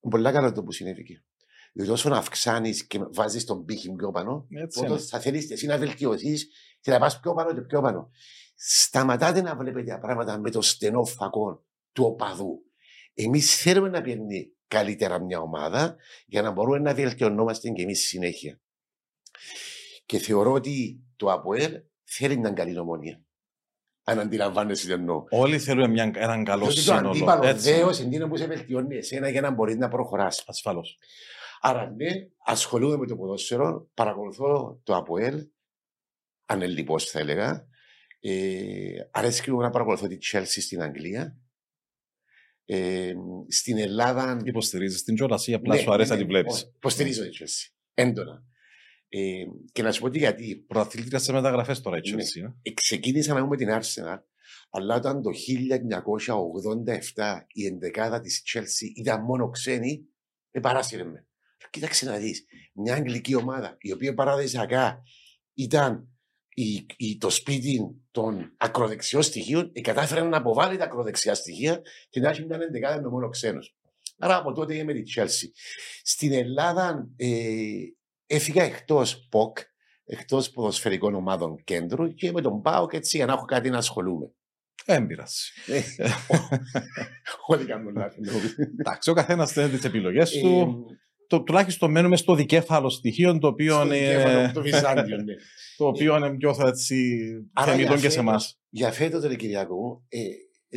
πολλά 0.01 0.33
καλό 0.33 0.53
το 0.53 0.63
που 0.63 0.73
συνέβη 0.73 1.01
εκεί. 1.01 1.23
Διότι 1.73 1.91
όσο 1.91 2.09
να 2.09 2.17
αυξάνεις 2.17 2.87
και 2.87 3.01
βάζεις 3.13 3.45
τον 3.45 3.65
πύχη 3.65 3.93
πιο 3.93 4.11
πάνω, 4.11 4.47
Έτσι 4.51 4.81
τότε 4.81 4.93
είναι. 4.93 5.03
θα 5.03 5.21
θέλεις 5.21 5.51
εσύ 5.51 5.67
να 5.67 5.79
βελτιωθείς 5.79 6.49
και 6.81 6.91
να 6.91 6.99
πας 6.99 7.21
πιο 7.21 7.33
πάνω 7.35 7.55
και 7.55 7.61
πιο 7.61 7.81
πάνω. 7.81 8.11
Σταματάτε 8.55 9.43
να 9.43 9.57
βλέπετε 9.57 9.91
τα 9.91 9.99
πράγματα 9.99 10.39
με 10.39 10.51
το 10.51 10.61
στενό 10.61 11.05
φακό 11.05 11.65
του 11.93 12.05
οπαδού. 12.05 12.63
Εμείς 13.15 13.57
θέλουμε 13.57 13.89
να 13.89 14.03
πιένει 14.03 14.53
καλύτερα 14.69 15.19
μια 15.19 15.41
ομάδα 15.41 15.97
για 16.27 16.43
να 16.43 16.51
μπορούμε 16.51 16.79
να 16.79 16.95
βελτιωνόμαστε 16.95 17.71
και 17.71 17.83
εμείς 17.83 18.07
συνέχεια. 18.07 18.61
Και 20.07 20.19
θεωρώ 20.19 20.53
ότι 20.53 21.03
το 21.17 21.31
ΑΠΟΕΛ 21.33 21.81
θέλει 22.05 22.37
μια 22.37 22.51
καλή 22.51 22.73
νομονία. 22.73 23.25
Αν 24.05 24.19
αντιλαμβάνεσαι 24.19 24.87
τι 24.87 24.93
εννοώ. 24.93 25.25
Όλοι 25.31 25.59
θέλουμε 25.59 25.89
μια, 25.89 26.11
έναν 26.15 26.45
καλό 26.45 26.65
Διότι 26.65 26.75
το 26.75 26.81
σύνολο. 26.81 27.09
αντίπαλο 27.09 27.47
Έτσι. 27.47 27.73
δέος 27.73 27.99
είναι 27.99 28.29
που 28.29 28.37
σε 28.37 28.47
βελτιώνει 28.47 28.97
εσένα 28.97 29.29
για 29.29 29.41
να 29.41 29.51
μπορείς 29.51 29.77
να 29.77 29.89
προχωράς. 29.89 30.45
Ασφαλώς. 30.47 30.99
Άρα 31.61 31.91
ναι, 31.91 32.11
ασχολούμαι 32.45 32.97
με 32.97 33.07
το 33.07 33.17
ποδόσφαιρο, 33.17 33.91
παρακολουθώ 33.95 34.81
το 34.83 34.97
ΑΠΟΕΛ, 34.97 35.47
ανελειπώς 36.47 37.11
θα 37.11 37.19
έλεγα. 37.19 37.67
Ε, 38.25 39.09
αρέσκει 39.11 39.51
μου 39.51 39.61
να 39.61 39.71
παρακολουθώ 39.71 40.07
τη 40.07 40.19
Chelsea 40.33 40.45
στην 40.47 40.83
Αγγλία. 40.83 41.37
Ε, 42.65 43.13
στην 43.49 43.79
Ελλάδα... 43.79 44.41
Υποστηρίζεις 44.45 45.03
την 45.03 45.15
κιόλας 45.15 45.47
ή 45.47 45.55
απλά 45.55 45.75
ναι, 45.75 45.81
σου 45.81 45.93
αρέσει 45.93 46.11
ναι, 46.11 46.17
να 46.17 46.23
τη 46.23 46.27
ναι, 46.27 46.33
βλέπεις. 46.33 46.55
όχι, 46.55 46.73
Υποστηρίζω 46.77 47.23
τη 47.23 47.37
Chelsea. 47.41 47.75
Έντονα. 47.95 48.45
Ε, 49.09 49.45
και 49.73 49.83
να 49.83 49.93
σου 49.93 50.01
πω 50.01 50.11
τι 50.11 50.19
γιατί. 50.19 50.57
Πρωταθλήτρια 50.57 51.19
σε 51.19 51.33
μεταγραφές 51.33 51.81
τώρα 51.81 51.97
η 52.03 52.11
Ναι. 52.11 52.23
Chelsea. 52.23 52.43
ε. 52.63 52.71
Ε, 52.71 52.73
ξεκίνησα 52.75 53.35
να 53.35 53.41
είμαι 53.41 53.57
την 53.57 53.69
Arsenal, 53.71 54.19
αλλά 54.71 54.95
όταν 54.95 55.23
το 55.23 55.31
1987 57.15 57.41
η 57.53 57.67
ενδεκάδα 57.67 58.21
της 58.21 58.43
Chelsea 58.53 58.97
ήταν 58.97 59.23
μόνο 59.23 59.51
ξένοι, 59.51 60.07
με 60.51 60.61
παράσυρε 60.61 61.05
με. 61.05 61.27
Κοίταξε 61.71 62.07
να 62.07 62.17
δεις, 62.17 62.47
μια 62.75 62.95
αγγλική 62.95 63.35
ομάδα, 63.35 63.77
η 63.81 63.93
οποία 63.93 64.15
παραδοσιακά 64.15 65.03
ήταν 65.55 66.12
η, 66.55 66.87
η- 66.97 67.17
το 67.19 67.31
σπίτι 67.31 67.81
των 68.11 68.55
ακροδεξιών 68.57 69.23
στοιχείων, 69.23 69.71
ε, 69.73 69.81
κατάφερε 69.81 70.23
να 70.23 70.37
αποβάλει 70.37 70.77
τα 70.77 70.85
ακροδεξιά 70.85 71.35
στοιχεία 71.35 71.81
και 72.09 72.21
να 72.21 72.29
έχει 72.31 72.45
μια 72.45 72.59
ενδεκάδα 72.63 73.01
με 73.03 73.09
μόνο 73.09 73.29
ξένους. 73.29 73.75
Άρα 74.19 74.37
από 74.37 74.53
τότε 74.53 74.75
είμαι 74.77 74.93
τη 74.93 75.03
Chelsea. 75.17 75.47
Στην 76.03 76.33
Ελλάδα 76.33 77.09
ε, 77.17 77.29
έφυγα 78.27 78.63
εκτός 78.63 79.27
ΠΟΚ, 79.31 79.59
εκτός 80.05 80.51
ποδοσφαιρικών 80.51 81.15
ομάδων 81.15 81.65
κέντρου 81.65 82.15
και 82.15 82.33
με 82.33 82.41
τον 82.41 82.63
πάω 82.63 82.87
και 82.87 82.97
έτσι 82.97 83.17
για 83.17 83.27
να 83.27 83.33
έχω 83.33 83.45
κάτι 83.45 83.71
να 83.71 83.79
ασχολούμαι. 83.79 84.27
Ε, 84.87 84.95
Δεν 84.95 85.07
πειράζει. 85.07 85.43
Όλοι 87.47 87.65
κάνουν 87.65 87.95
λάθη. 87.97 88.21
νομίζω. 88.21 88.55
Εντάξει, 88.79 89.11
ο 89.11 89.13
καθένας 89.15 89.53
θέλει 89.53 89.77
τις 89.77 89.85
επιλογές 89.85 90.31
του. 90.31 90.87
Ε, 91.37 91.39
Το, 91.39 91.43
τουλάχιστον 91.43 91.91
μένουμε 91.91 92.17
στο 92.17 92.35
δικέφαλο 92.35 92.89
στοιχείο, 92.91 93.39
το 93.39 93.47
οποίο, 93.47 93.75
στο 93.75 93.85
είναι, 93.87 93.99
δικέφαλο, 93.99 94.53
Το 94.53 94.61
Βυζάντιο, 94.67 95.17
ναι. 95.17 95.35
το 95.77 95.87
οποίο 95.87 96.17
είναι 96.17 96.37
πιο 96.37 96.55
έτσι, 96.67 97.19
Άρα 97.53 97.73
θεμητό 97.73 97.93
για 97.93 98.03
και 98.03 98.09
σε 98.11 98.19
εμάς. 98.21 98.43
φέτος- 98.45 98.61
Για 98.69 98.93
φέτος 98.93 99.23
τον 99.23 99.37
Κυριακό 99.37 99.75
μου, 99.75 100.05
ε, 100.09 100.21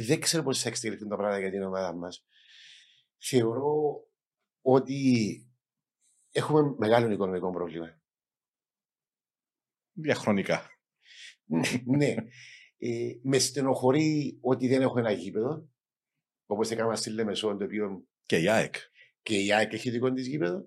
δεν 0.05 0.19
ξέρω 0.19 0.43
πώς 0.43 0.61
θα 0.61 0.69
εξελιχθούν 0.69 1.09
τα 1.09 1.15
πράγματα 1.15 1.39
για 1.41 1.51
την 1.51 1.63
ομάδα 1.63 1.95
μας. 1.95 2.25
Θεωρώ 3.17 3.73
ότι 4.61 5.03
έχουμε 6.31 6.75
μεγάλο 6.77 7.11
οικονομικό 7.11 7.51
πρόβλημα. 7.51 7.99
Διαχρονικά. 9.93 10.69
ναι. 11.97 12.15
Ε, 12.77 13.11
με 13.23 13.37
στενοχωρεί 13.37 14.37
ότι 14.41 14.67
δεν 14.67 14.81
έχω 14.81 14.99
ένα 14.99 15.11
γήπεδο. 15.11 15.69
Όπως 16.45 16.69
έκανα 16.69 16.95
στη 16.95 17.09
Λεμεσό, 17.09 17.57
το 17.57 17.63
οποίο 17.63 18.03
Και 18.25 18.37
η 18.37 18.49
ΑΕΚ. 18.49 18.75
Και 19.25 19.37
η 19.37 19.53
ΑΕΚ 19.53 19.73
έχει 19.73 19.89
δικό 19.89 20.13
της 20.13 20.27
γήπεδο. 20.27 20.63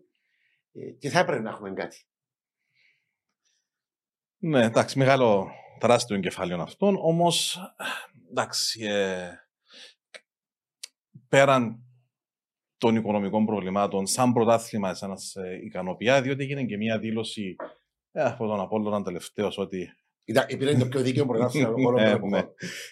Ε, 0.72 0.90
και 0.90 1.08
θα 1.10 1.18
έπρεπε 1.18 1.42
να 1.42 1.50
έχουμε 1.50 1.72
κάτι. 1.72 2.06
Ναι, 4.38 4.64
εντάξει, 4.64 4.98
μεγάλο 4.98 5.50
τεράστιο 5.78 6.16
εγκεφάλαιο 6.16 6.60
αυτόν. 6.62 6.96
Όμως, 7.00 7.58
εντάξει, 8.30 8.84
ε, 8.84 9.30
πέραν 11.28 11.82
των 12.78 12.96
οικονομικών 12.96 13.46
προβλημάτων, 13.46 14.06
σαν 14.06 14.32
πρωτάθλημα, 14.32 14.90
εσένας 14.90 15.22
σε 15.22 15.54
ικανοποιεί, 15.64 16.20
διότι 16.20 16.42
έγινε 16.42 16.64
και 16.64 16.76
μία 16.76 16.98
δήλωση 16.98 17.56
ε, 18.12 18.22
από 18.22 18.46
τον 18.46 18.60
Απόλλωνα 18.60 19.02
τελευταίο 19.02 19.52
ότι 19.56 19.88
Ήταν, 20.24 20.44
επειδή 20.48 20.70
είναι 20.70 20.78
το 20.78 20.88
πιο 20.88 21.00
δίκαιο 21.00 21.26
πρωτάθλημα 21.26 21.68
όλων 21.68 21.94
των 21.96 22.04
Ε, 22.06 22.10
εποχών. 22.10 22.28
ναι. 22.30 22.42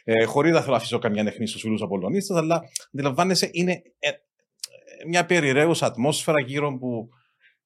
Ε, 0.05 0.25
Χωρίς 0.25 0.53
να 0.53 0.61
θέλω 0.61 0.71
να 0.73 0.77
αφήσω 0.77 0.99
καμιά 0.99 1.23
νεχνή 1.23 1.47
στους 1.47 1.61
φίλους 1.61 1.83
Απολλωνίστε, 1.83 2.37
αλλά 2.37 2.63
αντιλαμβάνεσαι, 2.93 3.49
είναι 3.53 3.83
ε, 3.99 4.09
ε, 4.09 4.13
μια 5.07 5.27
περιραίουσα 5.27 5.87
ατμόσφαιρα 5.87 6.41
γύρω 6.41 6.79
που 6.79 7.09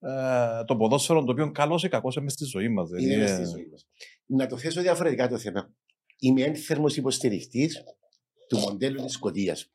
ε, 0.01 0.65
το 0.65 0.77
ποδόσφαιρο, 0.77 1.25
το 1.25 1.33
οποίο 1.33 1.51
καλό 1.51 1.81
ή 1.85 1.89
κακό 1.89 2.09
είναι 2.15 2.25
μες 2.25 2.33
στη 2.33 2.45
ζωή 2.45 2.69
μας. 2.69 2.91
Είναι 2.97 3.17
μες 3.17 3.31
στη 3.31 3.45
ζωή 3.45 3.69
μας. 3.71 3.87
Να 4.27 4.47
το 4.47 4.57
θέσω 4.57 4.81
διαφορετικά 4.81 5.29
το 5.29 5.39
θέμα. 5.39 5.75
Είμαι 6.19 6.43
ένθερμος 6.43 6.97
υποστηριχτής 6.97 7.83
του 8.49 8.59
μοντέλου 8.59 9.05
της 9.05 9.13
Σκοτίας. 9.13 9.73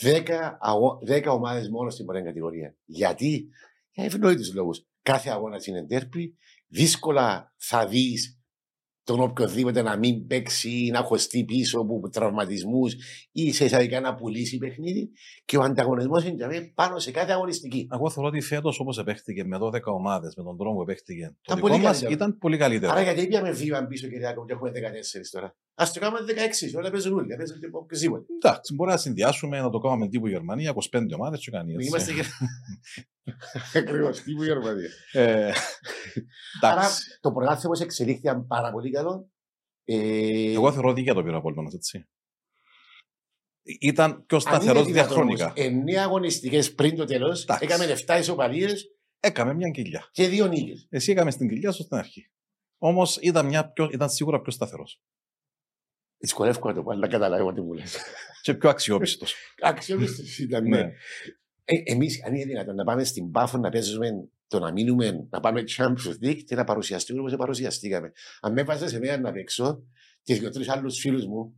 Δέκα, 0.00 0.58
αγώ... 0.60 0.98
δέκα 1.02 1.32
ομάδες 1.32 1.68
μόνο 1.68 1.90
στην 1.90 2.06
πρώτη 2.06 2.24
κατηγορία. 2.24 2.76
Γιατί; 2.84 3.48
Για 3.90 4.04
ευνόητους 4.04 4.54
λόγους. 4.54 4.86
Κάθε 5.02 5.30
αγώνας 5.30 5.66
είναι 5.66 5.86
τέρπι. 5.86 6.36
Δύσκολα 6.68 7.54
θα 7.56 7.86
δεις 7.86 8.41
τον 9.04 9.20
οποιοδήποτε 9.20 9.82
να 9.82 9.96
μην 9.96 10.26
παίξει 10.26 10.70
ή 10.70 10.90
να 10.90 11.02
χωστεί 11.02 11.44
πίσω 11.44 11.80
από 11.80 12.08
τραυματισμούς 12.08 12.94
ή 13.32 13.52
σε 13.52 13.64
εισαγωγικά 13.64 14.00
να 14.00 14.14
πουλήσει 14.14 14.58
παιχνίδι. 14.58 15.10
Και 15.44 15.56
ο 15.56 15.62
ανταγωνισμός 15.62 16.24
είναι 16.24 16.72
πάνω 16.74 16.98
σε 16.98 17.10
κάθε 17.10 17.32
αγωνιστική. 17.32 17.88
Εγώ 17.92 18.10
θεωρώ 18.10 18.28
ότι 18.28 18.40
φέτος 18.40 18.80
όπως 18.80 18.98
επέχτηκε 18.98 19.44
με 19.44 19.58
12 19.60 19.80
ομάδες, 19.84 20.34
με 20.36 20.42
τον 20.42 20.58
τρόπο 20.58 20.74
που 20.74 20.82
επέχτηκε, 20.82 21.20
Ήταν 21.20 21.36
το 21.42 21.54
δικό 21.54 21.68
πολύ 21.68 21.80
μας 21.80 21.90
καλύτερο. 21.90 22.12
ήταν 22.12 22.38
πολύ 22.38 22.56
καλύτερο. 22.56 22.92
Άρα 22.92 23.02
γιατί 23.02 23.26
πήγαμε 23.26 23.50
βήμα 23.50 23.86
πίσω, 23.86 24.08
Κυριακό, 24.08 24.44
και 24.44 24.52
έχουμε 24.52 24.70
14 24.70 25.30
τώρα. 25.30 25.56
Α 25.74 25.84
το 25.94 26.00
κάνουμε 26.00 26.20
16, 26.74 26.78
όλα 26.78 26.90
παίζουν 26.90 27.12
όλοι, 27.12 27.36
παίζουν 27.36 27.56
οποιοδήποτε. 27.72 28.24
Εντάξει, 28.42 28.74
μπορεί 28.74 28.90
να 28.90 28.96
συνδυάσουμε 28.96 29.60
να 29.60 29.70
το 29.70 29.78
κάνουμε 29.78 30.08
τύπου 30.08 30.26
Γερμανία, 30.26 30.74
25 30.90 31.14
ομάδες, 31.14 31.40
και 31.40 31.50
κάνει 31.50 31.72
έτσι. 31.72 31.86
Είμαστε 31.86 32.12
και. 32.12 32.22
Ακριβώς, 33.74 34.20
τι 34.20 34.34
μου 34.34 34.42
Γερμανία. 34.42 34.90
Ε, 35.12 35.52
Άρα 36.60 36.80
εντάξει. 36.80 37.18
το 37.20 37.32
πρωτάθλημα 37.32 37.74
όμω 37.74 37.84
εξελίχθηκε 37.84 38.44
πάρα 38.48 38.70
πολύ 38.70 38.90
καλό. 38.90 39.30
Ε, 39.84 40.52
Εγώ 40.52 40.72
θεωρώ 40.72 40.88
ότι 40.88 41.00
για 41.00 41.14
το 41.14 41.22
πήρα 41.22 41.36
από 41.36 41.52
έτσι. 41.74 42.08
Ήταν 43.80 44.26
πιο 44.26 44.36
αν 44.36 44.42
σταθερός 44.42 44.82
είναι 44.82 44.92
δυνατόν 44.92 44.92
διαχρονικά. 45.14 45.44
όμως, 45.44 45.58
Εννέα 45.58 46.02
αγωνιστικές 46.02 46.74
πριν 46.74 46.96
το 46.96 47.04
τέλος, 47.04 47.42
Εντάξει. 47.42 47.64
έκαμε 47.64 47.86
7 47.86 48.18
ισοπαλίες 48.18 48.84
Έκαμε 49.20 49.54
μια 49.54 49.70
κοιλιά. 49.70 50.08
και 50.12 50.28
δύο 50.28 50.46
νίκες. 50.46 50.86
Εσύ 50.90 51.12
έκαμε 51.12 51.30
στην 51.30 51.48
κοιλιά 51.48 51.72
σου 51.72 51.82
στην 51.82 51.96
αρχή. 51.96 52.30
Όμως 52.78 53.16
ήταν, 53.16 53.46
μια 53.46 53.70
πιο- 53.72 53.90
ήταν 53.92 54.10
σίγουρα 54.10 54.40
πιο 54.40 54.52
σταθερός 54.52 55.02
Δυσκολεύω 56.16 56.68
να 56.68 56.74
το 56.74 56.82
πω, 56.82 56.90
αλλά 56.90 57.08
καταλάβω 57.08 57.52
τι 57.52 57.60
μου 57.60 57.72
λες. 57.72 57.96
και 58.42 58.54
πιο 58.54 58.68
αξιόπιστος. 58.68 59.34
Αξιόπιστος 59.62 60.38
ήταν, 60.38 60.68
ναι. 60.68 60.92
Ναι. 61.72 61.78
Ε, 61.78 61.92
Εμείς, 61.92 62.24
αν 62.24 62.34
είναι 62.34 62.44
δυνατόν 62.44 62.74
να 62.74 62.84
πάμε 62.84 63.04
στην 63.04 63.30
Πάφο 63.30 63.58
να 63.58 63.68
παίζουμε 63.70 64.28
το 64.46 64.58
να 64.58 64.72
μείνουμε, 64.72 65.26
να 65.30 65.40
πάμε 65.40 65.64
Champions 65.76 66.24
League 66.24 66.42
και 66.44 66.54
να 66.54 66.64
παρουσιαστούμε 66.64 67.20
όπως 67.20 67.36
παρουσιαστήκαμε. 67.36 68.12
Αν 68.40 68.52
με 68.52 68.60
έβαζε 68.60 68.88
σε 68.88 68.98
μένα 68.98 69.18
να 69.18 69.32
παίξω 69.32 69.82
και 70.22 70.34
δύο-τρει 70.34 70.64
άλλους 70.68 70.98
φίλους 70.98 71.26
μου, 71.26 71.56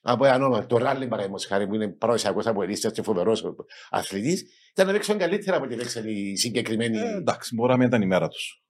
από 0.00 0.24
ένα 0.24 0.34
όνομα, 0.34 0.66
το 0.66 0.76
Ράλι 0.76 1.08
παραδείγματος 1.08 1.46
χάρη 1.46 1.66
που 1.66 1.74
είναι 1.74 1.88
παραδοσιακό 1.88 2.40
από 2.44 2.62
ελίστα 2.62 2.90
και 2.90 3.02
φοβερός 3.02 3.44
αθλητής, 3.90 4.44
ήταν 4.70 4.86
να 4.86 4.92
παίξουν 4.92 5.18
καλύτερα 5.18 5.56
από 5.56 5.66
ό,τι 5.66 5.76
παίξαν 5.76 6.08
οι 6.08 6.36
συγκεκριμένοι. 6.36 6.98
Ε, 6.98 7.16
εντάξει, 7.16 7.54
μπορεί 7.54 7.70
να 7.70 7.76
μην 7.76 7.86
ήταν 7.86 8.02
η 8.02 8.06
μέρα 8.06 8.28
τους. 8.28 8.62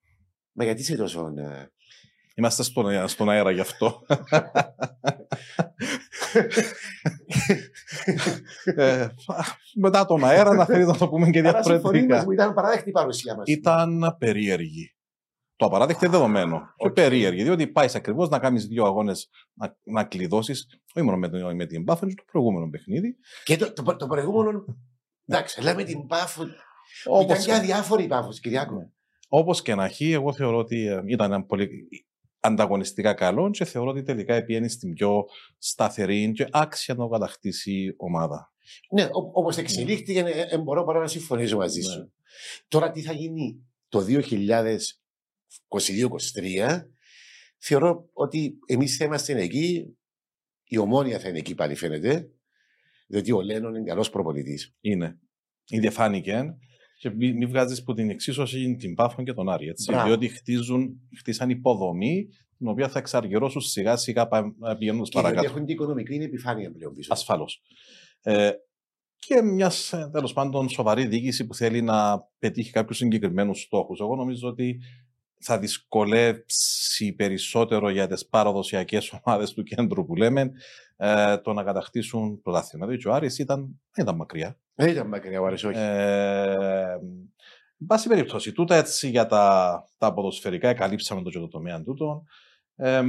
Μα 0.53 0.65
γιατί 0.65 0.81
είσαι 0.81 0.97
τόσο. 0.97 1.33
ε, 1.37 1.71
Είμαστε 2.41 2.63
στον, 2.63 3.09
στον 3.09 3.31
αέρα 3.31 3.51
γι' 3.51 3.61
αυτό. 3.61 4.03
ε, 8.65 9.07
μετά 9.75 10.05
τον 10.07 10.25
αέρα 10.25 10.55
να 10.55 10.65
θέλει 10.65 10.85
να 10.85 10.97
το 10.97 11.09
πούμε 11.09 11.31
και 11.31 11.39
Άρα 11.39 11.49
συμφωνεί 11.63 11.73
μας, 11.75 11.81
διαφορετικά. 11.83 12.25
μου 12.25 12.31
ήταν 12.31 12.55
παράδεκτη 12.55 12.89
η 12.89 12.93
παρουσία 12.93 13.35
μας. 13.37 13.45
Ήταν 13.47 14.17
περίεργη. 14.19 14.95
Το 15.57 15.67
απαράδεκτο 15.67 16.05
είναι 16.05 16.15
δεδομένο. 16.17 16.59
Και 16.77 16.87
Οκ. 16.87 16.93
περίεργη. 16.93 17.43
Διότι 17.43 17.67
πάεις 17.67 17.95
ακριβώς 17.95 18.29
να 18.29 18.39
κάνεις 18.39 18.67
δύο 18.67 18.85
αγώνες 18.85 19.31
να, 19.53 19.77
να 19.85 20.05
κλειδώσεις, 20.05 20.67
όχι 20.95 21.05
μόνο 21.07 21.17
με, 21.19 21.29
την- 21.31 21.55
με 21.57 21.67
την 21.67 21.85
Buffalo, 21.87 21.99
το 22.15 22.23
προηγούμενο 22.33 22.69
παιχνίδι. 22.69 23.17
Και 23.45 23.57
το, 23.57 23.73
το, 23.73 23.97
το 23.97 24.07
προηγούμενο. 24.07 24.65
Εντάξει, 25.27 25.63
λέμε 25.63 25.85
την 25.85 26.07
Πάφο. 26.07 26.43
Όπως, 27.05 27.25
Ήταν 27.25 27.45
και 27.45 27.53
αδιάφορη 27.55 28.03
η 28.05 28.07
Πάφο, 28.07 28.29
Κυριάκο. 28.31 28.93
όπως 29.29 29.63
και 29.63 29.75
να 29.75 29.85
έχει, 29.85 30.13
εγώ 30.13 30.33
θεωρώ 30.33 30.59
ότι 30.59 30.87
ε, 30.87 31.03
ήταν 31.07 31.33
ένα 31.33 31.45
πολύ 31.45 31.69
ανταγωνιστικά 32.41 33.15
καλό 33.15 33.51
και 33.51 33.65
θεωρώ 33.65 33.91
ότι 33.91 34.03
τελικά 34.03 34.35
επιένει 34.35 34.69
στην 34.69 34.95
πιο 34.95 35.25
σταθερή 35.59 36.33
και 36.33 36.47
άξια 36.51 36.95
να 36.95 37.01
το 37.01 37.09
κατακτήσει 37.09 37.95
ομάδα. 37.97 38.53
Ναι, 38.91 39.09
όπως 39.13 39.57
εξελίχθηκε, 39.57 40.19
ε, 40.19 40.47
ε, 40.51 40.59
μπορώ 40.59 40.85
παρά 40.85 41.01
να 41.01 41.07
συμφωνήσω 41.07 41.57
μαζί 41.57 41.81
σου. 41.81 41.99
Ναι. 41.99 42.07
Τώρα 42.69 42.91
τι 42.91 43.03
θα 43.03 43.13
γίνει 43.13 43.67
το 43.89 44.05
2022-2023, 44.09 44.21
θεωρώ 47.59 48.09
ότι 48.13 48.59
εμείς 48.67 48.97
θα 48.97 49.05
είμαστε 49.05 49.41
εκεί, 49.41 49.97
η 50.65 50.79
ομόνια 50.79 51.19
θα 51.19 51.29
είναι 51.29 51.39
εκεί 51.39 51.55
πάλι 51.55 51.75
φαίνεται, 51.75 52.31
διότι 53.07 53.33
ο 53.33 53.41
Λένον 53.41 53.75
είναι 53.75 53.85
καλός 53.85 54.11
προπονητής. 54.11 54.75
Είναι. 54.81 55.19
Ήδη 55.69 55.91
φάνηκε. 55.91 56.57
Και 57.01 57.11
μην 57.11 57.37
μη 57.37 57.47
βγάζεις 57.47 57.83
που 57.83 57.95
την 57.95 58.11
εξίσωση 58.11 58.77
την 58.77 58.95
Πάφων 58.95 59.25
και 59.25 59.33
τον 59.33 59.49
Άρη. 59.49 59.69
Έτσι, 59.69 59.91
Μπράβο. 59.91 60.07
διότι 60.07 60.29
χτίζουν, 60.29 61.01
χτίσαν 61.19 61.51
υποδομή 61.51 62.29
την 62.57 62.69
οποία 62.69 62.89
θα 62.89 62.99
εξαργυρώσουν 62.99 63.61
σιγά 63.61 63.97
σιγά 63.97 64.29
πηγαίνοντας 64.29 65.09
Και 65.09 65.21
διότι 65.21 65.23
παρακάτω. 65.23 65.47
έχουν 65.47 65.65
την 65.65 65.75
οικονομική 65.75 66.15
επιφάνεια 66.15 66.73
πλέον 66.73 66.95
πίσω. 66.95 67.13
Ασφαλώς. 67.13 67.63
Ε, 68.23 68.51
και 69.17 69.43
μιας 69.43 69.95
τέλος 70.13 70.33
πάντων 70.33 70.69
σοβαρή 70.69 71.07
διοίκηση 71.07 71.47
που 71.47 71.55
θέλει 71.55 71.83
να 71.83 72.29
πετύχει 72.39 72.71
κάποιους 72.71 72.97
συγκεκριμένους 72.97 73.61
στόχους. 73.61 74.01
Εγώ 74.01 74.17
νομίζω 74.17 74.49
ότι 74.49 74.81
θα 75.39 75.59
δυσκολεύσει 75.59 77.13
περισσότερο 77.17 77.91
για 77.91 78.07
τις 78.07 78.27
παραδοσιακές 78.27 79.13
ομάδες 79.23 79.53
του 79.53 79.63
κέντρου 79.63 80.07
που 80.07 80.17
λέμε 80.17 80.51
ε, 80.97 81.39
το 81.39 81.53
να 81.53 81.63
κατακτήσουν 81.63 82.41
πρωτάθλημα. 82.43 82.87
Δηλαδή, 82.87 83.09
ο 83.09 83.13
Άρης 83.13 83.39
ήταν, 83.39 83.81
δεν 83.95 84.05
ήταν 84.05 84.17
μακριά. 84.17 84.59
Δεν 84.81 84.89
ήταν 84.89 85.07
μακριά 85.07 85.41
ο 85.41 85.47
Άρης, 85.47 85.65
όχι. 85.65 85.79
Ε, 85.79 86.97
Εν 87.81 87.87
πάση 87.87 88.09
περιπτώσει, 88.09 88.53
τούτα 88.53 88.77
έτσι 88.77 89.09
για 89.09 89.27
τα, 89.27 89.85
τα 89.99 90.13
ποδοσφαιρικά, 90.13 90.75
καλύψαμε 90.75 91.23
το 91.23 91.31
και 91.31 91.39
το 91.39 91.49
τομέα 91.49 91.83
τούτο. 91.83 92.25
Ε, 92.77 93.03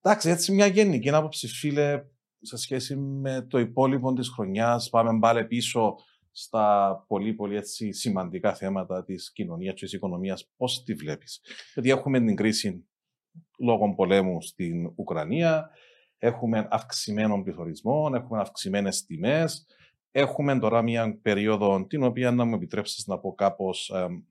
εντάξει, 0.00 0.30
έτσι 0.30 0.52
μια 0.52 0.66
γενική 0.66 1.10
άποψη, 1.10 1.48
φίλε, 1.48 2.02
σε 2.40 2.56
σχέση 2.56 2.96
με 2.96 3.46
το 3.50 3.58
υπόλοιπο 3.58 4.12
της 4.12 4.28
χρονιάς, 4.28 4.88
πάμε 4.88 5.18
πάλι 5.18 5.46
πίσω 5.46 5.94
στα 6.30 7.04
πολύ 7.06 7.34
πολύ 7.34 7.56
έτσι, 7.56 7.92
σημαντικά 7.92 8.54
θέματα 8.54 9.04
της 9.04 9.32
κοινωνίας 9.32 9.74
και 9.74 9.84
της 9.84 9.92
οικονομίας. 9.92 10.50
Πώς 10.56 10.82
τη 10.82 10.94
βλέπεις; 10.94 11.40
Γιατί 11.74 11.90
έχουμε 11.90 12.18
την 12.18 12.36
κρίση 12.36 12.88
λόγω 13.58 13.94
πολέμου 13.94 14.42
στην 14.42 14.92
Ουκρανία, 14.96 15.70
έχουμε 16.18 16.68
αυξημένο 16.70 17.42
πληθωρισμό, 17.42 18.10
έχουμε 18.14 18.40
αυξημένες 18.40 19.04
τιμές, 19.04 19.66
Έχουμε 20.10 20.58
τώρα 20.58 20.82
μια 20.82 21.18
περίοδο 21.22 21.86
την 21.86 22.02
οποία 22.02 22.30
να 22.30 22.44
μου 22.44 22.54
επιτρέψεις 22.54 23.06
να 23.06 23.18
πω 23.18 23.34
κάπως 23.34 23.90
εμ, 23.90 24.22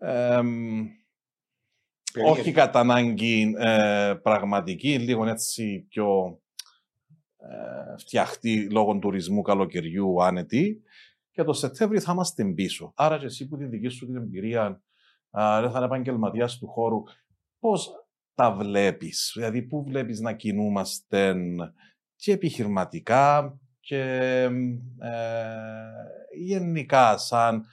εμ, 0.00 0.86
Περίεργη. 2.12 2.40
όχι 2.40 2.52
κατά 2.52 2.80
ανάγκη 2.80 3.54
ε, 3.58 4.14
πραγματική, 4.22 4.98
λίγο 4.98 5.26
έτσι 5.26 5.86
πιο 5.88 6.40
ε, 7.36 7.96
φτιαχτή 7.98 8.70
λόγω 8.70 8.98
τουρισμού 8.98 9.42
καλοκαιριού 9.42 10.22
άνετη 10.22 10.82
και 11.30 11.42
το 11.42 11.52
Σεπτέμβριο 11.52 12.00
θα 12.00 12.12
είμαστε 12.12 12.44
πίσω. 12.44 12.92
Άρα 12.96 13.18
και 13.18 13.24
εσύ 13.24 13.48
που 13.48 13.56
τη 13.56 13.64
δική 13.64 13.88
σου 13.88 14.06
την 14.06 14.16
εμπειρία 14.16 14.82
α, 15.30 15.60
δεν 15.60 15.70
θα 15.70 15.76
είναι 15.76 15.86
επαγγελματίας 15.86 16.58
του 16.58 16.66
χώρου, 16.66 17.02
πώς 17.58 17.90
τα 18.34 18.52
βλέπεις, 18.52 19.32
δηλαδή 19.34 19.62
πού 19.62 19.84
βλέπεις 19.84 20.20
να 20.20 20.32
κινούμαστε 20.32 21.36
και 22.16 22.32
επιχειρηματικά 22.32 23.58
και 23.88 24.02
ε, 25.00 25.20
γενικά 26.38 27.18
σαν 27.18 27.64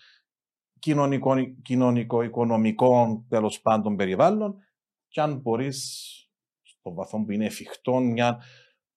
κοινωνικό, 0.79 1.33
κοινωνικό-οικονομικό 1.61 3.25
τέλος 3.29 3.61
πάντων 3.61 3.95
περιβάλλον 3.95 4.55
και 5.07 5.21
αν 5.21 5.37
μπορείς 5.37 6.09
στον 6.61 6.93
βαθμό 6.93 7.23
που 7.25 7.31
είναι 7.31 7.45
εφικτό 7.45 7.99
μια 7.99 8.43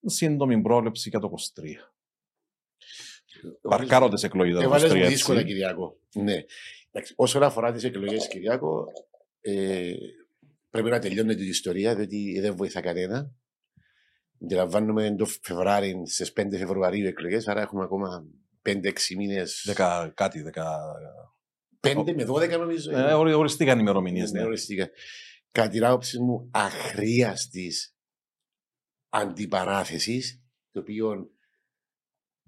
σύντομη 0.04 0.62
πρόληψη 0.62 1.08
για 1.08 1.18
το 1.18 1.30
23. 1.54 1.62
Παρκάρω 3.60 4.08
τις 4.08 4.22
εκλογές 4.22 4.54
το 4.54 4.60
23, 4.60 4.64
Έβαλες 4.64 4.92
μου 4.92 4.98
έτσι. 4.98 5.12
δύσκολα, 5.12 5.42
Κυριακό. 5.42 6.00
Ναι. 6.14 6.44
Εντάξει, 6.90 7.14
όσον 7.16 7.42
αφορά 7.42 7.72
τις 7.72 7.84
εκλογές, 7.84 8.28
Κυριακό, 8.28 8.86
ε, 9.40 9.92
πρέπει 10.70 10.90
να 10.90 10.98
τελειώνεται 10.98 11.42
η 11.42 11.48
ιστορία, 11.48 11.94
διότι 11.94 12.40
δεν 12.40 12.56
βοηθά 12.56 12.80
κανένα. 12.80 13.32
Αντιλαμβάνουμε 14.42 15.14
το 15.14 15.26
Φεβράρι, 15.42 16.02
στις 16.06 16.32
5 16.32 16.56
Φεβρουαρίου 16.58 17.06
εκλογές, 17.06 17.48
άρα 17.48 17.60
έχουμε 17.60 17.82
ακόμα 17.82 18.26
5-6 18.62 19.14
μήνες. 19.16 19.62
Δεκα, 19.66 20.12
κάτι, 20.16 20.42
δεκα... 20.42 20.78
5 21.80 21.94
με 22.16 22.24
12 22.28 22.58
νομίζω. 22.58 22.98
Ε, 22.98 23.12
ορι- 23.12 23.34
οριστήκαν 23.34 23.78
ημερομηνίες, 23.78 24.30
Ναι, 24.32 24.40
ναι. 24.40 24.46
οριστικά. 24.46 24.88
Κατά 25.52 25.68
την 25.68 25.84
άποψη 25.84 26.18
μου, 26.20 26.48
αχρίαστης 26.52 27.96
αντιπαράθεσης, 29.08 30.42
το 30.70 30.80
οποίο 30.80 31.30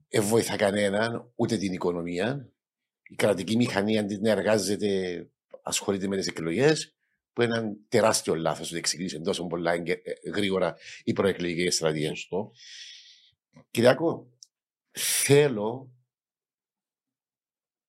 δεν 0.09 0.23
βοηθά 0.23 0.57
κανέναν, 0.57 1.33
ούτε 1.35 1.57
την 1.57 1.73
οικονομία. 1.73 2.53
Η 3.03 3.15
κρατική 3.15 3.57
μηχανή 3.57 3.99
αντί 3.99 4.21
να 4.21 4.31
εργάζεται, 4.31 5.27
ασχολείται 5.63 6.07
με 6.09 6.17
τις 6.17 6.27
εκλογές, 6.27 6.97
που 7.33 7.43
είναι 7.43 7.59
ένα 7.59 7.77
τεράστιο 7.89 8.35
λάθος 8.35 8.73
ότι 8.73 8.81
ξεκίνησε 8.81 9.21
τόσο 9.21 9.47
πολλά 9.47 9.73
εγκαι- 9.73 10.07
ε, 10.07 10.31
γρήγορα 10.31 10.77
η 11.05 11.13
προεκλογική 11.13 11.71
στρατηγία. 11.71 12.15
Σωστό. 12.15 12.53
Κυριακό, 13.71 14.33
θέλω 14.93 15.95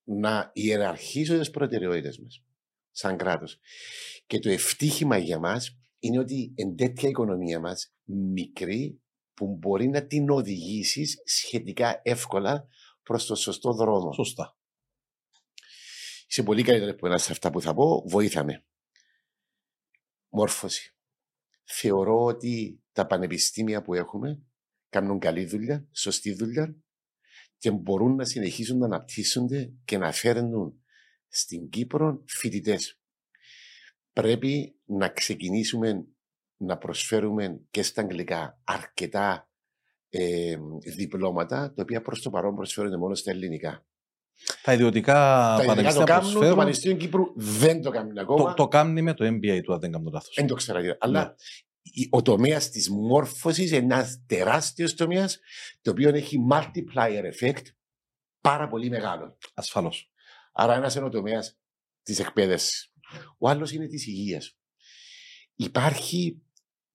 να 0.03 0.51
ιεραρχήσω 0.53 1.37
τις 1.37 1.49
προτεραιότητες 1.49 2.19
μας 2.19 2.43
σαν 2.91 3.17
κράτος. 3.17 3.59
Και 4.27 4.39
το 4.39 4.49
ευτύχημα 4.49 5.17
για 5.17 5.39
μας 5.39 5.77
είναι 5.99 6.19
ότι 6.19 6.53
εν 6.55 6.75
τέτοια 6.75 7.09
οικονομία 7.09 7.59
μας, 7.59 7.93
μικρή, 8.03 9.01
που 9.33 9.55
μπορεί 9.55 9.87
να 9.87 10.07
την 10.07 10.29
οδηγήσεις 10.29 11.21
σχετικά 11.25 11.99
εύκολα 12.03 12.67
προς 13.03 13.25
το 13.25 13.35
σωστό 13.35 13.73
δρόμο. 13.73 14.13
Σωστά. 14.13 14.57
Είσαι 16.27 16.43
πολύ 16.43 16.63
καλύτερος 16.63 16.93
από 16.93 17.07
ένα 17.07 17.17
σε 17.17 17.31
αυτά 17.31 17.49
που 17.49 17.61
θα 17.61 17.73
πω. 17.73 18.03
Βοήθαμε. 18.07 18.65
Μόρφωση. 20.31 20.95
θεωρώ 21.63 22.23
ότι 22.23 22.81
τα 22.91 23.07
πανεπιστήμια 23.07 23.81
που 23.81 23.93
έχουμε 23.93 24.41
κάνουν 24.89 25.19
καλή 25.19 25.45
δουλειά, 25.45 25.87
σωστή 25.91 26.33
δουλειά 26.33 26.75
και 27.57 27.71
μπορούν 27.71 28.15
να 28.15 28.25
συνεχίσουν 28.25 28.77
να 28.77 28.85
αναπτύσσονται 28.85 29.73
και 29.85 29.97
να 29.97 30.11
φέρνουν 30.11 30.83
στην 31.27 31.69
Κύπρο 31.69 32.23
φοιτητές. 32.27 32.99
Πρέπει 34.13 34.79
να 34.85 35.09
ξεκινήσουμε 35.09 36.05
να 36.57 36.77
προσφέρουμε 36.77 37.61
και 37.71 37.83
στα 37.83 38.01
αγγλικά 38.01 38.61
αρκετά 38.63 39.49
ε, 40.09 40.57
διπλώματα, 40.95 41.73
τα 41.73 41.81
οποία 41.81 42.01
προς 42.01 42.21
το 42.21 42.29
παρόν 42.29 42.55
προσφέρονται 42.55 42.97
μόνο 42.97 43.15
στα 43.15 43.31
ελληνικά. 43.31 43.85
Τα 44.63 44.73
ιδιωτικά 44.73 45.13
πανεπιστήμια 45.65 45.93
το 45.93 46.03
κάνουν, 46.03 46.21
προσφέρουν... 46.21 46.49
το 46.49 46.55
Πανεπιστήμιο 46.55 46.97
Κύπρου 46.97 47.25
δεν 47.35 47.81
το 47.81 47.89
κάνει 47.89 48.19
ακόμα. 48.19 48.43
Το, 48.43 48.53
το 48.53 48.67
κάνει 48.67 49.01
με 49.01 49.13
το 49.13 49.25
MBA 49.25 49.61
του, 49.63 49.73
αν 49.73 49.79
δεν 49.79 49.91
κάνω 49.91 50.09
λάθος. 50.13 50.33
Δεν 50.35 50.47
το 50.47 50.55
ξέρω. 50.55 50.79
Αλλά 50.99 51.23
ναι. 51.23 52.05
ο 52.09 52.21
τομέα 52.21 52.59
της 52.59 52.89
μόρφωσης 52.89 53.71
είναι 53.71 53.93
ένας 53.93 54.23
τεράστιος 54.25 54.93
τομέας, 54.93 55.39
το 55.81 55.91
οποίο 55.91 56.09
έχει 56.09 56.37
multiplier 56.51 57.23
effect 57.39 57.63
πάρα 58.41 58.67
πολύ 58.67 58.89
μεγάλο. 58.89 59.37
Ασφαλώς. 59.53 60.11
Άρα 60.53 60.75
ένας 60.75 60.95
είναι 60.95 61.05
ο 61.05 61.09
τομέας 61.09 61.57
της 62.03 62.19
εκπαίδευσης. 62.19 62.93
Ο 63.37 63.49
άλλος 63.49 63.71
είναι 63.71 63.87
της 63.87 64.07
υγείας. 64.07 64.57
Υπάρχει 65.55 66.41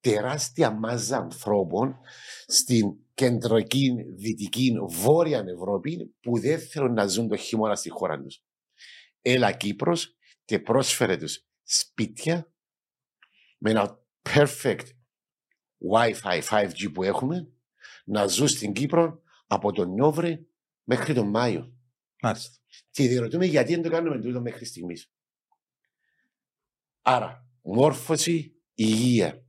τεράστια 0.01 0.71
μάζα 0.71 1.17
ανθρώπων 1.17 1.99
στην 2.47 2.97
κεντρική, 3.17 3.95
δυτική, 4.17 4.77
βόρεια 4.89 5.45
Ευρώπη 5.49 6.15
που 6.21 6.39
δεν 6.39 6.61
θέλουν 6.61 6.93
να 6.93 7.07
ζουν 7.07 7.29
το 7.29 7.37
χειμώνα 7.37 7.75
στη 7.75 7.91
χώρα 7.91 8.23
τους. 8.23 8.43
Έλα 9.23 9.53
Κύπρος 9.53 10.17
και 10.45 10.59
πρόσφερε 10.59 11.17
τους 11.17 11.47
σπίτια 11.63 12.53
με 13.59 13.71
ένα 13.71 14.05
perfect 14.23 14.87
Wi-Fi 15.93 16.43
5G 16.51 16.93
που 16.93 17.03
έχουμε 17.03 17.53
να 18.05 18.27
ζουν 18.27 18.49
στην 18.49 18.73
Κύπρο 18.73 19.23
από 19.47 19.73
τον 19.73 19.95
Νόβρη 19.95 20.49
μέχρι 20.85 21.15
τον 21.15 21.29
Μάιο. 21.29 21.73
Μάλιστα. 22.23 22.59
Και 22.91 23.09
διερωτούμε 23.09 23.47
γιατί 23.47 23.75
δεν 23.75 23.83
το 23.83 23.91
κάνουμε 23.91 24.21
τούτο 24.21 24.41
μέχρι 24.41 24.65
στιγμής. 24.65 25.13
Άρα, 27.03 27.49
μόρφωση, 27.63 28.61
υγεία. 28.75 29.47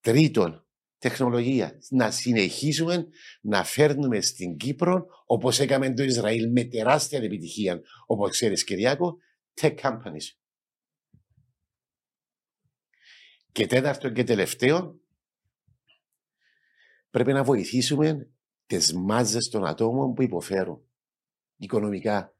Τρίτον, 0.00 0.66
τεχνολογία. 1.02 1.78
Να 1.90 2.10
συνεχίσουμε 2.10 3.06
να 3.40 3.64
φέρνουμε 3.64 4.20
στην 4.20 4.56
Κύπρο, 4.56 5.06
όπως 5.26 5.60
έκαμε 5.60 5.94
το 5.94 6.02
Ισραήλ 6.02 6.50
με 6.50 6.64
τεράστια 6.64 7.18
επιτυχία, 7.18 7.80
όπως 8.06 8.30
ξέρεις, 8.30 8.64
Κυριάκο, 8.64 9.16
tech 9.60 9.74
companies. 9.74 10.26
Και 13.52 13.66
τέταρτο 13.66 14.10
και 14.10 14.24
τελευταίο, 14.24 15.00
πρέπει 17.10 17.32
να 17.32 17.44
βοηθήσουμε 17.44 18.30
τις 18.66 18.92
μάζες 18.92 19.48
των 19.48 19.66
ατόμων 19.66 20.14
που 20.14 20.22
υποφέρουν 20.22 20.82
οικονομικά. 21.56 22.36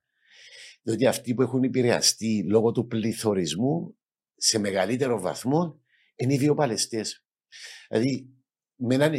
Διότι 0.82 1.06
αυτοί 1.06 1.34
που 1.34 1.42
έχουν 1.42 1.62
επηρεαστεί 1.62 2.44
λόγω 2.48 2.72
του 2.72 2.86
πληθωρισμού 2.86 3.96
σε 4.36 4.58
μεγαλύτερο 4.58 5.20
βαθμό 5.20 5.80
είναι 6.14 6.34
οι 6.34 6.38
βιοπαλαιστέ. 6.38 7.04
Δηλαδή, 7.88 8.41
με 8.76 8.94
έναν 8.94 9.12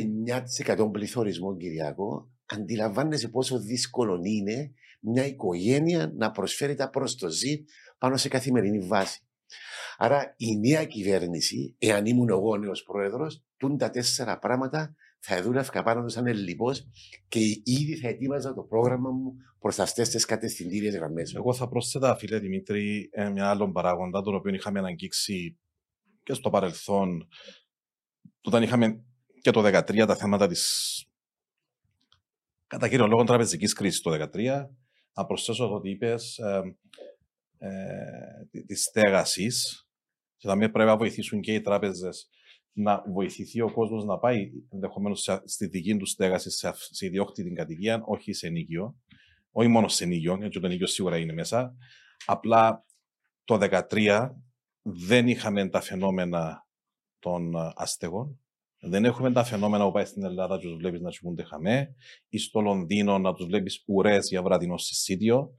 9% 0.67 0.91
πληθωρισμό, 0.91 1.57
Κυριακό, 1.57 2.31
αντιλαμβάνεσαι 2.45 3.29
πόσο 3.29 3.59
δύσκολο 3.59 4.19
είναι 4.23 4.73
μια 4.99 5.25
οικογένεια 5.25 6.11
να 6.15 6.31
προσφέρει 6.31 6.75
τα 6.75 6.89
προστοζή 6.89 7.65
πάνω 7.97 8.17
σε 8.17 8.27
καθημερινή 8.27 8.79
βάση. 8.79 9.19
Άρα 9.97 10.33
η 10.37 10.59
νέα 10.59 10.85
κυβέρνηση, 10.85 11.75
εάν 11.77 12.05
ήμουν 12.05 12.29
εγώ 12.29 12.57
νέος 12.57 12.83
πρόεδρος, 12.83 13.43
τούν 13.57 13.77
τα 13.77 13.89
τέσσερα 13.89 14.39
πράγματα 14.39 14.95
θα 15.19 15.41
δούλευκα 15.41 15.83
πάνω 15.83 16.03
τους 16.03 16.13
σαν 16.13 16.27
ελληνικό 16.27 16.71
και 17.27 17.39
ήδη 17.63 17.95
θα 17.95 18.07
ετοίμαζα 18.07 18.53
το 18.53 18.61
πρόγραμμα 18.61 19.09
μου 19.09 19.35
προς 19.59 19.79
αυτές 19.79 20.09
τις 20.09 20.25
κατευθυντήριες 20.25 20.95
γραμμές. 20.95 21.33
Εγώ 21.33 21.53
θα 21.53 21.67
πρόσθετα, 21.67 22.15
φίλε 22.15 22.39
Δημήτρη, 22.39 23.09
μια 23.33 23.49
άλλον 23.49 23.71
παράγοντα, 23.71 24.21
τον 24.21 24.35
οποίο 24.35 24.53
είχαμε 24.53 24.79
αναγγίξει 24.79 25.57
και 26.23 26.33
στο 26.33 26.49
παρελθόν, 26.49 27.27
όταν 28.41 28.63
είχαμε 28.63 29.03
και 29.43 29.51
το 29.51 29.61
2013 29.65 30.03
τα 30.07 30.15
θέματα 30.15 30.47
της 30.47 31.05
κατά 32.67 32.89
κύριο 32.89 33.07
λόγο 33.07 33.23
τραπεζικής 33.23 33.73
κρίσης 33.73 34.01
το 34.01 34.29
2013. 34.33 34.65
Να 35.13 35.25
προσθέσω 35.25 35.73
ότι 35.73 35.89
είπες 35.89 36.37
ε, 36.37 36.77
ε, 37.57 38.61
τη 38.65 38.75
στέγασης. 38.75 39.87
Και 40.37 40.47
θα 40.47 40.57
πρέπει 40.57 40.77
να 40.77 40.97
βοηθήσουν 40.97 41.41
και 41.41 41.53
οι 41.53 41.61
τράπεζες 41.61 42.29
να 42.71 43.03
βοηθηθεί 43.13 43.61
ο 43.61 43.71
κόσμος 43.71 44.05
να 44.05 44.17
πάει 44.17 44.49
ενδεχομένως 44.69 45.29
στη 45.45 45.67
δική 45.67 45.97
του 45.97 46.05
στέγαση, 46.05 46.49
σε, 46.49 46.73
σε 46.75 47.05
ιδιόκτητη 47.05 47.51
κατοικία, 47.51 48.01
όχι 48.05 48.33
σε 48.33 48.49
νοικείο. 48.49 48.95
Όχι 49.51 49.67
μόνο 49.67 49.87
σε 49.87 50.05
νοικείο, 50.05 50.35
γιατί 50.35 50.59
το 50.59 50.67
νοικείο 50.67 50.87
σίγουρα 50.87 51.17
είναι 51.17 51.33
μέσα. 51.33 51.75
Απλά 52.25 52.85
το 53.43 53.83
2013 53.89 54.29
δεν 54.81 55.27
είχαμε 55.27 55.69
τα 55.69 55.81
φαινόμενα 55.81 56.67
των 57.19 57.55
αστεγών. 57.75 58.42
Δεν 58.86 59.05
έχουμε 59.05 59.31
τα 59.31 59.43
φαινόμενα 59.43 59.86
που 59.86 59.91
πάει 59.91 60.05
στην 60.05 60.23
Ελλάδα 60.23 60.57
και 60.57 60.67
τους 60.67 60.77
βλέπεις 60.77 61.01
να 61.01 61.09
τσιμούνται 61.09 61.43
χαμέ, 61.43 61.95
ή 62.29 62.38
στο 62.38 62.61
Λονδίνο 62.61 63.17
να 63.17 63.34
τους 63.34 63.45
βλέπεις 63.45 63.84
ουρές 63.88 64.27
για 64.29 64.41
βραδινό 64.41 64.77
συσίδιο. 64.77 65.55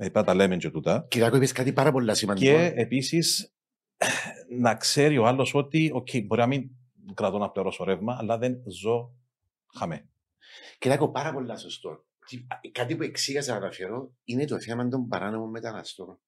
Είπα 0.00 0.24
τα 0.24 0.34
λέμε 0.34 0.56
και 0.56 0.70
τούτα. 0.70 1.06
Κυριακό, 1.10 1.36
είπες 1.36 1.52
κάτι 1.52 1.72
πάρα 1.72 1.92
πολύ 1.92 2.16
σημαντικό. 2.16 2.50
Και 2.52 2.72
επίσης 2.74 3.54
να 4.60 4.74
ξέρει 4.74 5.18
ο 5.18 5.26
άλλος 5.26 5.54
ότι, 5.54 5.92
OK, 5.94 6.24
μπορεί 6.26 6.40
να 6.40 6.46
μην 6.46 6.70
κρατώ 7.14 7.38
να 7.38 7.50
πληρώσω 7.50 7.84
ρεύμα, 7.84 8.16
αλλά 8.20 8.38
δεν 8.38 8.62
ζω 8.80 9.14
χαμέ. 9.78 10.08
Κυριακό, 10.78 11.10
πάρα 11.10 11.32
πολύ 11.32 11.58
σωστό. 11.58 12.04
Κάτι 12.72 12.96
που 12.96 13.02
εξήγασα 13.02 13.52
να 13.52 13.56
αναφέρω 13.56 14.14
είναι 14.24 14.44
το 14.44 14.60
θέμα 14.60 14.88
των 14.88 15.08
παράνομων 15.08 15.50
μεταναστών. 15.50 16.18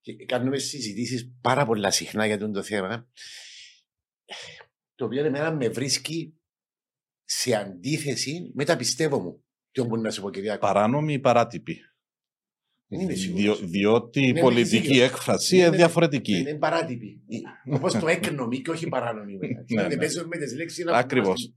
Και 0.00 0.24
κάνουμε 0.24 0.58
συζητήσεις 0.58 1.32
πάρα 1.40 1.66
πολλά 1.66 1.90
συχνά 1.90 2.26
για 2.26 2.50
το 2.50 2.62
θέμα. 2.62 3.08
Το 4.94 5.04
οποίο 5.04 5.24
εμένα 5.24 5.52
με 5.52 5.68
βρίσκει 5.68 6.34
σε 7.24 7.54
αντίθεση 7.54 8.50
με 8.54 8.64
τα 8.64 8.76
πιστεύω 8.76 9.20
μου. 9.20 9.44
Τι 9.70 9.82
μπορεί 9.82 10.00
να 10.00 10.10
σου 10.10 10.22
πω, 10.22 10.30
κυρία 10.30 10.58
Παράνομη 10.58 11.12
ή 11.12 11.18
παράτυπη; 11.18 11.80
Διο, 13.34 13.56
διότι 13.56 14.26
η 14.26 14.40
πολιτική 14.40 15.00
έκφραση 15.00 15.56
είναι, 15.56 15.70
διαφορετική. 15.70 16.38
Είναι 16.38 16.54
παράτυπη. 16.54 17.22
Όπω 17.72 17.90
το 17.98 18.08
έκνομη 18.08 18.60
και 18.60 18.70
όχι 18.70 18.88
παράνομη. 18.88 19.36
Δεν 19.66 19.86
ναι. 19.88 19.96
παίζω 19.96 20.26
με 20.26 20.36
τις 20.36 20.54
λέξεις. 20.54 20.86
Ακριβώς. 20.86 21.54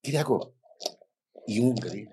Κυριακό, 0.00 0.56
οι 1.44 1.60
Ούγγροι 1.60 2.06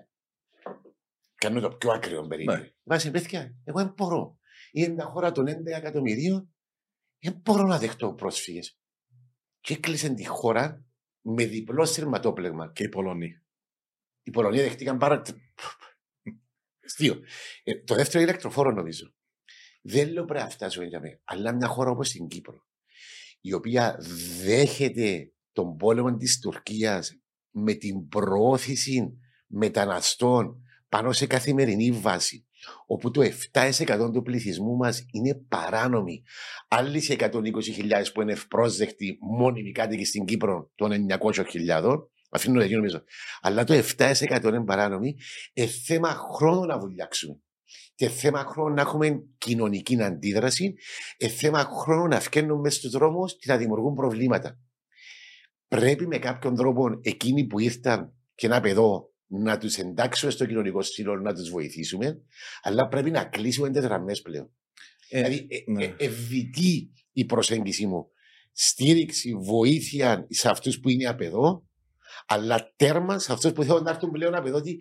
κάνουν 1.34 1.62
το 1.62 1.68
πιο 1.68 1.90
άκριο 1.90 2.26
περίπου. 2.26 2.52
Ναι. 2.52 2.70
Βάζει 2.82 3.10
παιδιά, 3.10 3.56
εγώ 3.64 3.78
δεν 3.78 3.92
μπορώ. 3.96 4.38
Είναι 4.72 4.88
μια 4.88 5.04
χώρα 5.04 5.32
των 5.32 5.46
11 5.48 5.50
εκατομμυρίων, 5.66 6.54
δεν 7.18 7.40
μπορώ 7.44 7.62
να 7.62 7.78
δεχτώ 7.78 8.14
πρόσφυγες. 8.14 8.78
Και 9.66 9.74
έκλεισε 9.74 10.08
τη 10.14 10.26
χώρα 10.26 10.84
με 11.20 11.44
διπλό 11.44 11.84
σειρματόπλεγμα. 11.84 12.72
Και 12.72 12.82
οι 12.84 12.88
Πολωνοί. 12.88 13.42
Οι 14.22 14.30
Πολωνοί 14.30 14.60
δεχτήκαν 14.60 14.98
πάρα. 14.98 15.22
Αστείο. 16.84 17.20
Ε, 17.62 17.74
το 17.74 17.94
δεύτερο 17.94 18.20
είναι 18.20 18.30
ηλεκτροφόρο 18.30 18.70
νομίζω. 18.70 19.14
Δεν 19.82 20.12
λέω 20.12 20.24
πρέπει 20.24 20.44
να 20.44 20.50
φτάσουμε 20.50 20.86
για 20.86 21.00
μένα. 21.00 21.20
Αλλά 21.24 21.52
μια 21.52 21.66
χώρα 21.66 21.90
όπως 21.90 22.10
την 22.10 22.28
Κύπρο, 22.28 22.66
η 23.40 23.52
οποία 23.52 23.96
δέχεται 24.42 25.32
τον 25.52 25.76
πόλεμο 25.76 26.16
της 26.16 26.38
Τουρκίας 26.38 27.20
με 27.50 27.74
την 27.74 28.08
προώθηση 28.08 29.18
μεταναστών 29.46 30.62
πάνω 30.88 31.12
σε 31.12 31.26
καθημερινή 31.26 31.90
βάση, 31.90 32.45
όπου 32.86 33.10
το 33.10 33.22
7% 33.52 34.10
του 34.12 34.22
πληθυσμού 34.22 34.76
μας 34.76 35.04
είναι 35.12 35.34
παράνομοι. 35.48 36.22
Άλλοι 36.68 37.00
σε 37.00 37.16
120.000 37.18 37.32
που 38.14 38.22
είναι 38.22 38.32
ευπρόσδεκτοι 38.32 39.18
μόνιμοι 39.20 39.72
κάτοικοι 39.72 40.04
στην 40.04 40.24
Κύπρο 40.24 40.70
των 40.74 40.92
900.000, 41.20 41.96
Αφήνω 42.30 42.60
εκεί 42.60 42.74
νομίζω. 42.74 43.02
Αλλά 43.40 43.64
το 43.64 43.82
7% 43.98 44.44
είναι 44.44 44.64
παράνομοι. 44.64 45.16
Ε, 45.52 45.66
θέμα 45.66 46.08
χρόνου 46.08 46.66
να 46.66 46.78
βουλιάξουμε. 46.78 47.40
Και 47.94 48.08
θέμα 48.08 48.44
χρόνου 48.44 48.74
να 48.74 48.80
έχουμε 48.80 49.22
κοινωνική 49.38 50.02
αντίδραση. 50.02 50.74
Ε, 51.16 51.28
θέμα 51.28 51.58
χρόνου 51.58 52.06
να 52.06 52.20
φκαίνουν 52.20 52.60
μέσα 52.60 52.78
στους 52.78 52.90
δρόμους 52.90 53.36
και 53.38 53.52
να 53.52 53.56
δημιουργούν 53.56 53.94
προβλήματα. 53.94 54.58
Πρέπει 55.68 56.06
με 56.06 56.18
κάποιον 56.18 56.54
τρόπο 56.54 57.00
εκείνοι 57.02 57.46
που 57.46 57.58
ήρθαν 57.58 58.12
και 58.34 58.48
να 58.48 58.60
παιδό 58.60 59.14
να 59.26 59.58
τους 59.58 59.76
εντάξουμε 59.76 60.30
στο 60.30 60.46
κοινωνικό 60.46 60.82
σύλλογο, 60.82 61.20
να 61.20 61.34
τους 61.34 61.50
βοηθήσουμε, 61.50 62.20
αλλά 62.62 62.88
πρέπει 62.88 63.10
να 63.10 63.24
κλείσουμε 63.24 63.70
τις 63.70 63.82
γραμμές 63.82 64.22
πλέον. 64.22 64.50
Ε, 65.08 65.22
δηλαδή, 65.22 65.46
ε, 65.50 65.70
ναι. 65.70 65.84
ε, 65.84 65.94
ευητεί 65.98 66.90
η 67.12 67.24
προσέγγιση 67.24 67.86
μου. 67.86 68.06
Στήριξη, 68.52 69.34
βοήθεια 69.34 70.26
σε 70.30 70.48
αυτούς 70.48 70.80
που 70.80 70.88
είναι 70.88 71.06
απεδό, 71.06 71.66
αλλά 72.26 72.72
τέρμα 72.76 73.18
σε 73.18 73.32
αυτούς 73.32 73.52
που 73.52 73.62
θέλουν 73.62 73.82
να 73.82 73.90
έρθουν 73.90 74.10
πλέον 74.10 74.32
να 74.32 74.42
πει 74.42 74.50
ότι 74.50 74.80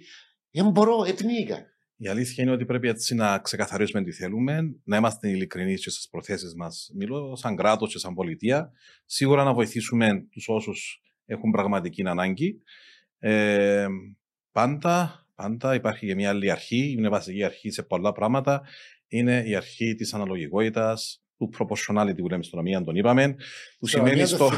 δεν 0.51 0.69
μπορώ, 0.69 1.03
επνίγηκα. 1.03 1.65
Η 1.97 2.07
αλήθεια 2.07 2.43
είναι 2.43 2.53
ότι 2.53 2.65
πρέπει 2.65 2.87
έτσι 2.87 3.15
να 3.15 3.39
ξεκαθαρίσουμε 3.39 4.03
τι 4.03 4.11
θέλουμε, 4.11 4.75
να 4.83 4.97
είμαστε 4.97 5.29
ειλικρινείς 5.29 5.83
και 5.83 5.89
στις 5.89 6.09
προθέσεις 6.09 6.53
μας. 6.55 6.91
Μιλώ 6.95 7.35
σαν 7.35 7.55
κράτος 7.55 7.91
και 7.91 7.97
σαν 7.97 8.13
πολιτεία. 8.13 8.71
Σίγουρα 9.05 9.43
να 9.43 9.53
βοηθήσουμε 9.53 10.27
τους 10.31 10.47
όσους 10.47 11.01
έχουν 11.25 11.51
πραγματική 11.51 12.07
ανάγκη. 12.07 12.61
Ε, 13.19 13.87
πάντα, 14.55 15.25
πάντα 15.35 15.73
υπάρχει 15.73 16.05
και 16.05 16.15
μια 16.15 16.29
άλλη 16.29 16.51
αρχή, 16.51 16.95
είναι 16.97 17.09
βασική 17.09 17.43
αρχή 17.43 17.69
σε 17.69 17.83
πολλά 17.83 18.11
πράγματα. 18.11 18.61
Είναι 19.07 19.43
η 19.45 19.55
αρχή 19.55 19.95
της 19.95 20.13
αναλογικότητας, 20.13 21.23
του 21.37 21.49
proportionality 21.57 22.17
που 22.17 22.27
λέμε 22.29 22.43
στον 22.43 22.59
ομοία, 22.59 22.83
τον 22.83 22.95
είπαμε. 22.95 23.35
Που 23.79 23.87
σημαίνει, 23.87 24.25
στο... 24.25 24.49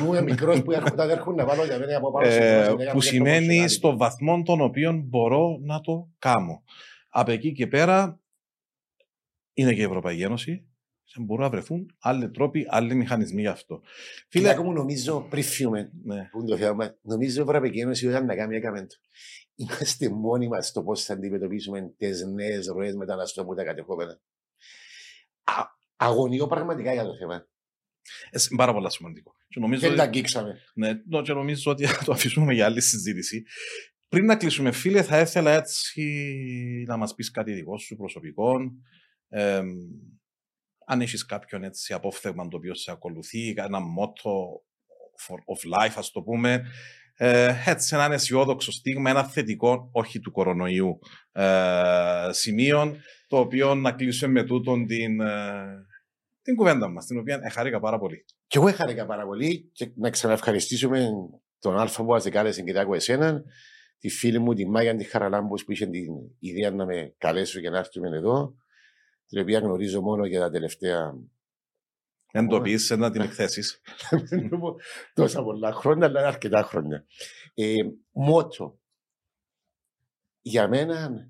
που 2.91 3.01
σημαίνει 3.01 3.67
στο 3.67 3.97
βαθμό 3.97 4.43
τον 4.43 4.61
οποίο 4.61 5.01
μπορώ 5.05 5.57
να 5.61 5.81
το 5.81 6.09
κάνω. 6.19 6.63
Από 7.09 7.31
εκεί 7.31 7.51
και 7.51 7.67
πέρα 7.67 8.19
είναι 9.53 9.73
και 9.73 9.81
η 9.81 9.83
Ευρωπαϊκή 9.83 10.21
Ένωση. 10.21 10.67
Μπορούν 11.19 11.43
να 11.43 11.49
βρεθούν 11.49 11.95
άλλοι 11.99 12.29
τρόποι, 12.29 12.65
άλλοι 12.69 12.95
μηχανισμοί 12.95 13.41
γι' 13.41 13.47
αυτό. 13.47 13.81
Φίλε, 14.29 14.49
ακόμα 14.49 14.73
νομίζω 14.73 15.27
πριν 15.29 15.43
φύγουμε, 15.43 15.91
ναι. 16.03 16.29
που 16.31 16.45
το 16.45 16.57
θέμα, 16.57 16.97
νομίζω 17.01 17.39
η 17.39 17.43
Ευρωπαϊκή 17.43 17.79
Ένωση 17.79 18.07
όταν 18.07 18.25
να 18.25 18.35
κάνει 18.35 18.55
έκαμε 18.55 18.79
το. 18.81 18.95
Είμαστε 19.59 20.09
μόνοι 20.09 20.47
μας 20.47 20.67
στο 20.67 20.83
πώς 20.83 21.03
θα 21.03 21.13
αντιμετωπίσουμε 21.13 21.93
τις 21.97 22.25
νέες 22.25 22.67
ροές 22.67 22.95
μεταναστών 22.95 23.45
που 23.45 23.55
τα 23.55 23.63
κατεχόμενα. 23.63 24.21
Αγωνιώ 25.95 26.47
πραγματικά 26.47 26.93
για 26.93 27.03
το 27.03 27.15
θέμα. 27.15 27.35
Ε, 28.29 28.39
είναι 28.49 28.57
πάρα 28.57 28.73
πολύ 28.73 28.91
σημαντικό. 28.91 29.35
Και 29.47 29.59
νομίζω, 29.59 29.87
Δεν 29.87 29.97
τα 29.97 30.03
αγγίξαμε. 30.03 30.59
Ναι, 30.73 30.93
και 31.23 31.33
νομίζω 31.33 31.71
ότι 31.71 31.85
θα 31.85 32.05
το 32.05 32.11
αφήσουμε 32.11 32.53
για 32.53 32.65
άλλη 32.65 32.81
συζήτηση. 32.81 33.43
Πριν 34.09 34.25
να 34.25 34.35
κλείσουμε, 34.35 34.71
φίλε, 34.71 35.03
θα 35.03 35.19
ήθελα 35.19 35.51
έτσι 35.51 36.03
να 36.87 36.97
μας 36.97 37.15
πεις 37.15 37.31
κάτι 37.31 37.53
δικό 37.53 37.77
σου 37.77 37.95
προσωπικό. 37.95 38.59
Ε, 39.29 39.61
αν 40.85 41.01
έχεις 41.01 41.25
κάποιον 41.25 41.63
έτσι 41.63 41.93
απόφθεγμα 41.93 42.47
το 42.47 42.57
οποίο 42.57 42.75
σε 42.75 42.91
ακολουθεί, 42.91 43.53
ένα 43.57 43.79
μότο 43.79 44.61
of 45.27 45.77
life, 45.77 45.93
ας 45.95 46.11
το 46.11 46.21
πούμε, 46.21 46.65
ε, 47.17 47.53
έτσι 47.65 47.95
ένα 47.95 48.13
αισιόδοξο 48.13 48.71
στίγμα, 48.71 49.09
ένα 49.09 49.23
θετικό, 49.23 49.89
όχι 49.91 50.19
του 50.19 50.31
κορονοϊού, 50.31 50.99
ε, 51.31 52.29
σημείο, 52.29 52.95
το 53.27 53.37
οποίο 53.37 53.75
να 53.75 53.91
κλείσουμε 53.91 54.31
με 54.31 54.43
τούτον 54.43 54.85
την, 54.85 55.21
ε, 55.21 55.85
την 56.41 56.55
κουβέντα 56.55 56.89
μας, 56.89 57.05
την 57.05 57.19
οποία 57.19 57.39
εχάρηκα 57.43 57.79
πάρα 57.79 57.99
πολύ. 57.99 58.25
Και 58.47 58.57
εγώ 58.57 58.67
εχάρηκα 58.67 59.05
πάρα 59.05 59.25
πολύ 59.25 59.69
και 59.73 59.91
να 59.95 60.09
ξαναευχαριστήσουμε 60.09 61.09
τον 61.59 61.77
Αλφα 61.77 62.03
που 62.03 62.09
μας 62.09 62.29
κάλεσε 62.29 62.61
και 62.61 62.85
εσέναν 62.93 63.43
τη 63.99 64.09
φίλη 64.09 64.39
μου, 64.39 64.53
τη 64.53 64.69
Μάγια 64.69 64.95
τη 64.95 65.03
Χαραλάμπους 65.03 65.63
που 65.63 65.71
είχε 65.71 65.85
την 65.85 66.13
ιδέα 66.39 66.71
να 66.71 66.85
με 66.85 67.13
καλέσω 67.17 67.59
και 67.59 67.69
να 67.69 67.77
έρθουμε 67.77 68.17
εδώ, 68.17 68.55
την 69.27 69.41
οποία 69.41 69.59
γνωρίζω 69.59 70.01
μόνο 70.01 70.25
για 70.25 70.39
τα 70.39 70.49
τελευταία. 70.49 71.13
Δεν 72.31 72.47
το 72.47 72.61
πει, 72.61 72.77
να 72.97 73.11
την 73.11 73.21
εκθέσεις. 73.21 73.81
Τόσα 75.13 75.43
πολλά 75.43 75.73
χρόνια, 75.73 76.05
αλλά 76.07 76.27
αρκετά 76.27 76.63
χρόνια. 76.63 77.05
Ε, 77.53 77.75
μότο. 78.11 78.79
Για 80.41 80.67
μένα, 80.67 81.29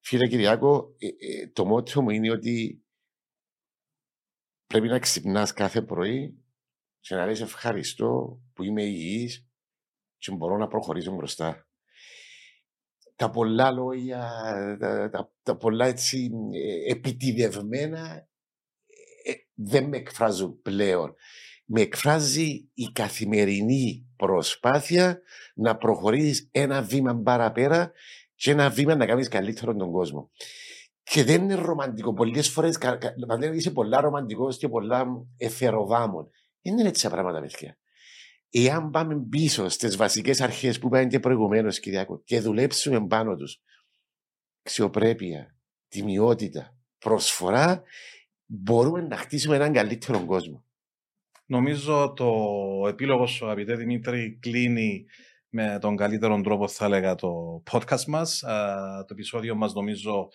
φίλε 0.00 0.28
Κυριάκο, 0.28 0.94
ε, 0.98 1.06
ε, 1.06 1.48
το 1.48 1.64
μότο 1.64 2.02
μου 2.02 2.10
είναι 2.10 2.30
ότι 2.30 2.84
πρέπει 4.66 4.88
να 4.88 4.98
ξυπνάς 4.98 5.52
κάθε 5.52 5.82
πρωί 5.82 6.44
και 7.00 7.14
να 7.14 7.26
λες 7.26 7.40
ευχαριστώ 7.40 8.40
που 8.52 8.62
είμαι 8.62 8.82
υγιής 8.82 9.46
και 10.16 10.32
μπορώ 10.32 10.56
να 10.56 10.68
προχωρήσω 10.68 11.14
μπροστά 11.14 11.68
τα 13.18 13.30
πολλά 13.30 13.70
λόγια, 13.70 14.30
τα, 14.78 15.10
τα, 15.10 15.32
τα 15.42 15.56
πολλά 15.56 15.86
έτσι 15.86 16.30
ε, 16.52 16.92
επιτιδευμένα 16.92 18.14
ε, 18.14 18.27
δεν 19.54 19.84
με 19.84 19.96
εκφράζουν 19.96 20.62
πλέον. 20.62 21.14
Με 21.64 21.80
εκφράζει 21.80 22.68
η 22.74 22.90
καθημερινή 22.92 24.06
προσπάθεια 24.16 25.20
να 25.54 25.76
προχωρήσεις 25.76 26.48
ένα 26.52 26.82
βήμα 26.82 27.16
παραπέρα 27.16 27.92
και 28.34 28.50
ένα 28.50 28.70
βήμα 28.70 28.94
να 28.94 29.06
κάνεις 29.06 29.28
καλύτερο 29.28 29.76
τον 29.76 29.92
κόσμο. 29.92 30.30
Και 31.02 31.24
δεν 31.24 31.42
είναι 31.42 31.54
ρομαντικό. 31.54 32.12
Πολλές 32.12 32.48
φορές 32.48 32.78
μας 33.28 33.38
λένε 33.38 33.56
είσαι 33.56 33.70
πολλά 33.70 34.00
ρομαντικός 34.00 34.56
και 34.56 34.68
πολλά 34.68 35.06
εθεροδάμων. 35.36 36.30
Δεν 36.62 36.78
είναι 36.78 36.88
έτσι 36.88 37.02
τα 37.02 37.10
πράγματα, 37.10 37.40
παιδιά. 37.40 37.78
Εάν 38.50 38.90
πάμε 38.90 39.26
πίσω 39.30 39.68
στις 39.68 39.96
βασικές 39.96 40.40
αρχές 40.40 40.78
που 40.78 40.86
είπαμε 40.86 41.06
και 41.06 41.20
προηγουμένως, 41.20 41.80
Κυριακό, 41.80 42.22
και 42.24 42.40
δουλέψουμε 42.40 43.06
πάνω 43.06 43.36
τους, 43.36 43.62
αξιοπρέπεια, 44.62 45.56
τιμιότητα, 45.88 46.76
προσφορά, 46.98 47.82
μπορούμε 48.48 49.00
να 49.00 49.16
χτίσουμε 49.16 49.56
έναν 49.56 49.72
καλύτερο 49.72 50.24
κόσμο. 50.24 50.64
Νομίζω 51.46 52.12
το 52.16 52.34
επίλογο 52.88 53.26
σου, 53.26 53.44
αγαπητέ 53.44 53.74
Δημήτρη, 53.74 54.38
κλείνει 54.40 55.06
με 55.48 55.78
τον 55.80 55.96
καλύτερο 55.96 56.40
τρόπο, 56.40 56.68
θα 56.68 56.84
έλεγα, 56.84 57.14
το 57.14 57.62
podcast 57.70 58.04
μας. 58.04 58.38
Το 59.06 59.12
επεισόδιο 59.12 59.54
μας, 59.54 59.72
νομίζω, 59.72 60.28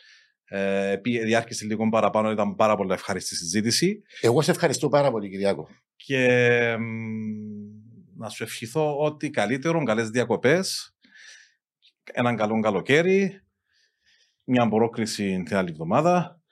ε, 0.46 0.96
διάρκεισε 1.04 1.66
λίγο 1.66 1.90
παραπάνω, 1.90 2.32
ήταν 2.32 2.56
πάρα 2.56 2.76
πολύ 2.76 2.94
ευχαριστή 2.94 3.36
συζήτηση. 3.36 4.02
Εγώ 4.22 4.42
σε 4.42 4.52
ευχαριστώ 4.52 4.90
πάρα 4.90 5.12
πολύ, 5.12 5.30
Κυριάκο. 5.30 5.68
Και 5.96 6.28
να 8.18 8.30
σου 8.30 8.44
ευχηθώ 8.44 8.98
ότι 8.98 9.30
καλύτερο, 9.30 9.84
καλές 9.84 10.10
διακοπές, 10.10 10.96
έναν 12.04 12.36
καλό 12.36 12.60
καλοκαίρι, 12.60 13.42
μια 14.44 14.70
πρόκριση 14.70 15.44
την 15.46 15.56
άλλη 15.56 15.70
εβδομάδα 15.70 16.43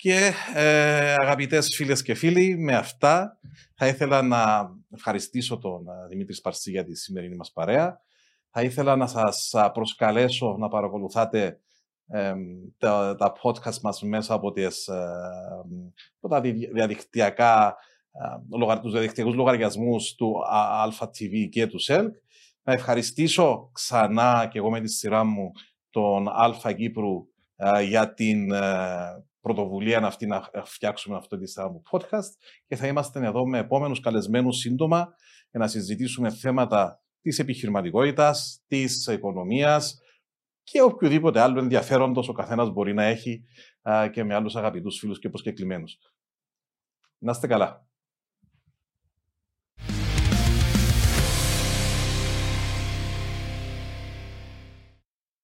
και 0.00 0.32
ε, 0.54 1.14
αγαπητές 1.18 1.74
φίλες 1.76 2.02
και 2.02 2.14
φίλοι, 2.14 2.56
με 2.58 2.76
αυτά 2.76 3.38
θα 3.74 3.86
ήθελα 3.86 4.22
να 4.22 4.70
ευχαριστήσω 4.94 5.58
τον 5.58 5.88
ε, 5.88 6.06
Δημήτρη 6.08 6.34
Σπαρσί 6.34 6.70
για 6.70 6.84
τη 6.84 6.96
σημερινή 6.96 7.36
μας 7.36 7.52
παρέα. 7.52 8.00
Θα 8.50 8.62
ήθελα 8.62 8.96
να 8.96 9.06
σας 9.06 9.54
προσκαλέσω 9.72 10.56
να 10.58 10.68
παρακολουθάτε 10.68 11.60
ε, 12.06 12.34
τα, 12.78 13.14
τα 13.18 13.32
podcast 13.42 13.80
μας 13.82 14.02
μέσα 14.02 14.34
από, 14.34 14.52
τις, 14.52 14.86
ε, 14.86 14.94
από 16.20 16.28
τα 16.28 16.40
διαδικτυακά 16.72 17.76
τους 18.82 18.92
διαδικτυακούς 18.92 19.34
λογαριασμούς 19.34 20.14
του 20.14 20.34
ΑΛΦΑ-TV 20.50 21.48
και 21.50 21.66
του 21.66 21.78
ΣΕΛΚ. 21.78 22.14
Να 22.62 22.72
ευχαριστήσω 22.72 23.70
ξανά 23.72 24.48
και 24.50 24.58
εγώ 24.58 24.70
με 24.70 24.80
τη 24.80 24.88
σειρά 24.88 25.24
μου 25.24 25.50
τον 25.90 26.28
ΑΛΦΑ 26.28 26.72
Κύπρου 26.72 27.26
για 27.88 28.14
την 28.14 28.52
πρωτοβουλία 29.40 29.98
αυτή 29.98 30.26
να 30.26 30.50
φτιάξουμε 30.64 31.16
αυτό 31.16 31.38
τη 31.38 31.46
σειρά 31.46 31.70
μου 31.70 31.82
podcast 31.90 32.30
και 32.66 32.76
θα 32.76 32.86
είμαστε 32.86 33.26
εδώ 33.26 33.46
με 33.46 33.58
επόμενους 33.58 34.00
καλεσμένους 34.00 34.56
σύντομα 34.56 35.14
για 35.50 35.60
να 35.60 35.66
συζητήσουμε 35.66 36.30
θέματα 36.30 37.00
της 37.20 37.38
επιχειρηματικότητας, 37.38 38.64
της 38.66 39.06
οικονομίας 39.06 39.98
και 40.62 40.82
οποιοδήποτε 40.82 41.40
άλλο 41.40 41.58
ενδιαφέροντος 41.58 42.28
ο 42.28 42.32
καθένας 42.32 42.70
μπορεί 42.70 42.94
να 42.94 43.04
έχει 43.04 43.44
και 44.12 44.24
με 44.24 44.34
άλλους 44.34 44.56
αγαπητούς 44.56 44.98
φίλους 44.98 45.18
και 45.18 45.28
προσκεκλημένους. 45.28 45.98
Να 47.18 47.30
είστε 47.30 47.46
καλά. 47.46 47.89